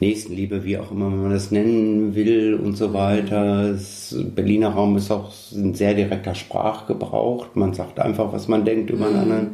[0.00, 3.72] Nächstenliebe, wie auch immer man das nennen will und so weiter.
[3.72, 7.46] Das Berliner Raum ist auch ein sehr direkter Sprachgebrauch.
[7.54, 9.48] Man sagt einfach, was man denkt über einen anderen.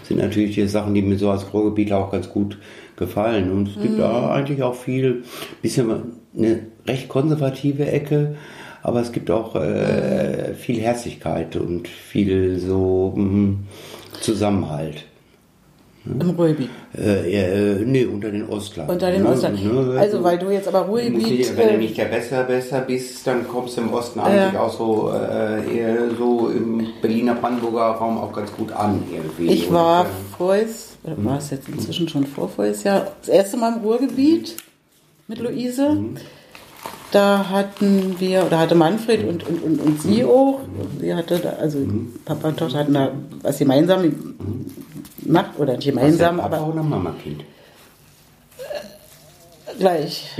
[0.00, 2.58] Das sind natürlich die Sachen, die mir so als Ruhrgebietler auch ganz gut
[2.96, 3.50] gefallen.
[3.50, 5.24] Und es gibt da eigentlich auch viel,
[5.62, 5.90] bisschen
[6.36, 8.36] eine recht konservative Ecke,
[8.82, 13.56] aber es gibt auch äh, viel Herzlichkeit und viel so mh,
[14.20, 15.04] Zusammenhalt.
[16.08, 16.70] Im Ruhrgebiet.
[16.96, 18.88] Äh, äh, nee, unter den Ostlern.
[18.88, 19.30] Unter den Ne?
[19.30, 19.54] Ostlern.
[19.54, 19.98] Ne?
[19.98, 21.56] Also, weil du jetzt aber Ruhrgebiet.
[21.56, 24.72] wenn du äh, nicht der Besser besser bist, dann kommst du im Osten eigentlich auch
[24.72, 29.52] so äh, eher so im Berliner Brandenburger Raum auch ganz gut an irgendwie.
[29.52, 33.28] Ich war Und, äh, voriges, oder war es jetzt inzwischen schon vor voriges Jahr, das
[33.28, 34.56] erste Mal im Ruhrgebiet
[35.28, 35.98] mit Luise.
[37.12, 40.60] Da hatten wir, oder hatte Manfred und, und, und, und sie auch,
[41.00, 41.78] sie hatte da, also
[42.24, 43.12] Papa und Tochter hatten da
[43.42, 44.12] was gemeinsam
[45.26, 47.44] gemacht, oder nicht gemeinsam, Papa aber oder Mama-Kind?
[49.78, 50.30] gleich.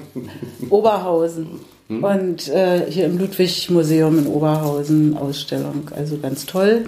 [0.70, 1.60] Oberhausen.
[1.88, 6.86] Und äh, hier im Ludwig-Museum in Oberhausen Ausstellung, also ganz toll.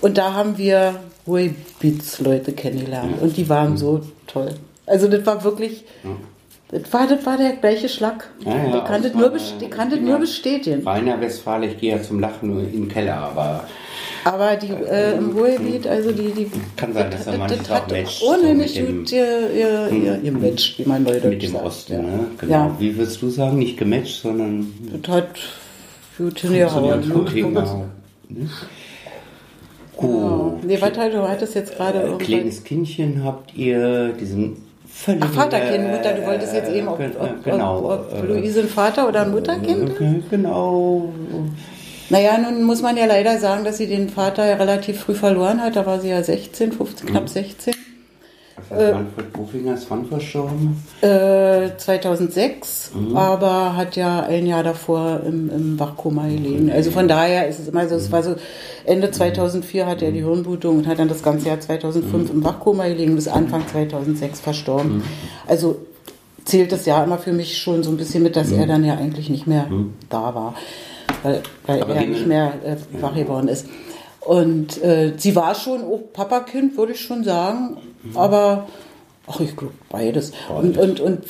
[0.00, 0.96] Und da haben wir
[1.28, 4.54] Ruhrgebietsleute kennengelernt und die waren so toll.
[4.86, 5.84] Also das war wirklich,
[6.72, 8.28] das war, das war der gleiche Schlag.
[8.44, 10.82] Ja, ja, die kann das aus nur, die kann das nur bestätigen.
[10.86, 13.64] Rainer Westfale, ich gehe ja zum Lachen nur in den Keller, aber
[14.24, 17.88] Aber die äh, im Ruhrgebiet, also die, die Kann sein, dass da das, manches auch
[17.88, 21.42] matcht, so unheimlich mit dem- gut ihr, ihr, ihr, ihr Match, wie man Leute mit
[21.42, 21.64] dem sagt.
[21.64, 22.02] Osten, ja.
[22.02, 22.20] ne?
[22.38, 22.52] Genau.
[22.52, 22.76] Ja.
[22.78, 23.58] Wie würdest du sagen?
[23.58, 24.72] Nicht gematcht, sondern
[25.02, 25.28] Das hat
[26.16, 27.02] gut hingehauen.
[27.02, 27.34] gut.
[28.28, 28.48] Ne?
[30.64, 34.56] Nee, warte, du hattest jetzt gerade Äh, kleines Kindchen habt ihr diesen
[35.02, 35.26] völligen...
[35.30, 38.26] Ach, Vaterkind, äh, Mutter, du wolltest jetzt eben, ob, ge- ob, genau, ob, ob äh,
[38.26, 41.12] Luise ein Vater oder ein Mutterkind äh, Genau.
[42.10, 45.62] Naja, nun muss man ja leider sagen, dass sie den Vater ja relativ früh verloren
[45.62, 45.76] hat.
[45.76, 47.74] Da war sie ja 16, 15, knapp 16.
[48.68, 50.82] Was heißt Manfred Bofinger ist wann verstorben?
[51.00, 53.16] Äh, 2006, Mhm.
[53.16, 56.70] aber hat ja ein Jahr davor im, im Wachkoma gelegen.
[56.70, 58.34] Also von daher ist es immer so, es war so,
[58.84, 62.86] Ende 2004 hatte er die Hirnblutung und hat dann das ganze Jahr 2005 im Wachkoma
[62.88, 65.02] gelegen, bis Anfang 2006 verstorben.
[65.46, 65.76] Also
[66.44, 68.94] zählt das Jahr immer für mich schon so ein bisschen mit, dass er dann ja
[68.96, 69.66] eigentlich nicht mehr
[70.10, 70.54] da war,
[71.22, 73.66] weil, weil er nicht mehr äh, wach geworden ist.
[74.26, 77.76] Und äh, sie war schon auch Papakind, würde ich schon sagen,
[78.14, 78.68] aber
[79.26, 80.32] ach, ich glaube beides.
[80.48, 81.24] Und, und, und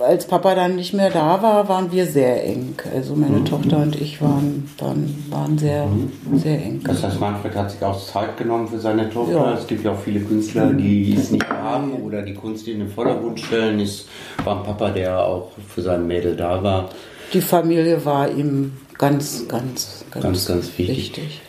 [0.00, 2.74] als Papa dann nicht mehr da war, waren wir sehr eng.
[2.94, 5.88] Also meine Tochter und ich waren, waren, waren sehr,
[6.36, 6.82] sehr eng.
[6.84, 9.32] Das heißt, Manfred hat sich auch Zeit genommen für seine Tochter.
[9.32, 9.54] Ja.
[9.54, 12.88] Es gibt ja auch viele Künstler, die es nicht haben oder die Kunst in den
[12.90, 13.80] Vordergrund stellen.
[13.80, 14.06] Es
[14.44, 16.90] war ein Papa, der auch für sein Mädel da war.
[17.32, 20.96] Die Familie war ihm ganz, ganz, ganz, Ganz, ganz wichtig.
[20.96, 21.40] wichtig.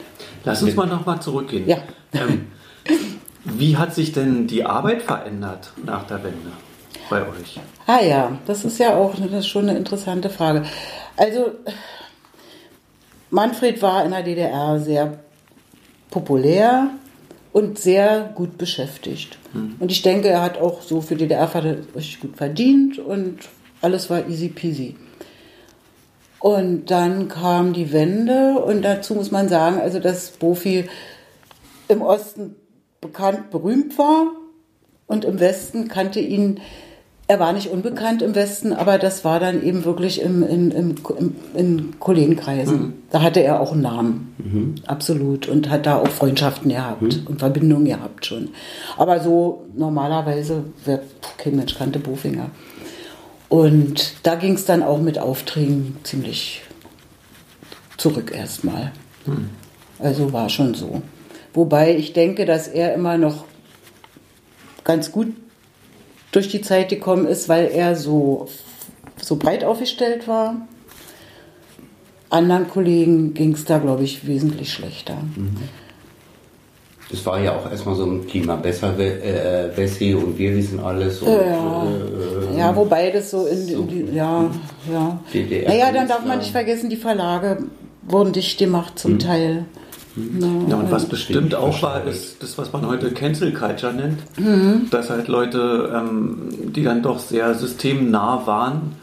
[0.50, 1.68] Lass uns mal nochmal zurückgehen.
[1.68, 1.78] Ja.
[2.14, 2.48] Ähm,
[3.44, 6.52] wie hat sich denn die Arbeit verändert nach der Wende
[7.10, 7.60] bei euch?
[7.86, 10.64] Ah ja, das ist ja auch das ist schon eine interessante Frage.
[11.18, 11.52] Also
[13.30, 15.20] Manfred war in der DDR sehr
[16.10, 16.90] populär
[17.54, 19.38] und sehr gut beschäftigt.
[19.80, 21.50] Und ich denke, er hat auch so für DDR
[21.96, 23.40] richtig gut verdient und
[23.82, 24.96] alles war easy peasy.
[26.40, 30.86] Und dann kam die Wende und dazu muss man sagen, also dass Bofi
[31.90, 32.56] im Osten
[33.02, 34.28] bekannt, berühmt war
[35.08, 36.62] und im Westen kannte ihn,
[37.28, 40.96] er war nicht unbekannt im Westen, aber das war dann eben wirklich im, in, im,
[41.18, 42.94] im, in Kollegenkreisen.
[43.12, 44.36] Da hatte er auch einen Namen,
[44.88, 48.50] absolut, und hat da auch Freundschaften gehabt und Verbindungen gehabt schon.
[48.98, 51.02] Aber so normalerweise, wer,
[51.38, 52.50] kein Mensch kannte Bofinger.
[53.50, 56.62] Und da ging es dann auch mit Aufträgen ziemlich
[57.98, 58.92] zurück erstmal.
[59.98, 61.02] Also war schon so.
[61.54, 63.46] Wobei ich denke, dass er immer noch
[64.84, 65.34] ganz gut
[66.32, 68.48] durch die Zeit gekommen ist, weil er so,
[69.22, 70.68] so breit aufgestellt war.
[72.30, 75.18] Anderen Kollegen ging es da, glaube ich, wesentlich schlechter.
[77.12, 81.22] Es war ja auch erstmal so ein Klima besser, äh, Wessi und wir wissen alles.
[81.22, 81.84] Und, Ja.
[82.54, 83.82] äh, Ja, wobei das so in, so.
[83.82, 84.46] in die, ja,
[84.92, 85.20] ja.
[85.34, 87.64] DDR Naja, dann darf man nicht vergessen, die Verlage
[88.04, 89.66] wurden dicht gemacht zum Teil.
[90.68, 94.92] Ja, und was bestimmt auch war, ist das, was man heute Cancel Culture nennt.
[94.92, 98.96] Dass halt Leute, ähm, die dann doch sehr systemnah waren,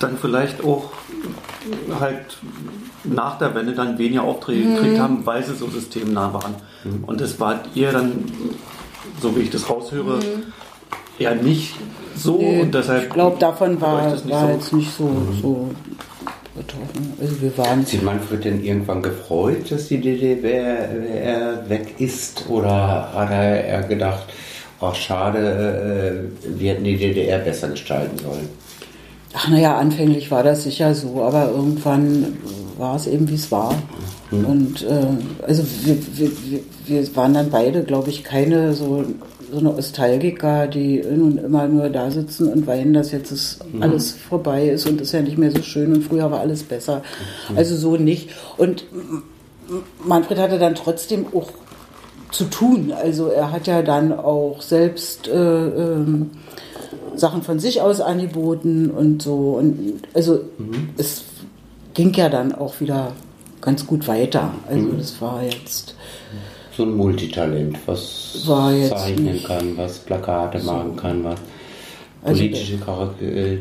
[0.00, 0.90] dann vielleicht auch
[2.00, 2.38] halt
[3.04, 6.54] nach der Wende dann weniger Aufträge gekriegt haben, weil sie so systemnah waren.
[7.06, 8.24] Und das war ihr dann,
[9.20, 10.18] so wie ich das raushöre,
[11.18, 11.74] eher nicht
[12.16, 15.10] so Nee, und deshalb ich glaube, davon war, das nicht war so- jetzt nicht so,
[15.42, 15.70] so
[16.56, 17.12] betroffen.
[17.20, 22.44] Also wir waren Hat sich Manfred denn irgendwann gefreut, dass die DDR weg ist?
[22.48, 24.24] Oder hat er gedacht,
[24.80, 28.48] Ach, schade, äh, wir hätten die DDR besser gestalten sollen.
[29.34, 32.38] Ach naja, anfänglich war das sicher so, aber irgendwann
[32.78, 33.74] war es eben, wie es war.
[34.30, 34.44] Mhm.
[34.44, 35.06] Und äh,
[35.46, 36.30] also wir, wir,
[36.86, 39.04] wir waren dann beide, glaube ich, keine so,
[39.50, 43.82] so eine Nostalgiker, die nun immer nur da sitzen und weinen, dass jetzt ist mhm.
[43.82, 47.02] alles vorbei ist und ist ja nicht mehr so schön und früher war alles besser.
[47.50, 47.58] Mhm.
[47.58, 48.30] Also so nicht.
[48.56, 48.84] Und
[50.02, 51.50] Manfred hatte dann trotzdem auch
[52.30, 52.92] zu tun.
[52.92, 56.30] Also er hat ja dann auch selbst äh, ähm,
[57.18, 59.58] Sachen von sich aus angeboten und so.
[59.58, 60.90] Und also mhm.
[60.96, 61.24] es
[61.94, 63.12] ging ja dann auch wieder
[63.60, 64.54] ganz gut weiter.
[64.68, 64.98] Also mhm.
[64.98, 65.94] das war jetzt
[66.76, 70.72] so ein Multitalent, was zeichnen kann, was Plakate so.
[70.72, 71.38] machen kann, was
[72.22, 72.78] also, politische
[73.20, 73.58] äh,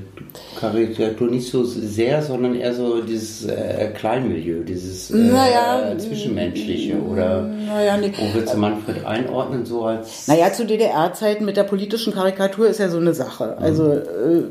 [0.59, 7.43] Karikatur nicht so sehr, sondern eher so dieses äh, Kleinmilieu, dieses äh, naja, Zwischenmenschliche oder
[7.43, 8.13] naja, nee.
[8.17, 10.27] wo würdest du Manfred einordnen, so als...
[10.27, 13.55] Naja, zu DDR-Zeiten mit der politischen Karikatur ist ja so eine Sache.
[13.57, 13.63] Mhm.
[13.63, 14.43] Also äh,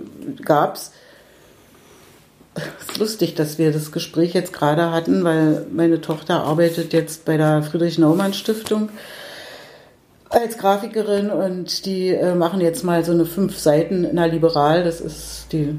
[0.44, 0.92] gab's
[2.56, 7.24] es ist lustig, dass wir das Gespräch jetzt gerade hatten, weil meine Tochter arbeitet jetzt
[7.24, 8.88] bei der Friedrich-Naumann-Stiftung
[10.36, 14.84] als Grafikerin und die äh, machen jetzt mal so eine fünf Seiten in der Liberal.
[14.84, 15.78] Das ist die,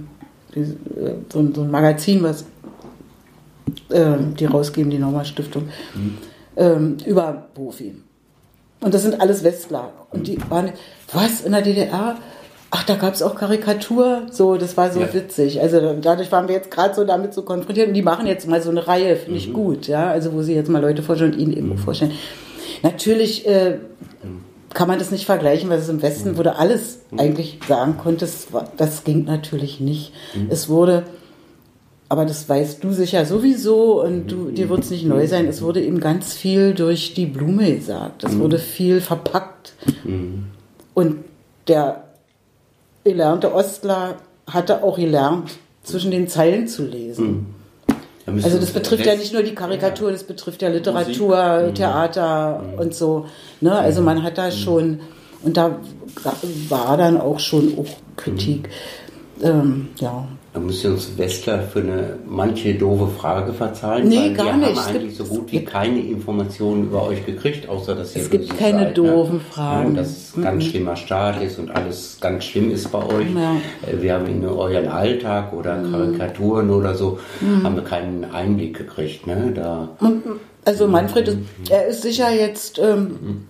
[0.55, 2.45] die äh, so, ein, so, ein, Magazin, was
[3.89, 6.17] äh, die rausgeben, die Norma Stiftung, mhm.
[6.55, 7.95] ähm, über Profi.
[8.79, 9.91] Und das sind alles Westler.
[10.11, 10.71] Und die waren,
[11.13, 12.15] was, in der DDR?
[12.69, 14.23] Ach, da gab es auch Karikatur.
[14.29, 15.13] So, das war so ja.
[15.13, 15.61] witzig.
[15.61, 17.87] Also dadurch waren wir jetzt gerade so damit so konfrontiert.
[17.87, 19.37] Und die machen jetzt mal so eine Reihe, finde mhm.
[19.37, 20.09] ich gut, ja.
[20.09, 21.77] Also wo sie jetzt mal Leute vorstellen und ihnen eben mhm.
[21.77, 22.11] vorstellen.
[22.83, 23.79] Natürlich äh,
[24.77, 26.37] kann man das nicht vergleichen, weil es im Westen mhm.
[26.37, 27.19] wurde alles mhm.
[27.19, 30.13] eigentlich sagen konntest, das ging natürlich nicht.
[30.35, 30.49] Mhm.
[30.51, 31.05] Es wurde,
[32.09, 35.63] aber das weißt du sicher sowieso und du, dir wird es nicht neu sein, es
[35.63, 38.23] wurde eben ganz viel durch die Blume gesagt.
[38.23, 39.73] Es wurde viel verpackt.
[40.93, 41.23] Und
[41.67, 42.03] der
[43.03, 47.47] gelernte Ostler hatte auch gelernt, zwischen den Zeilen zu lesen.
[48.27, 51.75] Also das betrifft ja nicht nur die Karikatur, das betrifft ja Literatur, Musik.
[51.75, 52.79] Theater mhm.
[52.79, 53.25] und so.
[53.61, 53.73] Ne?
[53.73, 54.51] Also man hat da mhm.
[54.51, 54.99] schon,
[55.43, 55.79] und da
[56.67, 58.69] war dann auch schon auch Kritik.
[59.39, 59.45] Mhm.
[59.45, 60.27] Ähm, ja.
[60.57, 64.53] Da müsst ihr uns Westler für eine manche doofe Frage verzeihen, nee, weil gar wir
[64.69, 64.75] nicht.
[64.75, 68.57] haben eigentlich so gut wie keine Informationen über euch gekriegt, außer dass ihr Es gibt
[68.57, 68.93] keine seid, ne?
[68.93, 69.41] doofen ne?
[69.51, 69.93] Fragen.
[69.93, 73.27] Ja, dass es ein ganz schlimmer Staat ist und alles ganz schlimm ist bei euch.
[73.35, 73.57] Ja.
[73.85, 75.91] Äh, wir haben in euren Alltag oder mhm.
[75.91, 77.61] Karikaturen oder so, mhm.
[77.61, 79.27] haben wir keinen Einblick gekriegt.
[79.27, 79.51] Ne?
[79.53, 79.89] Da,
[80.65, 81.37] also Manfred, ist,
[81.69, 83.47] er ist sicher jetzt, ähm,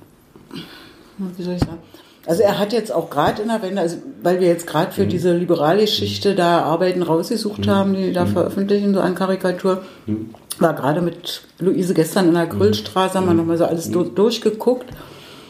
[1.18, 1.32] mhm.
[1.38, 1.80] wie soll ich sagen,
[2.28, 5.06] also er hat jetzt auch gerade in der Wende, also weil wir jetzt gerade für
[5.06, 5.10] mhm.
[5.10, 7.70] diese liberale Schichte da Arbeiten rausgesucht mhm.
[7.70, 8.34] haben, die da mhm.
[8.34, 10.32] veröffentlichen, so an Karikatur, mhm.
[10.60, 13.40] war gerade mit Luise gestern in der Grüllstraße, haben wir mhm.
[13.40, 14.88] nochmal so alles durchgeguckt.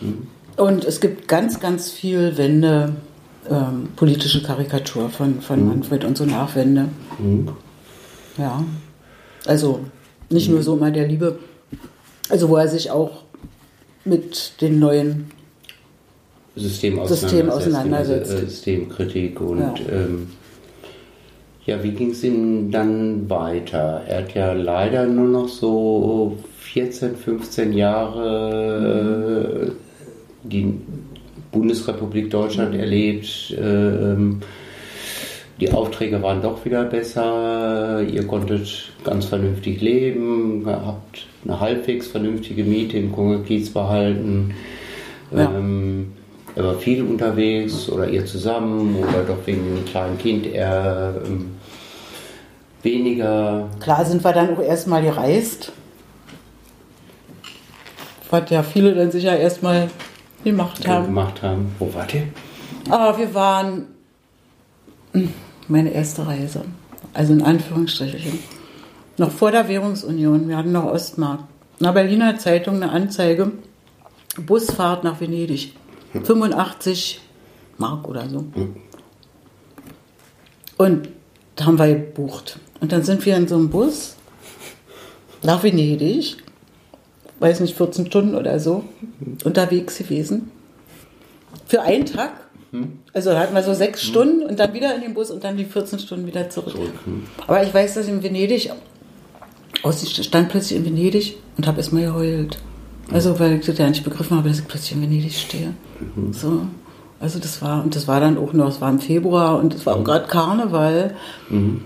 [0.01, 0.27] Mhm.
[0.55, 2.93] Und es gibt ganz, ganz viel Wende,
[3.49, 6.89] ähm, politische Karikatur von, von Manfred und so Nachwende.
[8.37, 8.63] Ja.
[9.47, 9.81] Also
[10.29, 11.39] nicht nur so mal der Liebe,
[12.29, 13.23] also wo er sich auch
[14.03, 15.31] mit den neuen
[16.57, 18.34] System, System auseinandersetzt.
[18.34, 20.27] Äh, Systemkritik und ja, ähm,
[21.65, 24.03] ja wie ging es ihm dann weiter?
[24.07, 29.71] Er hat ja leider nur noch so 14, 15 Jahre äh,
[30.43, 30.73] die
[31.51, 33.55] Bundesrepublik Deutschland erlebt.
[33.59, 34.41] Ähm,
[35.59, 42.63] die Aufträge waren doch wieder besser, ihr konntet ganz vernünftig leben, habt eine halbwegs vernünftige
[42.63, 44.53] Miete im Kongerkiez behalten.
[45.35, 45.51] Ja.
[45.57, 46.13] Ähm,
[46.57, 51.51] er war viel unterwegs oder ihr zusammen oder doch wegen einem kleinen Kind eher ähm,
[52.81, 53.69] weniger.
[53.79, 55.71] Klar sind wir dann auch erstmal gereist.
[58.31, 59.91] Was ja viele dann sicher erstmal
[60.43, 61.05] gemacht haben.
[61.05, 61.75] Gemacht haben.
[61.77, 62.23] Wo wart ihr?
[62.89, 63.85] Aber wir waren
[65.11, 65.31] hm,
[65.67, 66.63] meine erste Reise.
[67.13, 68.39] Also in Anführungsstrichen.
[69.17, 70.49] Noch vor der Währungsunion.
[70.49, 71.41] Wir hatten noch Ostmark.
[71.79, 73.51] In der Berliner Zeitung eine Anzeige.
[74.43, 75.75] Busfahrt nach Venedig.
[76.23, 77.22] 85
[77.77, 78.45] Mark oder so.
[80.77, 81.10] Und
[81.56, 82.60] da haben wir gebucht.
[82.80, 84.15] Und dann sind wir in so einem Bus
[85.44, 86.38] nach Venedig,
[87.39, 88.84] weiß nicht, 14 Stunden oder so,
[89.44, 90.52] unterwegs gewesen.
[91.65, 92.31] Für einen Tag.
[93.14, 95.57] Also da hatten wir so sechs Stunden und dann wieder in den Bus und dann
[95.57, 96.76] die 14 Stunden wieder zurück.
[97.48, 98.69] Aber ich weiß, dass ich in Venedig,
[99.84, 102.60] ich stand plötzlich in Venedig und habe erstmal geheult.
[103.10, 105.73] Also, weil ich das ja nicht begriffen habe, dass ich plötzlich in Venedig stehe.
[105.99, 106.34] Mhm.
[106.34, 106.61] So.
[107.19, 109.86] Also das war, und das war dann auch noch, es war im Februar und es
[109.86, 110.06] war auch mhm.
[110.06, 111.15] gerade Karneval.
[111.49, 111.82] Mhm.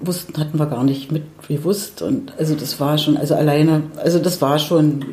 [0.00, 2.02] Wussten, hatten wir gar nicht mit gewusst.
[2.02, 5.04] Und also das war schon, also alleine, also das war schon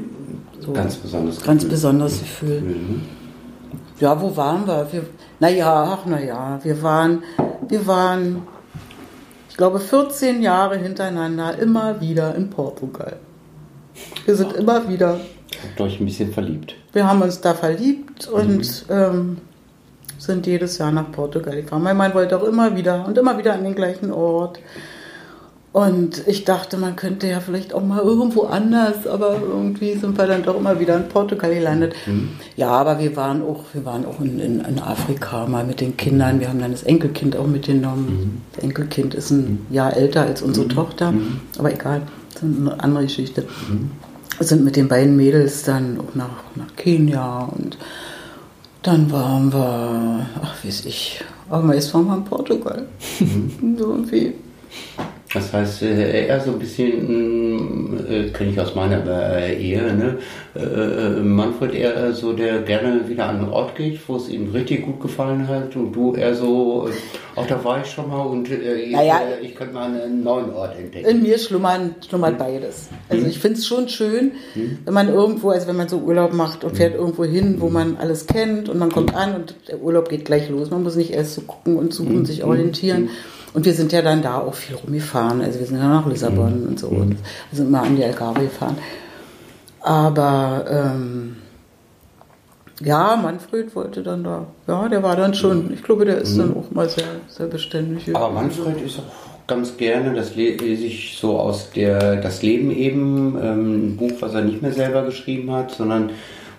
[0.59, 1.69] so ganz besonderes ganz Gefühl.
[1.69, 2.61] besonderes Gefühl.
[2.61, 3.01] Mhm.
[3.99, 4.87] ja, wo waren wir?
[4.91, 5.03] wir
[5.39, 7.23] naja, ach naja, wir waren,
[7.67, 8.41] wir waren,
[9.49, 13.17] ich glaube, 14 Jahre hintereinander immer wieder in Portugal.
[14.25, 15.19] Wir sind immer wieder.
[15.63, 16.75] Habt euch ein bisschen verliebt.
[16.93, 18.95] Wir haben uns da verliebt und mhm.
[18.95, 19.37] ähm,
[20.17, 21.83] sind jedes Jahr nach Portugal gefahren.
[21.83, 24.59] Mein Mann wollte auch immer wieder und immer wieder an den gleichen Ort.
[25.71, 30.25] Und ich dachte, man könnte ja vielleicht auch mal irgendwo anders, aber irgendwie sind wir
[30.25, 31.93] dann doch immer wieder in Portugal gelandet.
[32.07, 32.29] Mhm.
[32.55, 35.95] Ja, aber wir waren auch, wir waren auch in, in, in, Afrika mal mit den
[35.95, 36.39] Kindern.
[36.39, 38.07] Wir haben dann das Enkelkind auch mitgenommen.
[38.07, 38.41] Mhm.
[38.55, 39.67] Das Enkelkind ist ein.
[39.69, 40.71] Jahr älter als unsere mhm.
[40.71, 41.41] Tochter, mhm.
[41.59, 42.01] aber egal,
[42.33, 43.45] das ist eine andere Geschichte.
[44.39, 44.43] Mhm.
[44.43, 47.77] Wir sind mit den beiden Mädels dann auch nach, nach Kenia und
[48.81, 52.87] dann waren wir, ach weiß ich, aber meist waren wir in Portugal.
[53.77, 54.33] so irgendwie.
[55.33, 59.05] Das heißt, äh, eher so ein bisschen, äh, kenne ich aus meiner
[59.37, 60.17] äh, Ehe, ne?
[61.21, 64.99] Manfred eher so, der gerne wieder an einen Ort geht, wo es ihm richtig gut
[64.99, 66.89] gefallen hat und du eher so,
[67.35, 68.49] auch da war ich schon mal und
[68.91, 71.07] naja, ich, ich könnte mal einen neuen Ort entdecken.
[71.07, 72.37] In mir schlummern, schlummert hm.
[72.39, 72.89] beides.
[73.07, 73.29] Also hm.
[73.29, 74.79] ich finde es schon schön, hm.
[74.83, 76.99] wenn man irgendwo, also wenn man so Urlaub macht und fährt hm.
[76.99, 77.73] irgendwo hin, wo hm.
[77.73, 79.17] man alles kennt und man kommt hm.
[79.17, 80.71] an und der Urlaub geht gleich los.
[80.71, 83.09] Man muss nicht erst so gucken und suchen und sich orientieren.
[83.53, 85.41] Und wir sind ja dann da auch viel rumgefahren.
[85.41, 86.67] Also wir sind ja nach Lissabon mhm.
[86.67, 86.89] und so.
[86.89, 87.01] Mhm.
[87.01, 87.17] Und
[87.51, 88.77] wir sind mal an die Algarve gefahren.
[89.81, 91.37] Aber ähm,
[92.81, 94.47] ja, Manfred wollte dann da.
[94.67, 95.73] Ja, der war dann schon.
[95.73, 96.39] Ich glaube, der ist mhm.
[96.39, 98.15] dann auch mal sehr, sehr beständig.
[98.15, 103.37] Aber Manfred ist auch ganz gerne, das lese ich so aus der Das Leben eben,
[103.41, 106.11] ähm, ein Buch, was er nicht mehr selber geschrieben hat, sondern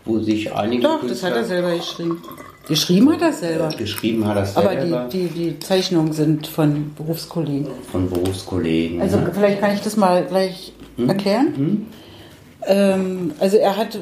[0.05, 0.83] wo sich einige.
[0.83, 2.23] Doch, Künstler, das hat er selber geschrieben.
[2.69, 3.69] Geschrieben hat er selber.
[3.77, 4.71] Geschrieben hat er selber.
[4.71, 7.69] Aber die, die, die Zeichnungen sind von Berufskollegen.
[7.91, 9.01] Von Berufskollegen.
[9.01, 9.31] Also ja.
[9.33, 11.09] vielleicht kann ich das mal gleich hm?
[11.09, 11.55] erklären.
[11.57, 11.87] Hm?
[12.67, 13.99] Ähm, also er hat,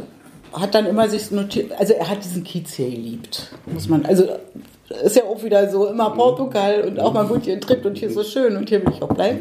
[0.52, 4.24] hat dann immer sich notiert, also er hat diesen Kiez hier geliebt, muss man, also
[5.04, 7.96] ist ja auch wieder so immer Portugal und auch mal gut hier in Tritt und
[7.96, 9.40] hier so schön und hier will ich auch bleiben.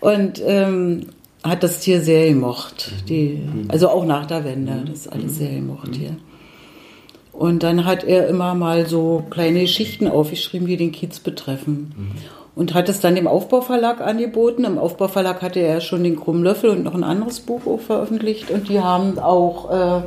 [0.00, 1.06] Und ähm,
[1.42, 2.92] hat das hier sehr gemocht.
[3.08, 6.16] Die, also auch nach der Wende, das ist alles sehr gemocht hier.
[7.38, 11.94] Und dann hat er immer mal so kleine Geschichten aufgeschrieben, die den Kiez betreffen.
[11.96, 12.10] Mhm.
[12.56, 14.64] Und hat es dann dem Aufbauverlag angeboten.
[14.64, 18.50] Im Aufbauverlag hatte er schon den Krummlöffel und noch ein anderes Buch veröffentlicht.
[18.50, 20.02] Und die haben auch, äh,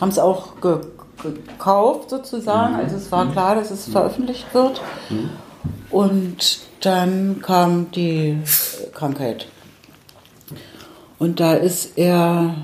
[0.00, 0.78] haben es auch ge
[1.22, 2.72] gekauft sozusagen.
[2.72, 2.80] Mhm.
[2.80, 3.30] Also es war mhm.
[3.30, 4.80] klar, dass es veröffentlicht wird.
[5.08, 5.30] Mhm.
[5.92, 8.38] Und dann kam die
[8.92, 9.46] Krankheit.
[11.20, 12.56] Und da ist er,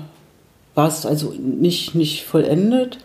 [0.75, 2.97] war es also nicht, nicht vollendet.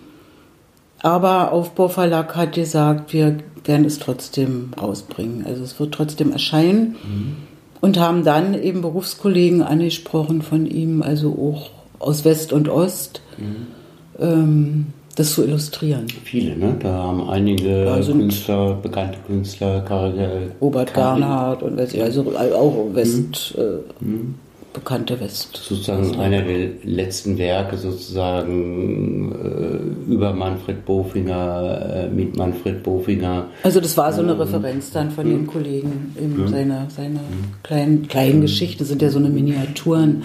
[1.03, 5.45] Aber Aufbauverlag hat gesagt, wir werden es trotzdem rausbringen.
[5.47, 6.97] Also es wird trotzdem erscheinen.
[7.03, 7.37] Mhm.
[7.81, 13.66] Und haben dann eben Berufskollegen angesprochen von ihm, also auch aus West und Ost, mhm.
[14.20, 16.07] ähm, das zu illustrieren.
[16.23, 16.77] Viele, ne?
[16.79, 23.55] Da haben einige Künstler, bekannte Künstler, Karl, Robert Garnhardt und also auch West.
[23.57, 23.62] Mhm.
[23.62, 24.35] Äh, mhm
[24.73, 25.57] bekannte West.
[25.57, 33.47] Sozusagen also einer der letzten Werke sozusagen äh, über Manfred Bofinger, äh, mit Manfred Bofinger.
[33.62, 35.47] Also das war so eine ähm, Referenz dann von den?
[35.47, 36.15] Kollegen.
[36.16, 36.49] Eben hm?
[36.49, 37.20] Seine, seine
[37.62, 38.40] kleinen, kleinen hm?
[38.43, 40.23] Geschichten sind ja so eine Miniaturen.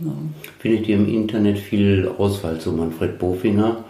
[0.00, 0.12] Ja.
[0.58, 3.84] Findet ihr im Internet viel Auswahl zu Manfred Bofinger?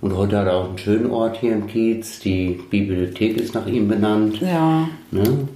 [0.00, 2.18] Und heute hat er auch einen schönen Ort hier im Kiez.
[2.20, 4.40] Die Bibliothek ist nach ihm benannt.
[4.40, 4.88] Ja.
[5.12, 5.48] Ne?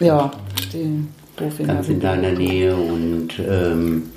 [0.00, 0.30] Ja,
[0.72, 1.04] die
[1.36, 4.10] Bofinger ganz in deiner Nähe und ähm,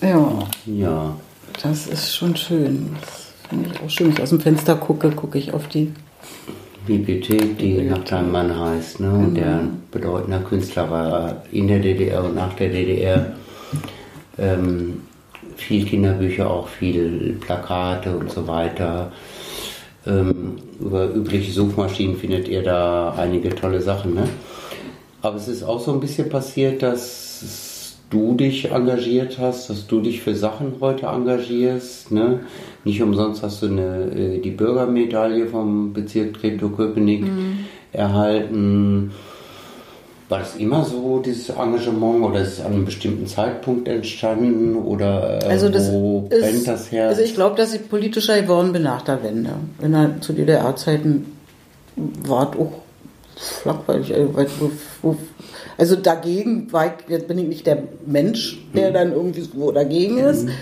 [0.00, 0.38] ja.
[0.66, 1.16] ja.
[1.62, 2.90] Das ist schon schön.
[3.00, 4.06] Das finde ich auch schön.
[4.06, 5.92] Wenn ich aus dem Fenster gucke, gucke ich auf die
[6.86, 7.90] Bibliothek, die Bibliothek.
[7.90, 9.00] nach deinem Mann heißt.
[9.00, 9.10] Ne?
[9.10, 9.46] Und genau.
[9.46, 9.60] der
[9.90, 13.34] bedeutender Künstler war in der DDR und nach der DDR.
[14.38, 15.02] Ähm,
[15.56, 19.12] viel Kinderbücher, auch viel Plakate und so weiter.
[20.06, 24.14] Ähm, über übliche Suchmaschinen findet ihr da einige tolle Sachen.
[24.14, 24.28] Ne?
[25.24, 30.02] Aber es ist auch so ein bisschen passiert, dass du dich engagiert hast, dass du
[30.02, 32.10] dich für Sachen heute engagierst.
[32.10, 32.40] Ne?
[32.84, 37.60] Nicht umsonst hast du eine, äh, die Bürgermedaille vom Bezirk Treptow-Köpenick mhm.
[37.92, 39.12] erhalten.
[40.28, 44.76] War das immer so, dieses Engagement, oder ist es an einem bestimmten Zeitpunkt entstanden?
[44.76, 47.12] Oder äh, also wo ist, brennt das Herz?
[47.12, 49.54] Also ich glaube, dass ich politischer geworden bin nach der Wende.
[49.80, 51.32] In der, zu DDR-Zeiten
[51.96, 52.83] war es auch
[53.64, 54.14] langweilig.
[55.76, 58.94] Also dagegen war ich, bin ich nicht der Mensch, der mhm.
[58.94, 60.44] dann irgendwie so dagegen ist.
[60.44, 60.52] Mhm.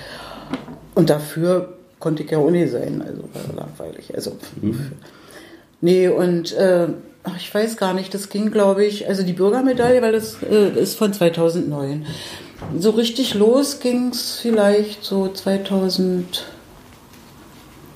[0.94, 3.02] Und dafür konnte ich ja nicht sein.
[3.06, 3.22] Also
[3.56, 4.14] langweilig.
[4.14, 4.92] Also, mhm.
[5.80, 6.88] Nee, und äh,
[7.36, 10.96] ich weiß gar nicht, das ging, glaube ich, also die Bürgermedaille, weil das äh, ist
[10.96, 12.06] von 2009.
[12.78, 16.44] So richtig los ging es vielleicht so 2000.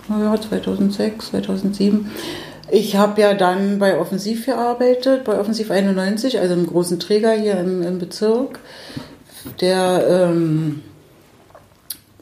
[0.09, 2.11] naja, 2006, 2007.
[2.71, 7.59] Ich habe ja dann bei Offensiv gearbeitet, bei Offensiv 91, also einem großen Träger hier
[7.59, 8.59] im, im Bezirk,
[9.61, 10.83] der ähm,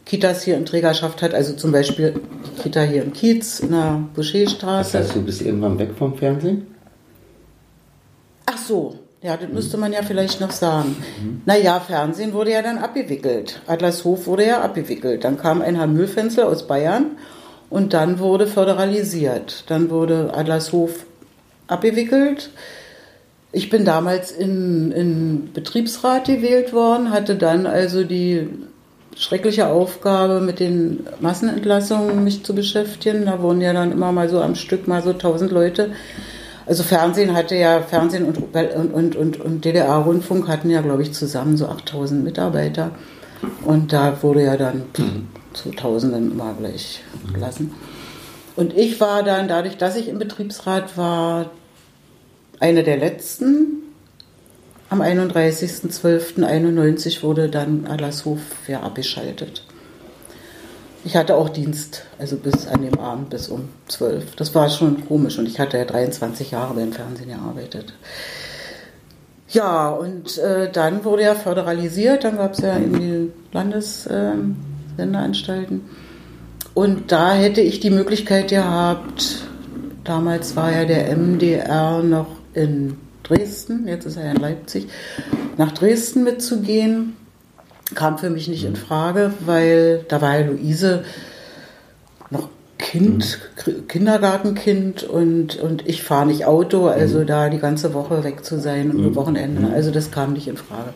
[0.04, 4.04] Kitas hier in Trägerschaft hat, also zum Beispiel die Kita hier im Kiez, in der
[4.14, 4.98] Boucherstraße.
[4.98, 6.66] Das heißt, du bist irgendwann weg vom Fernsehen?
[8.44, 10.96] Ach so, ja, das müsste man ja vielleicht noch sagen.
[11.22, 11.42] Mhm.
[11.46, 13.62] Naja, Fernsehen wurde ja dann abgewickelt.
[13.66, 15.24] Adlershof wurde ja abgewickelt.
[15.24, 17.12] Dann kam ein Herr Mühlfenzel aus Bayern
[17.70, 19.64] und dann wurde föderalisiert.
[19.68, 21.06] Dann wurde Adlershof
[21.66, 22.50] abgewickelt.
[23.52, 28.48] Ich bin damals in, in Betriebsrat gewählt worden, hatte dann also die
[29.16, 33.26] schreckliche Aufgabe, mit den Massenentlassungen mich zu beschäftigen.
[33.26, 35.92] Da wurden ja dann immer mal so am Stück mal so tausend Leute
[36.66, 38.38] also Fernsehen hatte ja, Fernsehen und,
[38.94, 42.92] und, und, und DDR-Rundfunk hatten ja, glaube ich, zusammen so 8000 Mitarbeiter.
[43.64, 44.84] Und da wurde ja dann
[45.55, 45.56] mhm.
[45.56, 47.02] zu Tausenden immer gleich
[47.32, 47.72] gelassen.
[48.56, 51.51] Und ich war dann, dadurch, dass ich im Betriebsrat war,
[52.60, 53.82] eine der letzten.
[54.90, 59.64] Am 31.12.91 wurde dann Adlershof ja abgeschaltet.
[61.05, 64.36] Ich hatte auch Dienst, also bis an dem Abend, bis um 12.
[64.36, 67.94] Das war schon komisch und ich hatte ja 23 Jahre beim Fernsehen gearbeitet.
[69.48, 74.73] Ja, und äh, dann wurde ja föderalisiert, dann gab es ja in die Landessendeanstalten.
[74.96, 75.66] Äh,
[76.74, 79.46] und da hätte ich die Möglichkeit gehabt,
[80.02, 84.88] damals war ja der MDR noch in Dresden, jetzt ist er in Leipzig,
[85.56, 87.16] nach Dresden mitzugehen
[87.94, 91.04] kam für mich nicht in Frage, weil da war ja Luise
[92.30, 92.48] noch
[92.78, 93.88] Kind, mhm.
[93.88, 97.26] Kindergartenkind und, und ich fahre nicht Auto, also mhm.
[97.26, 99.14] da die ganze Woche weg zu sein und mhm.
[99.14, 100.90] Wochenende, also das kam nicht in Frage.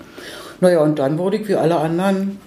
[0.61, 2.39] Naja, und dann wurde ich wie alle anderen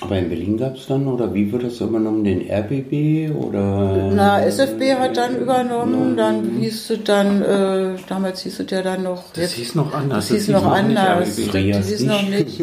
[0.00, 4.10] aber in Berlin gab es dann, oder wie wird das übernommen, den RBB oder?
[4.12, 9.04] Na, SFB hat dann übernommen, dann hieß es dann, äh, damals hieß es ja dann
[9.04, 9.32] noch.
[9.32, 10.28] Das jetzt, hieß noch anders.
[10.28, 11.36] Das, hieß noch, noch anders.
[11.36, 12.60] Das, das hieß noch nicht.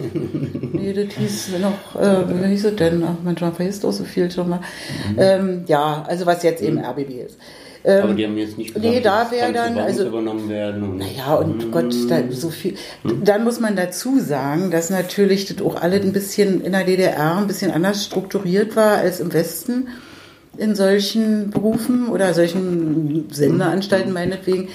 [0.74, 3.04] nee, das hieß noch, äh, wie hieß es denn?
[3.04, 4.60] Ach, manchmal vergisst auch so viel schon mal.
[5.12, 5.16] Mhm.
[5.18, 7.38] Ähm, ja, also was jetzt eben RBB ist.
[7.86, 10.84] Ähm, aber die haben jetzt nicht gesagt, nee, da wäre dann also übernommen werden.
[10.84, 11.72] Und naja, und mm.
[11.72, 12.76] Gott, da so viel.
[13.04, 13.24] Mm.
[13.24, 17.38] Dann muss man dazu sagen, dass natürlich das auch alle ein bisschen in der DDR
[17.38, 19.90] ein bisschen anders strukturiert war als im Westen
[20.58, 24.70] in solchen Berufen oder solchen Sendeanstalten meinetwegen.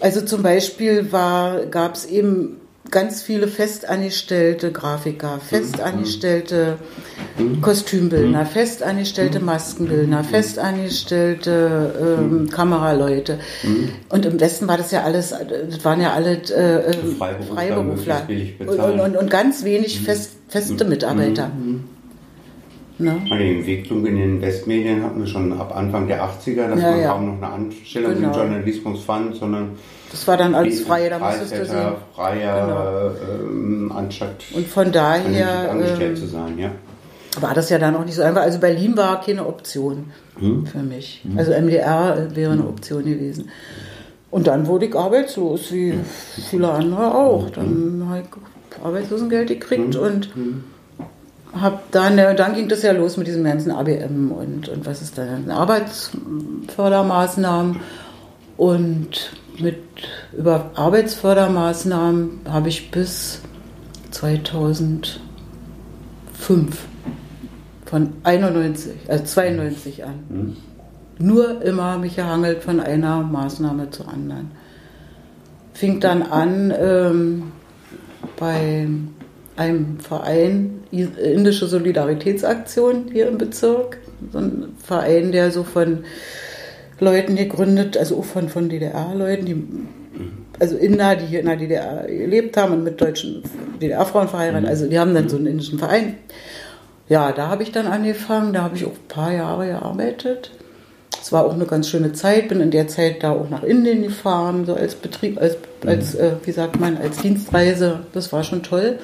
[0.00, 2.60] Also zum Beispiel gab es eben
[2.90, 6.78] ganz viele festangestellte Grafiker, festangestellte
[7.60, 13.38] Kostümbildner, festangestellte Maskenbildner, festangestellte ähm, Kameraleute.
[14.08, 18.92] Und im Westen war das ja alles, das waren ja alle äh, ähm, Freiberufler, Freiberufler.
[18.92, 21.50] Und, und, und, ganz wenig fest, feste Mitarbeiter.
[22.98, 23.16] Ne?
[23.30, 27.00] Die Entwicklung in den Westmedien hatten wir schon ab Anfang der 80er, dass ja, man
[27.00, 27.08] ja.
[27.12, 28.28] kaum noch eine Anstellung genau.
[28.28, 29.76] im Journalismus fand, sondern
[30.10, 31.92] das war dann alles freie, da musstest du sehen.
[32.14, 33.42] Freier genau.
[33.42, 36.70] ähm, anstatt und von daher angestellt ähm, zu sein, ja.
[37.40, 38.42] War das ja dann auch nicht so einfach.
[38.42, 40.66] Also Berlin war keine Option hm.
[40.66, 41.20] für mich.
[41.22, 41.38] Hm.
[41.38, 43.50] Also MDR wäre eine Option gewesen.
[44.30, 45.98] Und dann wurde ich arbeitslos, wie
[46.50, 47.48] viele andere auch.
[47.50, 48.26] Dann habe ich
[48.84, 50.02] Arbeitslosengeld gekriegt hm.
[50.02, 50.64] und hm.
[51.60, 55.18] hab dann, dann ging das ja los mit diesem ganzen ABM und, und was ist
[55.18, 57.80] da, Arbeitsfördermaßnahmen
[58.56, 59.78] und mit
[60.36, 63.40] über Arbeitsfördermaßnahmen habe ich bis
[64.10, 65.20] 2005
[67.84, 70.56] von 91, also 92 an mhm.
[71.18, 74.50] nur immer mich gehangelt von einer Maßnahme zur anderen.
[75.72, 77.52] Fing dann an ähm,
[78.36, 78.88] bei
[79.56, 83.98] einem Verein, Indische Solidaritätsaktion hier im Bezirk,
[84.32, 86.04] so ein Verein, der so von
[87.00, 89.64] Leuten gegründet, also auch von, von DDR-Leuten, die
[90.58, 93.42] also Inder, die hier in der DDR gelebt haben und mit deutschen
[93.80, 94.64] DDR-Frauen verheiratet.
[94.64, 94.68] Mhm.
[94.68, 96.14] Also die haben dann so einen indischen Verein.
[97.08, 100.50] Ja, da habe ich dann angefangen, da habe ich auch ein paar Jahre gearbeitet.
[101.20, 104.02] Es war auch eine ganz schöne Zeit, bin in der Zeit da auch nach Indien
[104.02, 105.56] gefahren, so als Betrieb, als,
[105.86, 106.20] als mhm.
[106.20, 108.00] äh, wie sagt man, als Dienstreise.
[108.12, 108.98] Das war schon toll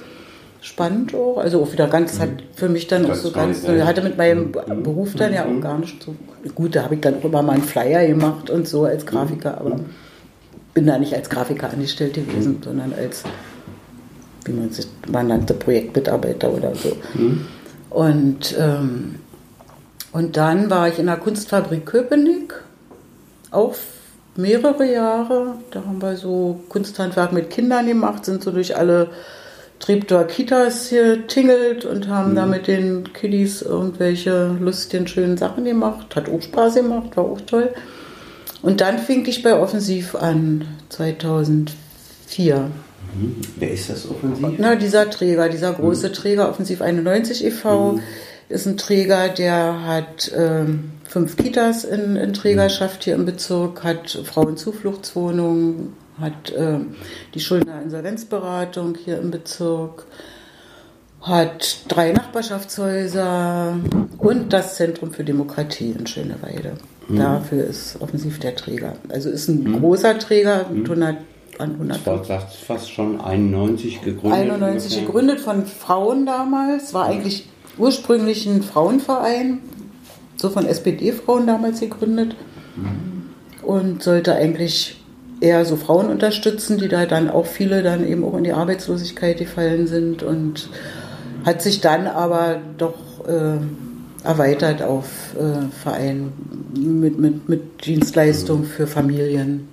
[0.64, 1.36] spannend auch.
[1.36, 4.16] Also auch wieder ganz, hat für mich dann das auch so ganz, ich hatte mit
[4.16, 4.82] meinem mhm.
[4.82, 5.60] Beruf dann ja auch mhm.
[5.60, 6.16] gar nicht so,
[6.54, 9.58] gut, da habe ich dann auch immer mal einen Flyer gemacht und so als Grafiker,
[9.58, 9.78] aber
[10.72, 13.24] bin da nicht als Grafiker angestellt gewesen, sondern als,
[14.46, 16.96] wie man sich, man nannte, Projektmitarbeiter oder so.
[17.90, 19.16] Und, ähm,
[20.12, 22.54] und dann war ich in der Kunstfabrik Köpenick,
[23.50, 23.74] auch
[24.34, 25.56] mehrere Jahre.
[25.70, 29.10] Da haben wir so Kunsthandwerk mit Kindern gemacht, sind so durch alle
[29.84, 36.16] Treptower Kitas hier tingelt und haben da mit den Kiddies irgendwelche lustigen, schönen Sachen gemacht.
[36.16, 37.68] Hat auch Spaß gemacht, war auch toll.
[38.62, 42.70] Und dann fing ich bei Offensiv an, 2004.
[43.14, 43.36] Mhm.
[43.56, 44.54] Wer ist das offensiv?
[44.56, 48.00] Na, dieser Träger, dieser große Träger, Offensiv 91 e.V.,
[48.48, 54.18] ist ein Träger, der hat ähm, fünf Kitas in, in Trägerschaft hier im Bezirk, hat
[54.24, 56.94] Frauenzufluchtswohnungen, hat ähm,
[57.34, 60.06] die Schuldner Insolvenzberatung hier im Bezirk,
[61.20, 63.78] hat drei Nachbarschaftshäuser
[64.18, 66.74] und das Zentrum für Demokratie in Schöneweide.
[67.08, 68.94] Dafür ist offensiv der Träger.
[69.08, 71.16] Also ist ein großer Träger mit 100
[71.58, 71.98] an 100.
[72.06, 74.40] Das war fast schon 91 gegründet.
[74.40, 75.06] 91 ungefähr.
[75.06, 76.94] gegründet von Frauen damals.
[76.94, 79.60] War eigentlich ursprünglich ein Frauenverein,
[80.36, 82.36] so von SPD-Frauen damals gegründet.
[83.62, 85.03] Und sollte eigentlich
[85.40, 89.38] eher so Frauen unterstützen, die da dann auch viele dann eben auch in die Arbeitslosigkeit
[89.38, 90.68] gefallen sind und
[91.44, 92.94] hat sich dann aber doch
[93.26, 93.58] äh,
[94.24, 96.32] erweitert auf äh, Verein
[96.74, 99.68] mit, mit, mit Dienstleistung für Familien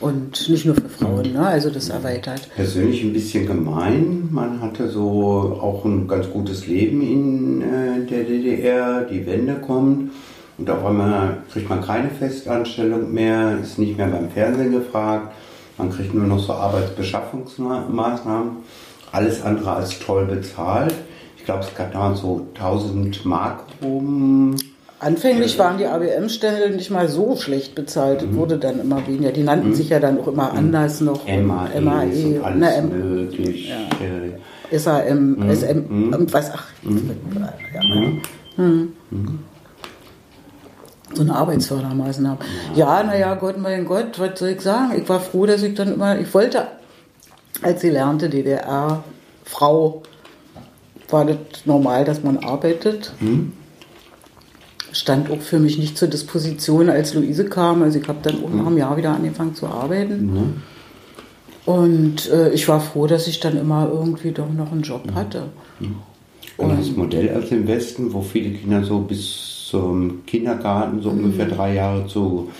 [0.00, 1.46] und nicht nur für Frauen, ne?
[1.46, 2.48] also das erweitert.
[2.54, 4.28] Persönlich ein bisschen gemein.
[4.30, 9.02] Man hatte so auch ein ganz gutes Leben in äh, der DDR.
[9.02, 10.12] Die Wende kommt
[10.60, 15.32] und auf einmal kriegt man keine Festanstellung mehr, ist nicht mehr beim Fernsehen gefragt.
[15.78, 18.50] Man kriegt nur noch so Arbeitsbeschaffungsmaßnahmen.
[19.12, 20.94] Alles andere als toll bezahlt.
[21.38, 24.54] Ich glaube, es gab damals so 1000 Mark rum.
[25.00, 28.36] Anfänglich waren die ABM-Stellen nicht mal so schlecht bezahlt, Mhm.
[28.36, 29.32] wurde dann immer weniger.
[29.32, 31.26] Die nannten sich ja dann auch immer anders noch.
[31.26, 33.72] MAE, MAE und na, alles M, möglich.
[34.70, 35.50] Äh, SAM, Mhm.
[35.50, 37.80] SM, und was, ach, ja.
[41.10, 41.16] Hm.
[41.16, 42.38] So eine Arbeitsfördermaßnahme.
[42.74, 44.92] Ja, naja, Gott, mein Gott, was soll ich sagen?
[45.00, 46.68] Ich war froh, dass ich dann immer, ich wollte,
[47.62, 50.02] als sie lernte, DDR-Frau,
[51.10, 53.12] war das normal, dass man arbeitet.
[54.92, 57.82] Stand auch für mich nicht zur Disposition, als Luise kam.
[57.82, 60.62] Also ich habe dann auch nach einem Jahr wieder angefangen zu arbeiten.
[61.66, 65.44] Und äh, ich war froh, dass ich dann immer irgendwie doch noch einen Job hatte.
[66.56, 71.46] Und das Modell aus dem Westen, wo viele Kinder so bis zum Kindergarten so ungefähr
[71.46, 71.50] Mhm.
[71.50, 72.50] drei Jahre zu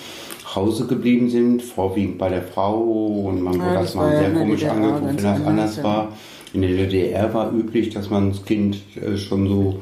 [0.55, 2.79] Hause geblieben sind, vorwiegend bei der Frau
[3.29, 5.77] und man Ja, wurde das das mal ja sehr komisch DDR angeguckt, wenn das anders,
[5.77, 5.85] ja.
[5.85, 6.09] war.
[6.53, 9.79] In der DDR war üblich, dass man das Kind äh, schon so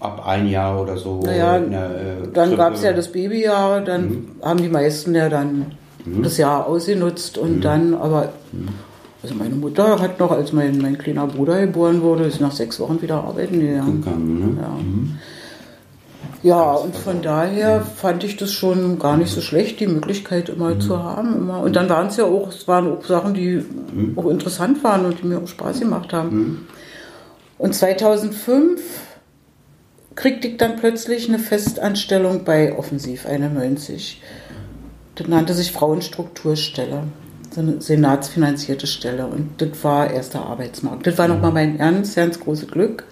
[0.00, 4.04] ab ein Jahr oder so Naja, der, äh, Dann gab es ja das Babyjahr, dann
[4.08, 4.26] Mhm.
[4.42, 5.66] haben die meisten ja dann
[6.04, 7.60] das Jahr ausgenutzt und Mhm.
[7.62, 8.32] dann, aber
[9.22, 12.78] also meine Mutter hat noch, als mein, mein kleiner Bruder geboren wurde, ist nach sechs
[12.80, 14.02] Wochen wieder arbeiten gegangen.
[14.02, 14.38] gegangen.
[14.56, 14.60] Ne?
[14.60, 14.68] Ja.
[16.42, 20.78] Ja, und von daher fand ich das schon gar nicht so schlecht, die Möglichkeit immer
[20.80, 21.36] zu haben.
[21.36, 21.60] Immer.
[21.60, 23.64] Und dann waren es ja auch, es waren auch Sachen, die
[24.16, 26.66] auch interessant waren und die mir auch Spaß gemacht haben.
[27.58, 28.80] Und 2005
[30.16, 34.20] kriegte ich dann plötzlich eine Festanstellung bei Offensiv 91.
[35.14, 37.04] Das nannte sich Frauenstrukturstelle.
[37.54, 39.26] So eine senatsfinanzierte Stelle.
[39.26, 41.06] Und das war erster Arbeitsmarkt.
[41.06, 43.04] Das war nochmal mein ganz, ganz großes Glück.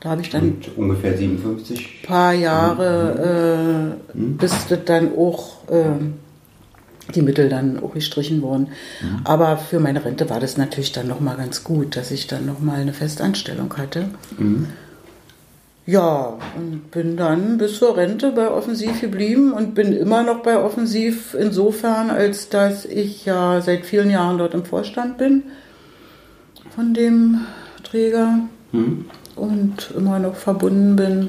[0.00, 2.02] Da habe ich dann Und ungefähr 57.
[2.04, 6.14] paar Jahre, äh, bis das dann auch ähm,
[7.14, 8.68] die Mittel dann auch gestrichen wurden.
[9.24, 12.80] Aber für meine Rente war das natürlich dann nochmal ganz gut, dass ich dann nochmal
[12.80, 14.10] eine Festanstellung hatte.
[15.86, 20.62] Ja, und bin dann bis zur Rente bei Offensiv geblieben und bin immer noch bei
[20.62, 25.44] Offensiv insofern, als dass ich ja seit vielen Jahren dort im Vorstand bin
[26.76, 27.40] von dem
[27.84, 28.40] Träger
[29.38, 31.28] und immer noch verbunden bin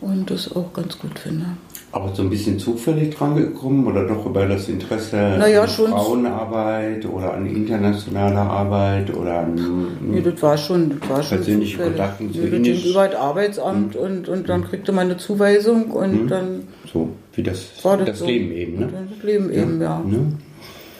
[0.00, 1.46] und das auch ganz gut finde.
[1.90, 5.68] Aber so ein bisschen zufällig dran gekommen oder doch über das Interesse Naja, an.
[5.68, 11.78] Frauenarbeit oder an internationaler Arbeit oder an Nee, das war schon, das war schon Persönliche.
[11.78, 12.82] Kontakte zu Nee, das Indisch.
[12.82, 17.42] ging über das Arbeitsamt und, und dann kriegte man eine Zuweisung und dann so wie
[17.42, 18.26] das, war das, das so.
[18.26, 18.88] Leben eben, ne?
[19.16, 19.98] Das Leben eben, ja.
[20.06, 20.32] Ne?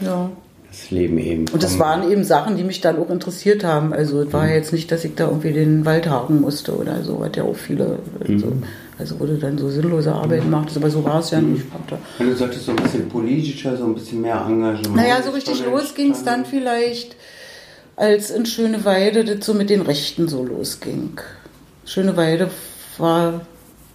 [0.00, 0.30] ja.
[0.70, 1.46] Das Leben eben.
[1.52, 3.92] Und Komm, waren eben Sachen, die mich dann auch interessiert haben.
[3.94, 4.52] Also es war Mhm.
[4.52, 7.56] jetzt nicht, dass ich da irgendwie den Wald haken musste oder so, was ja auch
[7.56, 8.62] viele, also, Mhm.
[8.98, 11.64] also wo du dann so sinnlose Arbeiten machtest, aber so war es ja nicht.
[11.66, 14.94] Ich hab da- Und du solltest so ein bisschen politischer, so ein bisschen mehr Engagement.
[14.96, 17.16] Naja, so richtig los ging es dann vielleicht,
[17.96, 21.18] als in Schöneweide das so mit den Rechten so losging.
[21.86, 22.50] Schöneweide
[22.98, 23.40] war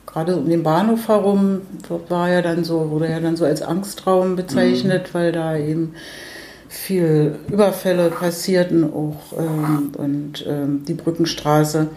[0.08, 1.62] gerade um den Bahnhof herum,
[2.10, 5.94] war ja dann so, wurde ja dann so als Angstraum bezeichnet, weil da eben
[6.74, 11.88] viel Überfälle passierten auch ähm, und ähm, die Brückenstraße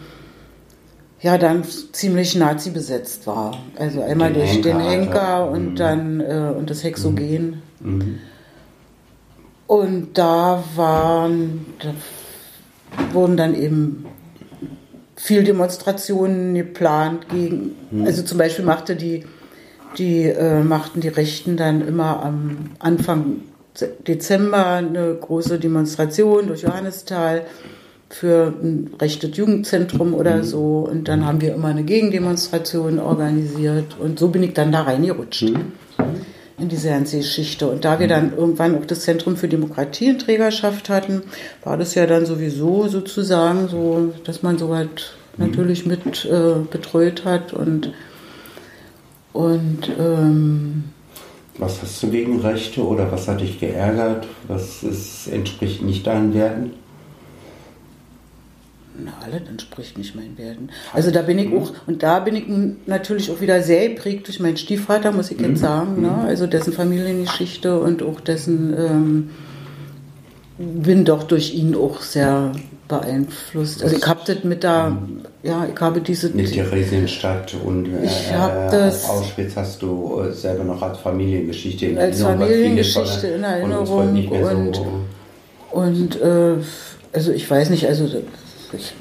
[1.22, 3.58] ja dann ziemlich Nazi besetzt war.
[3.78, 5.50] Also einmal Den durch den Henker, Henker Alter.
[5.50, 5.76] und Mhm.
[5.76, 7.62] dann äh, und das Hexogen.
[7.80, 8.18] Mhm.
[9.66, 11.94] Und da waren, da
[13.14, 14.04] wurden dann eben
[15.16, 17.74] viel Demonstrationen geplant gegen,
[18.04, 19.24] also zum Beispiel machte die,
[19.96, 23.40] die äh, machten die Rechten dann immer am Anfang
[24.06, 27.42] Dezember eine große Demonstration durch Johannisthal
[28.08, 30.88] für ein rechtes Jugendzentrum oder so.
[30.90, 33.96] Und dann haben wir immer eine Gegendemonstration organisiert.
[33.98, 35.52] Und so bin ich dann da reingerutscht
[36.58, 37.68] in diese ganze Geschichte.
[37.68, 41.22] Und da wir dann irgendwann auch das Zentrum für Demokratie in Trägerschaft hatten,
[41.62, 47.24] war das ja dann sowieso sozusagen so, dass man so halt natürlich mit äh, betreut
[47.24, 47.92] hat und
[49.32, 50.84] und ähm,
[51.58, 54.26] Was hast du gegen Rechte oder was hat dich geärgert?
[54.46, 56.72] Was ist, entspricht nicht deinen Werten?
[58.98, 60.70] Na, alles entspricht nicht meinen Werten.
[60.92, 62.44] Also da bin ich auch, und da bin ich
[62.86, 66.00] natürlich auch wieder sehr geprägt durch meinen Stiefvater, muss ich jetzt sagen.
[66.02, 66.12] Ne?
[66.26, 69.30] Also dessen Familiengeschichte und auch dessen, ähm,
[70.58, 72.52] bin doch durch ihn auch sehr
[72.88, 73.82] beeinflusst.
[73.82, 74.96] Also ich habe das mit der,
[75.42, 76.30] ja, ich habe diese...
[76.30, 81.86] Mit Theresienstadt und äh, Ich hab das- Auschwitz hast du äh, selber noch als Familiengeschichte
[81.86, 84.86] in Als Erinnerung, viele Familiengeschichte in Erinnerung und- so,
[85.72, 86.56] Und äh,
[87.12, 88.08] also ich weiß nicht, also
[88.72, 88.94] ich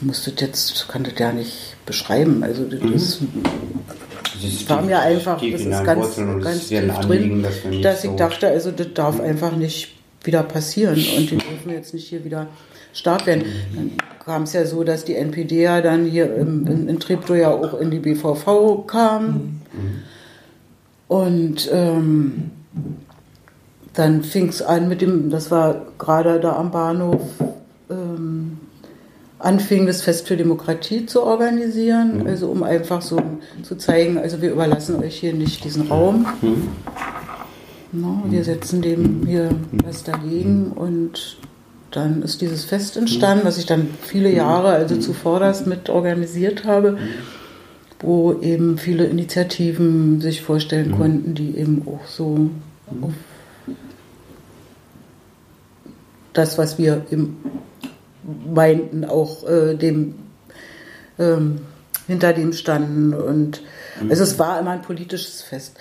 [0.00, 2.42] muss das jetzt, kann das ja nicht beschreiben.
[2.42, 3.18] Also das ist,
[4.42, 8.16] das war mir einfach, das ist ganz, ganz tief drin, dass wir dass so ich
[8.16, 9.94] dachte, also das darf einfach nicht
[10.24, 12.48] wieder passieren und die dürfen jetzt nicht hier wieder
[12.92, 13.44] stark werden.
[13.74, 13.92] Dann
[14.24, 17.50] kam es ja so, dass die NPD ja dann hier im, in, in Treptow ja
[17.50, 19.60] auch in die BVV kam.
[21.08, 22.50] Und ähm,
[23.94, 27.22] dann fing es an mit dem, das war gerade da am Bahnhof,
[27.90, 28.58] ähm,
[29.38, 33.20] anfing das Fest für Demokratie zu organisieren, also um einfach so
[33.62, 36.26] zu zeigen, also wir überlassen euch hier nicht diesen Raum.
[37.92, 39.50] No, wir setzen dem hier
[39.84, 41.38] was dagegen und
[41.90, 46.98] dann ist dieses Fest entstanden, was ich dann viele Jahre, also zuvorderst mit organisiert habe,
[48.00, 52.50] wo eben viele Initiativen sich vorstellen konnten, die eben auch so
[53.00, 53.12] auf
[56.32, 57.36] das, was wir im
[58.54, 60.14] meinten, auch äh, dem
[61.18, 61.60] ähm,
[62.06, 63.62] hinter dem standen und
[64.08, 65.76] also es war immer ein politisches Fest.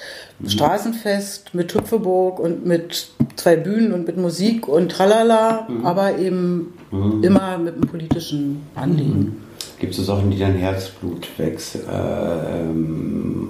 [0.46, 6.74] Straßenfest mit Hüpfeburg und mit zwei Bühnen und mit Musik und tralala, aber eben
[7.22, 9.44] immer mit einem politischen Anliegen.
[9.80, 13.50] Gibt es so Sachen, die dein Herzblut wächst, äh, ähm,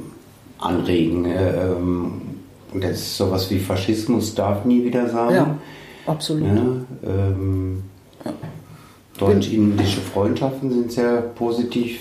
[0.59, 1.25] anregen?
[1.25, 2.21] Äh, ähm,
[2.73, 5.33] das ist sowas wie Faschismus darf nie wieder sein.
[5.33, 5.57] Ja,
[6.05, 6.47] absolut.
[6.47, 6.63] Ja,
[7.05, 7.83] ähm,
[9.17, 11.99] Deutsch-indische Freundschaften sind sehr positiv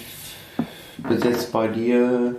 [1.08, 2.36] besetzt bei dir.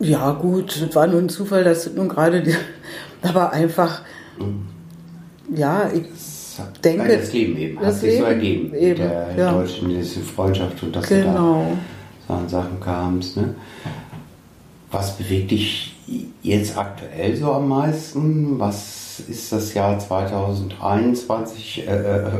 [0.00, 2.54] Ja, gut, das war nur ein Zufall, dass das nun gerade, die,
[3.22, 4.02] aber einfach,
[5.54, 6.02] ja, ich
[6.84, 7.16] denke.
[7.18, 7.78] Das Leben eben.
[7.80, 8.74] das hat sich so ergeben.
[8.74, 9.52] eben, der ja.
[9.52, 11.66] deutsch-indischen Freundschaft und dass du da Genau.
[12.26, 13.36] so an Sachen kamst.
[13.36, 13.54] Ne?
[14.90, 15.94] Was bewegt dich
[16.42, 18.58] jetzt aktuell so am meisten?
[18.58, 21.86] Was ist das Jahr 2021?
[21.88, 22.30] Äh, äh,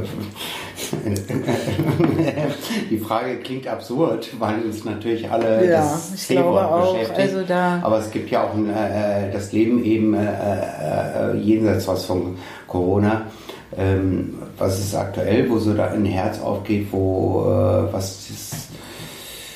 [2.90, 6.92] die Frage klingt absurd, weil uns natürlich alle Ja, das ich glaube auch.
[6.94, 7.20] beschäftigt.
[7.20, 11.86] Also da- Aber es gibt ja auch ein, äh, das Leben eben äh, äh, jenseits
[11.88, 12.36] was von
[12.66, 13.22] Corona.
[13.76, 18.47] Ähm, was ist aktuell, wo so da ein Herz aufgeht, wo äh, was ist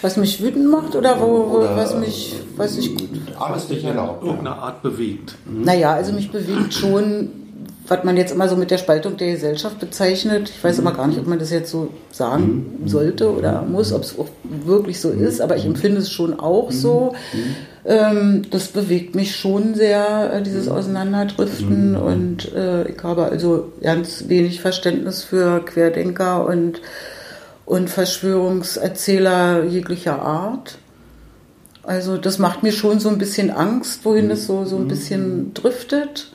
[0.03, 3.09] Was mich wütend macht oder, wo, wo, Oder, was mich, was ich gut.
[3.39, 4.23] alles nicht erlaubt.
[4.23, 5.37] in irgendeiner Art bewegt.
[5.47, 7.31] Naja, also mich bewegt schon,
[7.87, 10.51] was man jetzt immer so mit der Spaltung der Gesellschaft bezeichnet.
[10.51, 14.03] Ich weiß immer gar nicht, ob man das jetzt so sagen sollte oder muss, ob
[14.03, 17.15] es auch wirklich so ist, aber ich empfinde es schon auch so.
[17.85, 24.25] Ähm, das bewegt mich schon sehr, äh, dieses Auseinanderdriften und äh, ich habe also ganz
[24.29, 26.81] wenig Verständnis für Querdenker und,
[27.65, 30.79] und Verschwörungserzähler jeglicher Art.
[31.85, 35.53] Also das macht mir schon so ein bisschen Angst, wohin es so, so ein bisschen
[35.55, 36.33] driftet.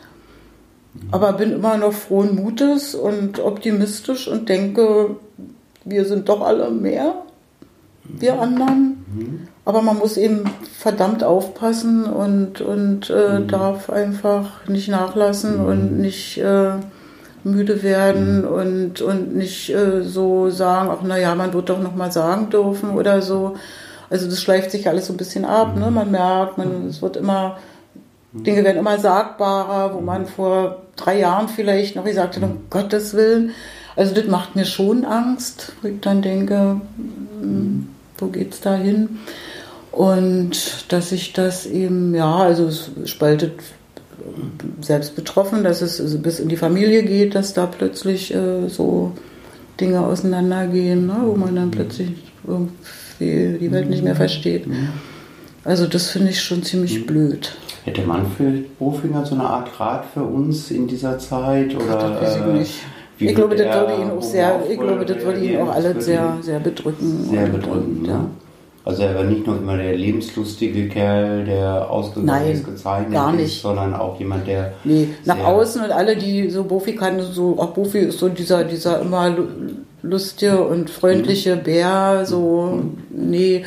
[1.11, 5.15] Aber bin immer noch frohen Mutes und optimistisch und denke,
[5.85, 7.13] wir sind doch alle mehr,
[8.03, 9.47] wir anderen.
[9.63, 10.43] Aber man muss eben
[10.77, 16.71] verdammt aufpassen und, und äh, darf einfach nicht nachlassen und nicht äh,
[17.43, 22.11] müde werden und, und nicht äh, so sagen, ach naja, man wird doch noch mal
[22.11, 23.55] sagen dürfen oder so.
[24.09, 25.75] Also das schleift sich alles so ein bisschen ab.
[25.77, 25.91] Ne?
[25.91, 27.57] Man merkt, man, es wird immer,
[28.31, 33.13] Dinge werden immer sagbarer, wo man vor drei Jahren vielleicht noch gesagt hat, um Gottes
[33.13, 33.51] Willen.
[33.95, 36.81] Also das macht mir schon Angst, wo ich dann denke,
[38.17, 39.19] wo geht's da hin?
[39.91, 43.53] Und dass ich das eben, ja, also es spaltet
[44.81, 49.13] selbst betroffen, dass es bis in die Familie geht, dass da plötzlich äh, so
[49.79, 51.17] Dinge auseinandergehen, ne?
[51.25, 52.09] wo man dann plötzlich
[52.45, 54.65] irgendwie die Welt nicht mehr versteht.
[55.63, 57.55] Also das finde ich schon ziemlich blöd.
[57.83, 61.75] Hätte Manfred Bofinger so eine Art Rat für uns in dieser Zeit?
[61.75, 62.73] Oder, das weiß ich äh, nicht.
[63.19, 66.37] Ich glaube, das würde ihn auch sehr, ich glaube, das würde ihn auch würde sehr,
[66.41, 67.29] sehr bedrücken.
[67.29, 68.25] Sehr Und, bedrückend, und, ne?
[68.87, 73.31] Also er war nicht nur immer der lebenslustige Kerl, der ausgegangen Nein, ist, gezeichnet gar
[73.33, 73.61] ist, nicht.
[73.61, 77.71] sondern auch jemand, der Nee, nach außen und alle, die so Buffy kannten, so, auch
[77.71, 79.47] Buffy ist so dieser, dieser immer lu-
[80.03, 83.65] lustige und freundliche Bär, so, nee,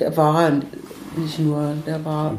[0.00, 0.50] der- war
[1.16, 2.34] nicht nur, der war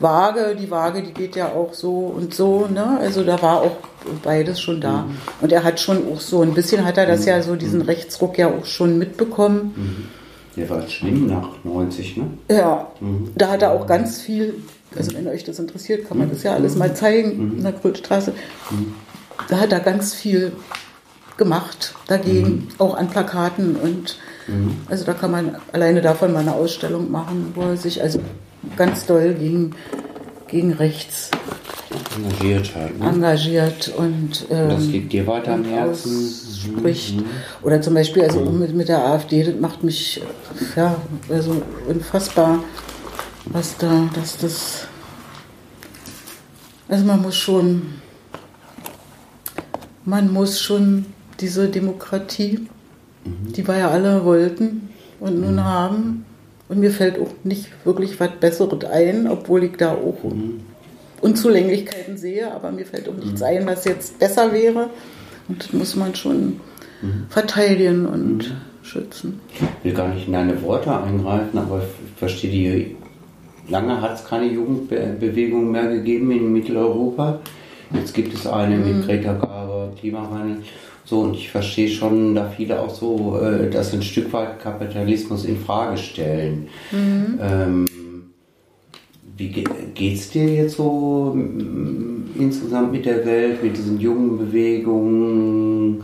[0.00, 3.76] vage, die Waage, die geht ja auch so und so, ne, also da war auch
[4.22, 5.04] beides schon da.
[5.42, 8.38] Und er hat schon auch so, ein bisschen hat er das ja so, diesen Rechtsruck
[8.38, 10.08] ja auch schon mitbekommen.
[10.56, 12.24] Der war schlimm nach 90, ne?
[12.50, 12.88] Ja,
[13.34, 14.54] da hat er auch ganz viel,
[14.96, 18.32] also wenn euch das interessiert, kann man das ja alles mal zeigen in der Krötstraße.
[19.48, 20.52] Da hat er ganz viel
[21.36, 24.18] gemacht dagegen, auch an Plakaten und
[24.88, 28.20] also da kann man alleine davon mal eine Ausstellung machen, wo er sich also
[28.76, 29.72] ganz doll gegen,
[30.48, 31.30] gegen rechts
[32.16, 32.98] Engagiert halt.
[32.98, 33.06] Ne?
[33.08, 36.28] engagiert und ähm, Das liegt dir weiter am Herzen.
[36.28, 37.14] ausspricht.
[37.62, 40.20] Oder zum Beispiel also mit, mit der AfD, das macht mich
[40.74, 40.96] ja,
[41.28, 42.62] also unfassbar,
[43.46, 44.86] was da, dass das.
[46.88, 47.94] Also man muss schon,
[50.04, 51.06] man muss schon
[51.40, 52.66] diese Demokratie,
[53.24, 54.90] die wir ja alle wollten
[55.20, 56.25] und nun haben.
[56.68, 60.16] Und mir fällt auch nicht wirklich was Besseres ein, obwohl ich da auch
[61.20, 64.90] Unzulänglichkeiten sehe, aber mir fällt auch nichts ein, was jetzt besser wäre.
[65.48, 66.60] Und das muss man schon
[67.28, 69.40] verteidigen und schützen.
[69.52, 72.96] Ich will gar nicht in deine Worte eingreifen, aber ich verstehe die.
[73.68, 77.40] Lange hat es keine Jugendbewegung mehr gegeben in Mitteleuropa.
[77.92, 78.98] Jetzt gibt es eine Mhm.
[78.98, 80.62] mit Greta Garbo, Klimawandel.
[81.06, 85.44] So, und ich verstehe schon, da viele auch so, äh, dass ein Stück weit Kapitalismus
[85.44, 86.66] in Frage stellen.
[86.90, 87.38] Mhm.
[87.40, 87.86] Ähm,
[89.36, 89.64] wie ge
[89.94, 91.38] geht's dir jetzt so
[92.38, 96.02] insgesamt mit der Welt, mit diesen jungen Bewegungen?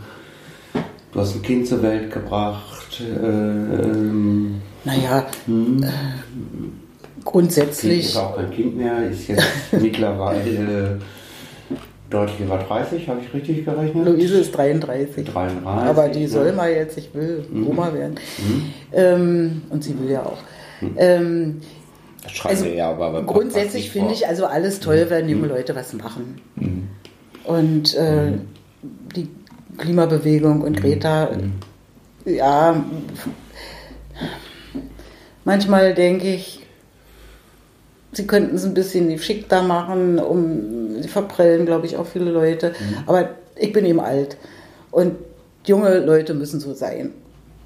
[1.11, 3.01] Du hast ein Kind zur Welt gebracht.
[3.01, 5.87] Äh, ähm, Naja, hm, äh,
[7.25, 9.43] grundsätzlich, ist auch kein Kind mehr, ist jetzt
[9.81, 10.99] mittlerweile
[12.13, 14.05] deutlich über 30, habe ich richtig gerechnet?
[14.05, 15.25] Luise ist 33.
[15.25, 15.65] 33.
[15.65, 18.15] Aber die soll mal jetzt, ich will Oma werden.
[18.37, 18.73] Mhm.
[18.93, 20.37] Ähm, und sie will ja auch.
[20.97, 21.61] Ähm,
[22.21, 25.27] Das schreiben also wir ja aber beim Podcast grundsätzlich finde ich also alles toll, wenn
[25.29, 26.39] junge Leute was machen.
[27.45, 28.33] Und äh,
[29.15, 29.29] die
[29.77, 31.29] Klimabewegung und Greta,
[32.25, 32.83] ja,
[35.43, 36.62] manchmal denke ich,
[38.13, 42.73] sie könnten es ein bisschen geschickter machen, um sie verprellen, glaube ich, auch viele Leute.
[43.05, 44.37] Aber ich bin eben alt
[44.91, 45.15] und
[45.65, 47.11] junge Leute müssen so sein.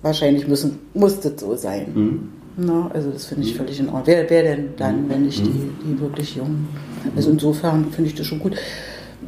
[0.02, 1.88] Wahrscheinlich müssen, muss das so sein.
[1.94, 2.30] Mhm.
[2.58, 4.04] Na, also das finde ich völlig in Ordnung.
[4.06, 6.68] Wer, wer denn dann, wenn nicht die, die wirklich Jungen?
[7.16, 8.56] Also insofern finde ich das schon gut.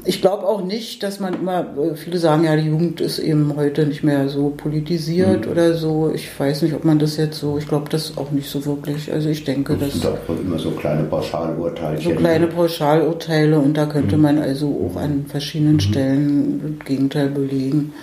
[0.09, 3.55] Ich glaube auch nicht, dass man immer, äh, viele sagen ja, die Jugend ist eben
[3.55, 6.11] heute nicht mehr so politisiert oder so.
[6.11, 9.13] Ich weiß nicht, ob man das jetzt so, ich glaube das auch nicht so wirklich.
[9.13, 12.11] Also ich denke, Das sind auch immer so kleine Pauschalurteilchen.
[12.11, 17.93] so kleine Pauschalurteile und da könnte man also auch an verschiedenen Stellen das Gegenteil belegen.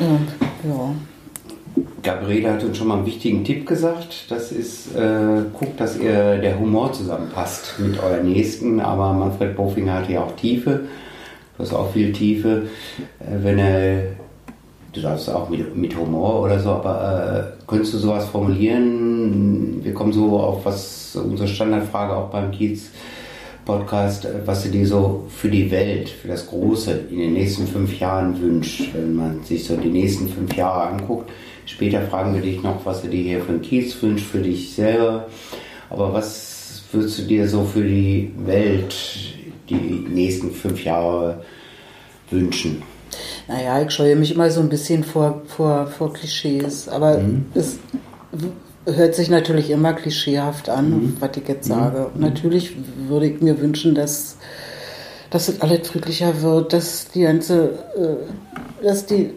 [0.00, 0.94] Ja, ja.
[2.02, 4.30] Gabriele hat uns schon mal einen wichtigen Tipp gesagt.
[4.30, 8.80] Das ist, äh, guckt, dass ihr der Humor zusammenpasst mit euren Nächsten.
[8.80, 10.80] Aber Manfred Bofinger hat ja auch Tiefe.
[11.56, 12.68] Du hast auch viel Tiefe.
[13.20, 14.02] Äh, wenn er,
[14.92, 19.80] du darfst auch mit, mit Humor oder so, aber äh, könntest du sowas formulieren?
[19.82, 22.90] Wir kommen so auf was, unsere Standardfrage auch beim Kiez.
[23.66, 27.66] Podcast, äh, was du dir so für die Welt, für das Große in den nächsten
[27.66, 31.30] fünf Jahren wünschst, wenn man sich so die nächsten fünf Jahre anguckt.
[31.66, 34.72] Später fragen wir dich noch, was du dir hier für den Kiez wünschst, für dich
[34.74, 35.26] selber.
[35.90, 38.94] Aber was würdest du dir so für die Welt
[39.68, 41.42] die nächsten fünf Jahre
[42.30, 42.82] wünschen?
[43.48, 47.20] Naja, ich scheue mich immer so ein bisschen vor, vor, vor Klischees, aber
[47.54, 47.78] es
[48.84, 52.06] hört sich natürlich immer klischeehaft an, was ich jetzt sage.
[52.14, 52.76] Und natürlich
[53.08, 54.36] würde ich mir wünschen, dass,
[55.30, 59.30] dass es alles friedlicher wird, dass die ganze, äh, dass die,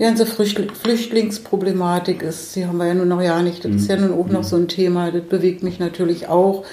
[0.00, 3.90] die ganze Flüchtl- Flüchtlingsproblematik ist, die haben wir ja nun noch ja nicht, das ist
[3.90, 6.64] ja nun auch noch so ein Thema, das bewegt mich natürlich auch.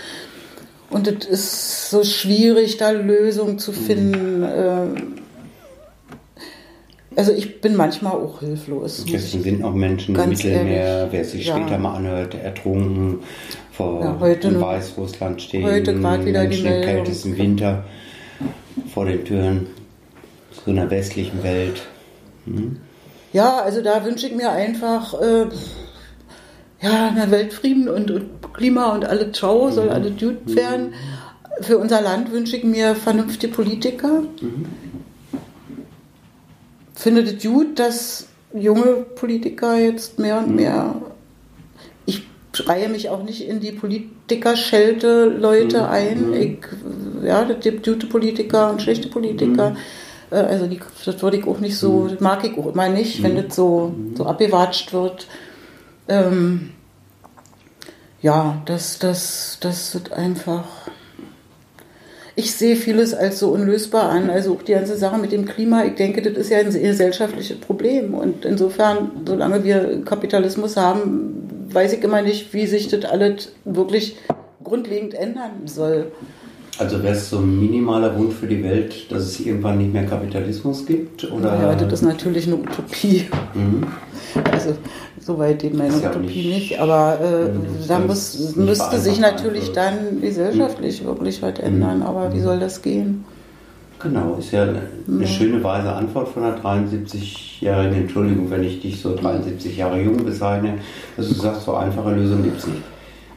[0.89, 4.43] Und es ist so schwierig, da Lösungen zu finden.
[4.49, 4.95] ähm,
[7.17, 9.03] Also ich bin manchmal auch hilflos.
[9.05, 11.57] ich- sind noch Menschen im Mittelmeer, ehrlich, wer sich ja.
[11.57, 13.19] später mal anhört, ertrunken
[13.73, 16.89] vor Ja, heute in Weißrussland stehen heute grad wieder die Menschen im Meldung.
[16.95, 17.83] kältesten Winter
[18.93, 19.67] vor den Türen
[20.63, 21.81] so einer westlichen Welt.
[22.45, 22.77] Mhm.
[23.33, 25.47] Ja, also da wünsche ich mir einfach äh,
[26.81, 30.93] ja, na, Weltfrieden und, und, Klima und alle Ciao, soll alle gut werden.
[31.61, 34.23] Für unser Land wünsche ich mir vernünftige Politiker.
[34.41, 34.65] Mhm.
[36.93, 40.95] Finde es gut, dass junge Politiker jetzt mehr und mehr.
[42.05, 45.85] Ich schreie mich auch nicht in die Politikerschelte Leute mhm.
[45.85, 46.33] ein.
[46.33, 46.57] Ich,
[47.23, 49.71] ja, das gibt gute Politiker und schlechte Politiker.
[49.71, 49.77] Mhm.
[50.31, 53.23] Äh, also die, das würde ich auch nicht so, das mag ich auch immer nicht,
[53.23, 55.27] wenn das so, so abgewatscht wird.
[56.07, 56.71] Ähm,
[58.21, 60.65] ja, das, das, das wird einfach.
[62.35, 64.29] Ich sehe vieles als so unlösbar an.
[64.29, 67.59] Also auch die ganze Sache mit dem Klima, ich denke, das ist ja ein gesellschaftliches
[67.59, 68.13] Problem.
[68.13, 74.17] Und insofern, solange wir Kapitalismus haben, weiß ich immer nicht, wie sich das alles wirklich
[74.63, 76.11] grundlegend ändern soll.
[76.79, 80.05] Also wäre es so ein minimaler Wunsch für die Welt, dass es irgendwann nicht mehr
[80.05, 81.29] Kapitalismus gibt?
[81.31, 81.59] Oder?
[81.59, 83.25] Ja, das ist natürlich eine Utopie.
[83.55, 83.87] Mhm.
[84.51, 84.75] Also
[85.19, 91.01] soweit eben meine Utopie nicht, nicht, aber äh, da muss, müsste sich natürlich dann gesellschaftlich
[91.01, 91.07] mhm.
[91.07, 92.03] wirklich was ändern.
[92.03, 93.25] Aber wie soll das gehen?
[93.99, 98.01] Genau, ist ja eine, eine schöne weise Antwort von einer 73-Jährigen.
[98.01, 100.75] Entschuldigung, wenn ich dich so 73 Jahre jung bezeichne,
[101.15, 102.83] dass du sagst, so einfache Lösungen gibt es nicht.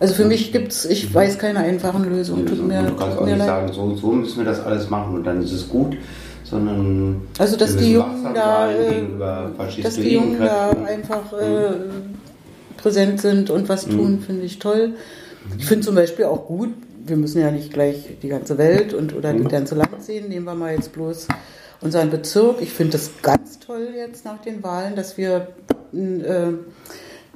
[0.00, 2.46] Also für mich gibt es, ich weiß keine einfachen Lösungen.
[2.46, 3.46] Tut mir, du kannst auch nicht leid.
[3.46, 5.94] sagen, so, so müssen wir das alles machen und dann ist es gut,
[6.42, 9.02] sondern also dass die Jungen da, äh,
[9.82, 11.72] dass die Jungen da einfach äh,
[12.78, 14.20] präsent sind und was tun, mhm.
[14.20, 14.94] finde ich toll.
[15.58, 16.70] Ich finde zum Beispiel auch gut,
[17.04, 19.42] wir müssen ja nicht gleich die ganze Welt und oder mhm.
[19.42, 21.28] das ganze Land sehen, nehmen wir mal jetzt bloß
[21.82, 22.62] unseren Bezirk.
[22.62, 25.48] Ich finde das ganz toll jetzt nach den Wahlen, dass wir,
[25.92, 26.52] äh,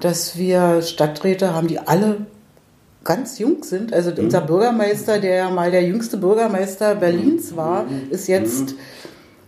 [0.01, 2.27] dass wir Stadträte haben, die alle
[3.05, 3.93] ganz jung sind.
[3.93, 4.25] Also mhm.
[4.25, 8.11] unser Bürgermeister, der ja mal der jüngste Bürgermeister Berlins war, mhm.
[8.11, 8.79] ist jetzt mhm.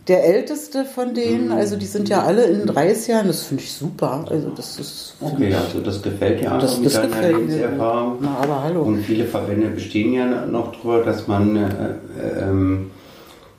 [0.07, 1.51] der älteste von denen.
[1.51, 3.27] Also die sind ja alle in 30 Jahren.
[3.27, 4.25] Das finde ich super.
[4.29, 7.69] Also das ist okay, also das gefällt ja das, das gefällt mir.
[7.77, 8.83] Na, aber hallo.
[8.83, 11.69] Und viele Verbände bestehen ja noch darüber, dass man äh,
[12.41, 12.91] ähm,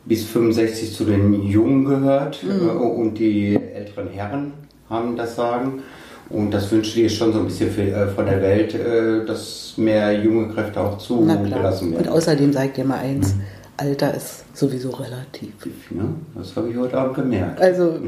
[0.08, 2.68] bis 65 zu den Jungen gehört mhm.
[2.68, 4.52] äh, und die älteren Herren
[4.88, 5.82] haben das Sagen.
[6.30, 9.74] Und das wünsche ich dir schon so ein bisschen äh, von der Welt, äh, dass
[9.76, 12.06] mehr junge Kräfte auch zugelassen werden.
[12.06, 13.40] Und außerdem sage ich dir mal eins, mhm.
[13.78, 15.52] Alter ist sowieso relativ.
[15.90, 17.60] Ja, das habe ich heute Abend gemerkt.
[17.60, 17.98] Also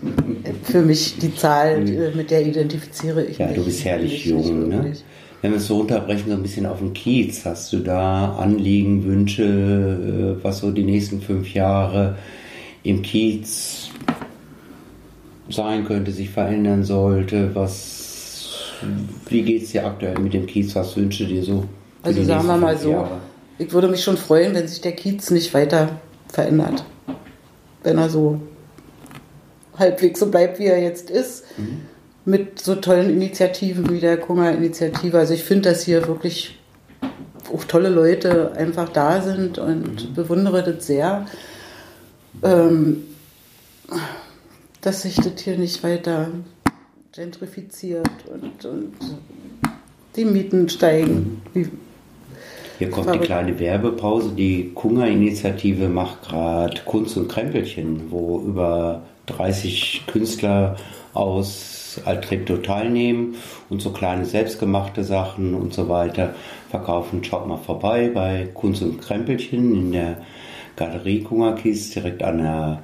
[0.62, 3.56] für mich die Zahl, äh, mit der identifiziere ich ja, mich.
[3.56, 4.68] Ja, du bist herrlich jung.
[4.68, 4.92] Ne?
[5.42, 9.04] Wenn wir es so unterbrechen, so ein bisschen auf den Kiez, hast du da Anliegen,
[9.04, 12.16] Wünsche, was so die nächsten fünf Jahre
[12.82, 13.87] im Kiez
[15.50, 17.54] sein könnte, sich verändern sollte?
[17.54, 18.74] Was,
[19.28, 20.74] wie geht es dir aktuell mit dem Kiez?
[20.74, 21.64] Was wünsche dir so?
[22.02, 23.18] Also sagen wir mal so, Jahre?
[23.58, 26.84] ich würde mich schon freuen, wenn sich der Kiez nicht weiter verändert.
[27.82, 28.40] Wenn er so
[29.76, 31.44] halbwegs so bleibt, wie er jetzt ist.
[31.56, 31.82] Mhm.
[32.24, 35.18] Mit so tollen Initiativen wie der Kunga-Initiative.
[35.18, 36.58] Also ich finde, dass hier wirklich
[37.54, 40.14] auch tolle Leute einfach da sind und mhm.
[40.14, 41.26] bewundere das sehr.
[42.42, 43.04] Ähm,
[44.80, 46.28] dass sich das hier nicht weiter
[47.12, 48.94] gentrifiziert und, und
[50.16, 51.42] die Mieten steigen.
[52.78, 54.30] Hier kommt die kleine Werbepause.
[54.36, 60.76] Die Kunga-Initiative macht gerade Kunst und Krempelchen, wo über 30 Künstler
[61.12, 63.34] aus Altrepto teilnehmen
[63.68, 66.34] und so kleine selbstgemachte Sachen und so weiter
[66.70, 67.24] verkaufen.
[67.24, 70.18] Schaut mal vorbei bei Kunst und Krempelchen in der
[70.76, 72.82] Galerie Kungerkies direkt an der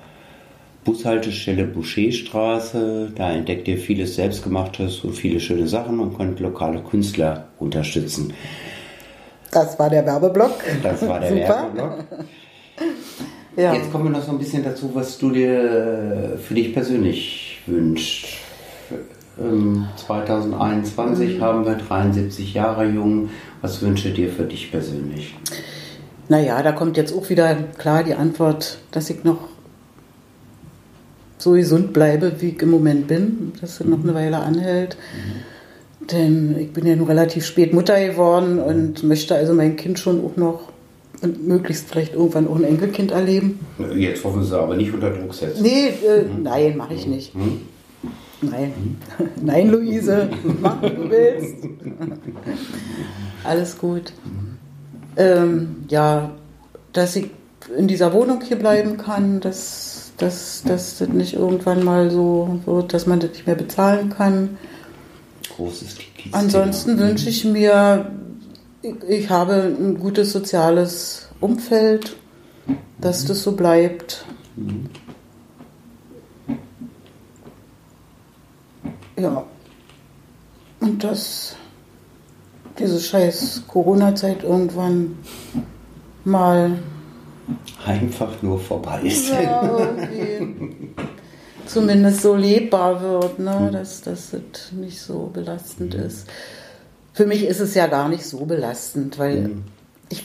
[0.84, 3.12] Bushaltestelle Boucherstraße.
[3.14, 8.32] Da entdeckt ihr vieles Selbstgemachtes und viele schöne Sachen und könnt lokale Künstler unterstützen.
[9.50, 10.62] Das war der Werbeblock.
[10.82, 11.48] Das war der Super.
[11.48, 12.04] Werbeblock.
[13.56, 13.74] ja.
[13.74, 18.26] Jetzt kommen wir noch so ein bisschen dazu, was du dir für dich persönlich wünschst.
[19.36, 21.42] 2021 ähm, mhm.
[21.42, 23.30] haben wir 73 Jahre jung.
[23.62, 25.34] Was wünsche dir für dich persönlich?
[26.28, 29.53] Naja, da kommt jetzt auch wieder klar die Antwort, dass ich noch
[31.44, 34.96] so gesund bleibe, wie ich im Moment bin, dass es noch eine Weile anhält.
[34.96, 36.06] Mhm.
[36.06, 40.24] Denn ich bin ja nun relativ spät Mutter geworden und möchte also mein Kind schon
[40.24, 40.72] auch noch
[41.22, 43.60] und möglichst vielleicht irgendwann auch ein Enkelkind erleben.
[43.94, 45.62] Jetzt hoffen Sie aber nicht unter Druck setzen.
[45.62, 46.42] Nee, äh, mhm.
[46.42, 47.34] nein, mache ich nicht.
[47.34, 47.60] Mhm.
[48.42, 48.72] Nein,
[49.18, 49.26] mhm.
[49.42, 50.28] nein, Luise,
[50.60, 51.54] mach, was du willst.
[53.44, 54.12] Alles gut.
[55.16, 56.32] Ähm, ja,
[56.92, 57.30] dass ich
[57.78, 62.94] in dieser Wohnung hier bleiben kann, das dass, dass das nicht irgendwann mal so wird,
[62.94, 64.58] dass man das nicht mehr bezahlen kann.
[65.56, 65.96] Großes
[66.32, 68.10] Ansonsten wünsche ich mir,
[68.82, 72.16] ich, ich, habe ein gutes soziales Umfeld,
[72.98, 73.28] dass mhm.
[73.28, 74.24] das so bleibt.
[74.56, 74.88] Mhm.
[79.18, 79.44] Ja.
[80.80, 81.56] Und dass
[82.78, 85.18] diese scheiß Corona-Zeit irgendwann
[86.24, 86.78] mal
[87.86, 89.30] einfach nur vorbei ist.
[89.30, 89.88] ja,
[91.66, 93.70] zumindest so lebbar wird, ne?
[93.72, 96.28] dass, dass es nicht so belastend ist.
[97.12, 99.50] Für mich ist es ja gar nicht so belastend, weil
[100.08, 100.24] ich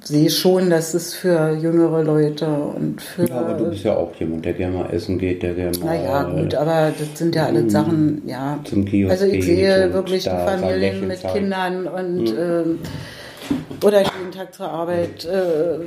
[0.00, 3.28] sehe schon, dass es für jüngere Leute und für.
[3.28, 5.98] Ja, aber du bist ja auch jemand, der gerne mal essen geht, der gerne mal.
[5.98, 8.58] Naja, gut, aber das sind ja alles Sachen, ja.
[8.64, 11.22] Zum Kiosk Also ich sehe wirklich Familien mit.
[11.22, 12.78] Kindern und ähm,
[13.84, 15.24] oder jeden Tag zur Arbeit.
[15.24, 15.80] Äh,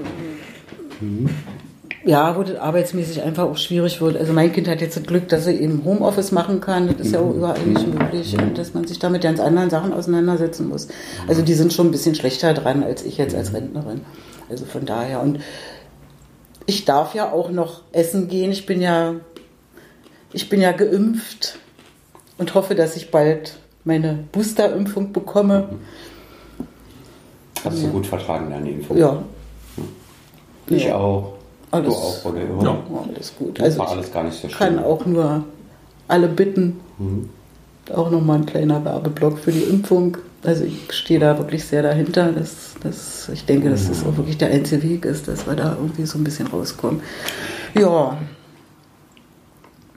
[2.05, 4.15] Ja, wo das arbeitsmäßig einfach auch schwierig wird.
[4.15, 6.87] Also mein Kind hat jetzt das Glück, dass er eben Homeoffice machen kann.
[6.87, 8.37] Das ist ja auch überall nicht möglich.
[8.37, 10.87] Und dass man sich damit ganz anderen Sachen auseinandersetzen muss.
[11.27, 14.01] Also die sind schon ein bisschen schlechter dran als ich jetzt als Rentnerin.
[14.51, 15.21] Also von daher.
[15.21, 15.39] Und
[16.67, 18.51] ich darf ja auch noch essen gehen.
[18.51, 19.15] Ich bin ja,
[20.31, 21.57] ich bin ja geimpft
[22.37, 25.69] und hoffe, dass ich bald meine Boosterimpfung bekomme.
[27.63, 28.97] Hast du gut vertragen, deine Impfung?
[28.97, 29.23] Ja.
[30.67, 30.95] Ich Ja.
[30.97, 31.33] auch.
[31.71, 32.41] Alles- Du auch, oder?
[32.41, 32.63] Ja.
[32.63, 32.77] Ja,
[33.13, 33.59] alles gut.
[33.59, 34.57] Das Also war ich alles gar nicht so schlimm.
[34.75, 35.43] kann auch nur
[36.07, 36.79] alle bitten.
[36.97, 37.29] Mhm.
[37.93, 40.17] Auch nochmal ein kleiner Werbeblock für die Impfung.
[40.43, 42.31] Also ich stehe da wirklich sehr dahinter.
[42.31, 45.75] Dass, dass ich denke, dass das auch wirklich der einzige Weg ist, dass wir da
[45.79, 47.01] irgendwie so ein bisschen rauskommen.
[47.77, 48.17] Ja,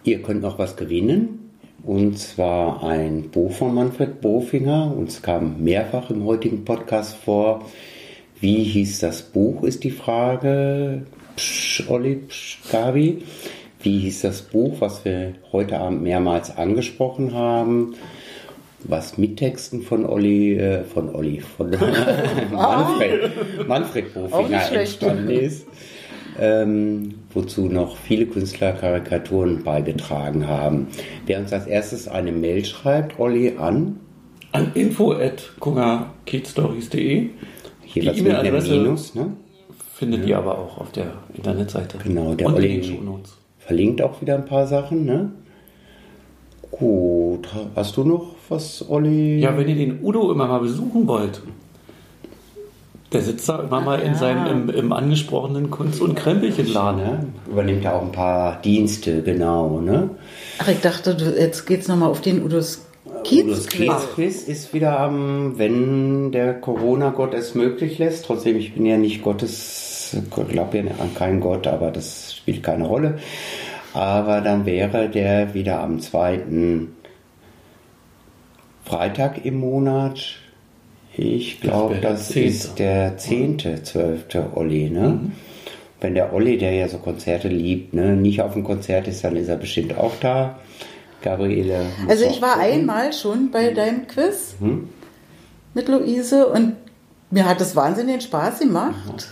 [0.05, 1.51] Ihr könnt noch was gewinnen.
[1.85, 4.93] Und zwar ein Buch von Manfred Bofinger.
[4.97, 7.63] Uns kam mehrfach im heutigen Podcast vor.
[8.41, 11.03] Wie hieß das Buch, ist die Frage.
[11.37, 13.23] Psch, Olli, Psch, Gabi.
[13.81, 17.95] Wie hieß das Buch, was wir heute Abend mehrmals angesprochen haben?
[18.85, 21.71] Was mit Texten von Olli, äh, von Olli, von
[22.53, 25.67] Manfred, Manfred Bofinger entstanden ist
[26.39, 30.89] ähm, wozu noch viele Künstler Karikaturen beigetragen haben.
[31.27, 34.01] Wer uns als erstes eine Mail schreibt, Olli, an,
[34.51, 37.29] An info at kungerkidstories.de
[37.95, 39.27] jeweils Die mit einem E-Mail-Adresse- Minus, ne?
[39.95, 41.99] findet ihr aber auch auf der Internetseite.
[42.05, 42.99] Genau, der Und Olli
[43.59, 45.31] verlinkt auch wieder ein paar Sachen, ne?
[46.71, 49.41] Gut, hast du noch was, Olli?
[49.41, 51.41] Ja, wenn ihr den Udo immer mal besuchen wollt,
[53.13, 54.19] der sitzt da immer mal in ja.
[54.19, 57.01] seinem im, im angesprochenen Kunst- und Krempelchenladen.
[57.01, 57.27] ne?
[57.51, 60.11] Übernimmt ja auch ein paar Dienste, genau, ne?
[60.59, 62.85] ach, ich dachte, du, jetzt geht's nochmal auf den Udos
[63.25, 63.69] Das Kiez.
[63.69, 68.25] Kiezquiz ist wieder am, wenn der Corona-Gott es möglich lässt.
[68.25, 72.87] Trotzdem, ich bin ja nicht Gottes, glaube ja an keinen Gott, aber das spielt keine
[72.87, 73.19] Rolle.
[73.95, 76.95] Aber dann wäre der wieder am zweiten
[78.85, 80.37] Freitag im Monat.
[81.17, 82.47] Ich glaube, das, 10..
[82.47, 85.33] ist der zehnte, zwölfte Olli, ne?
[86.01, 89.35] Wenn der Olli, der ja so Konzerte liebt, ne, nicht auf dem Konzert ist, dann
[89.35, 90.61] ist er bestimmt auch da.
[91.23, 91.87] Gabriele.
[92.09, 94.89] Also ich war einmal schon bei deinem Quiz Hm?
[95.75, 96.77] mit Luise und
[97.31, 99.29] mir hat es wahnsinnig Spaß gemacht.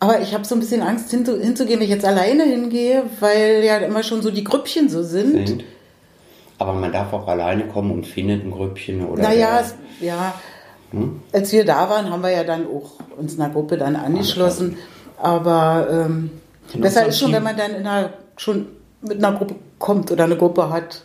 [0.00, 3.62] Aber ich habe so ein bisschen Angst hinzu, hinzugehen, wenn ich jetzt alleine hingehe, weil
[3.64, 5.46] ja immer schon so die Grüppchen so sind.
[5.48, 5.64] sind.
[6.58, 9.22] Aber man darf auch alleine kommen und findet ein Grüppchen oder.
[9.22, 10.34] Naja, es, ja.
[10.92, 11.20] Hm?
[11.32, 14.76] Als wir da waren, haben wir ja dann auch uns einer Gruppe dann angeschlossen.
[15.20, 16.30] Aber ähm,
[16.74, 18.66] besser ist schon, Team- wenn man dann in einer, schon
[19.02, 21.02] mit einer Gruppe kommt oder eine Gruppe hat.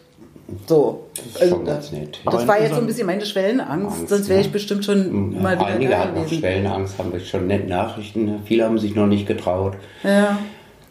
[0.67, 1.05] So.
[1.25, 4.47] ist Also Das in war jetzt so ein bisschen meine Schwellenangst, Angst, sonst wäre ich
[4.47, 4.51] ja.
[4.51, 6.39] bestimmt schon mal wieder Einige da hatten gewesen.
[6.39, 8.41] Schwellenangst, haben wir schon nette Nachrichten.
[8.45, 9.75] Viele haben sich noch nicht getraut.
[10.03, 10.37] Ja.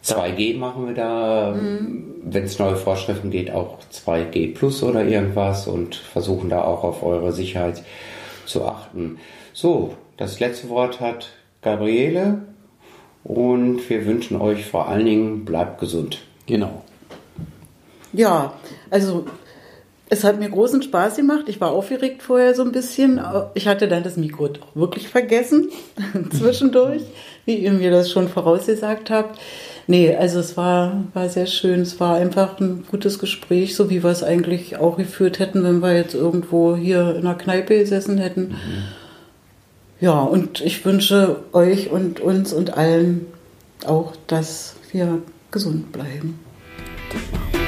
[0.04, 2.14] 2G machen wir da, Mhm.
[2.24, 7.02] wenn es neue Vorschriften geht, auch 2G plus oder irgendwas und versuchen da auch auf
[7.04, 7.82] eure Sicherheit
[8.46, 9.18] zu achten.
[9.52, 11.28] So, das letzte Wort hat
[11.60, 12.38] Gabriele
[13.22, 16.18] und wir wünschen euch vor allen Dingen, bleibt gesund.
[16.46, 16.82] Genau.
[18.12, 18.55] Ja,
[18.90, 19.26] also
[20.12, 21.44] es hat mir großen Spaß gemacht.
[21.47, 23.18] Ich war aufgeregt vorher so ein bisschen.
[23.55, 25.70] Ich hatte dann das Mikro doch wirklich vergessen
[26.30, 27.01] zwischendurch,
[27.47, 29.40] wie ihr mir das schon vorausgesagt habt.
[29.86, 31.80] Nee, also es war, war sehr schön.
[31.80, 35.80] Es war einfach ein gutes Gespräch, so wie wir es eigentlich auch geführt hätten, wenn
[35.80, 38.55] wir jetzt irgendwo hier in einer Kneipe gesessen hätten.
[39.98, 43.28] Ja, und ich wünsche euch und uns und allen
[43.86, 46.39] auch, dass wir gesund bleiben.
[47.32, 47.61] Machen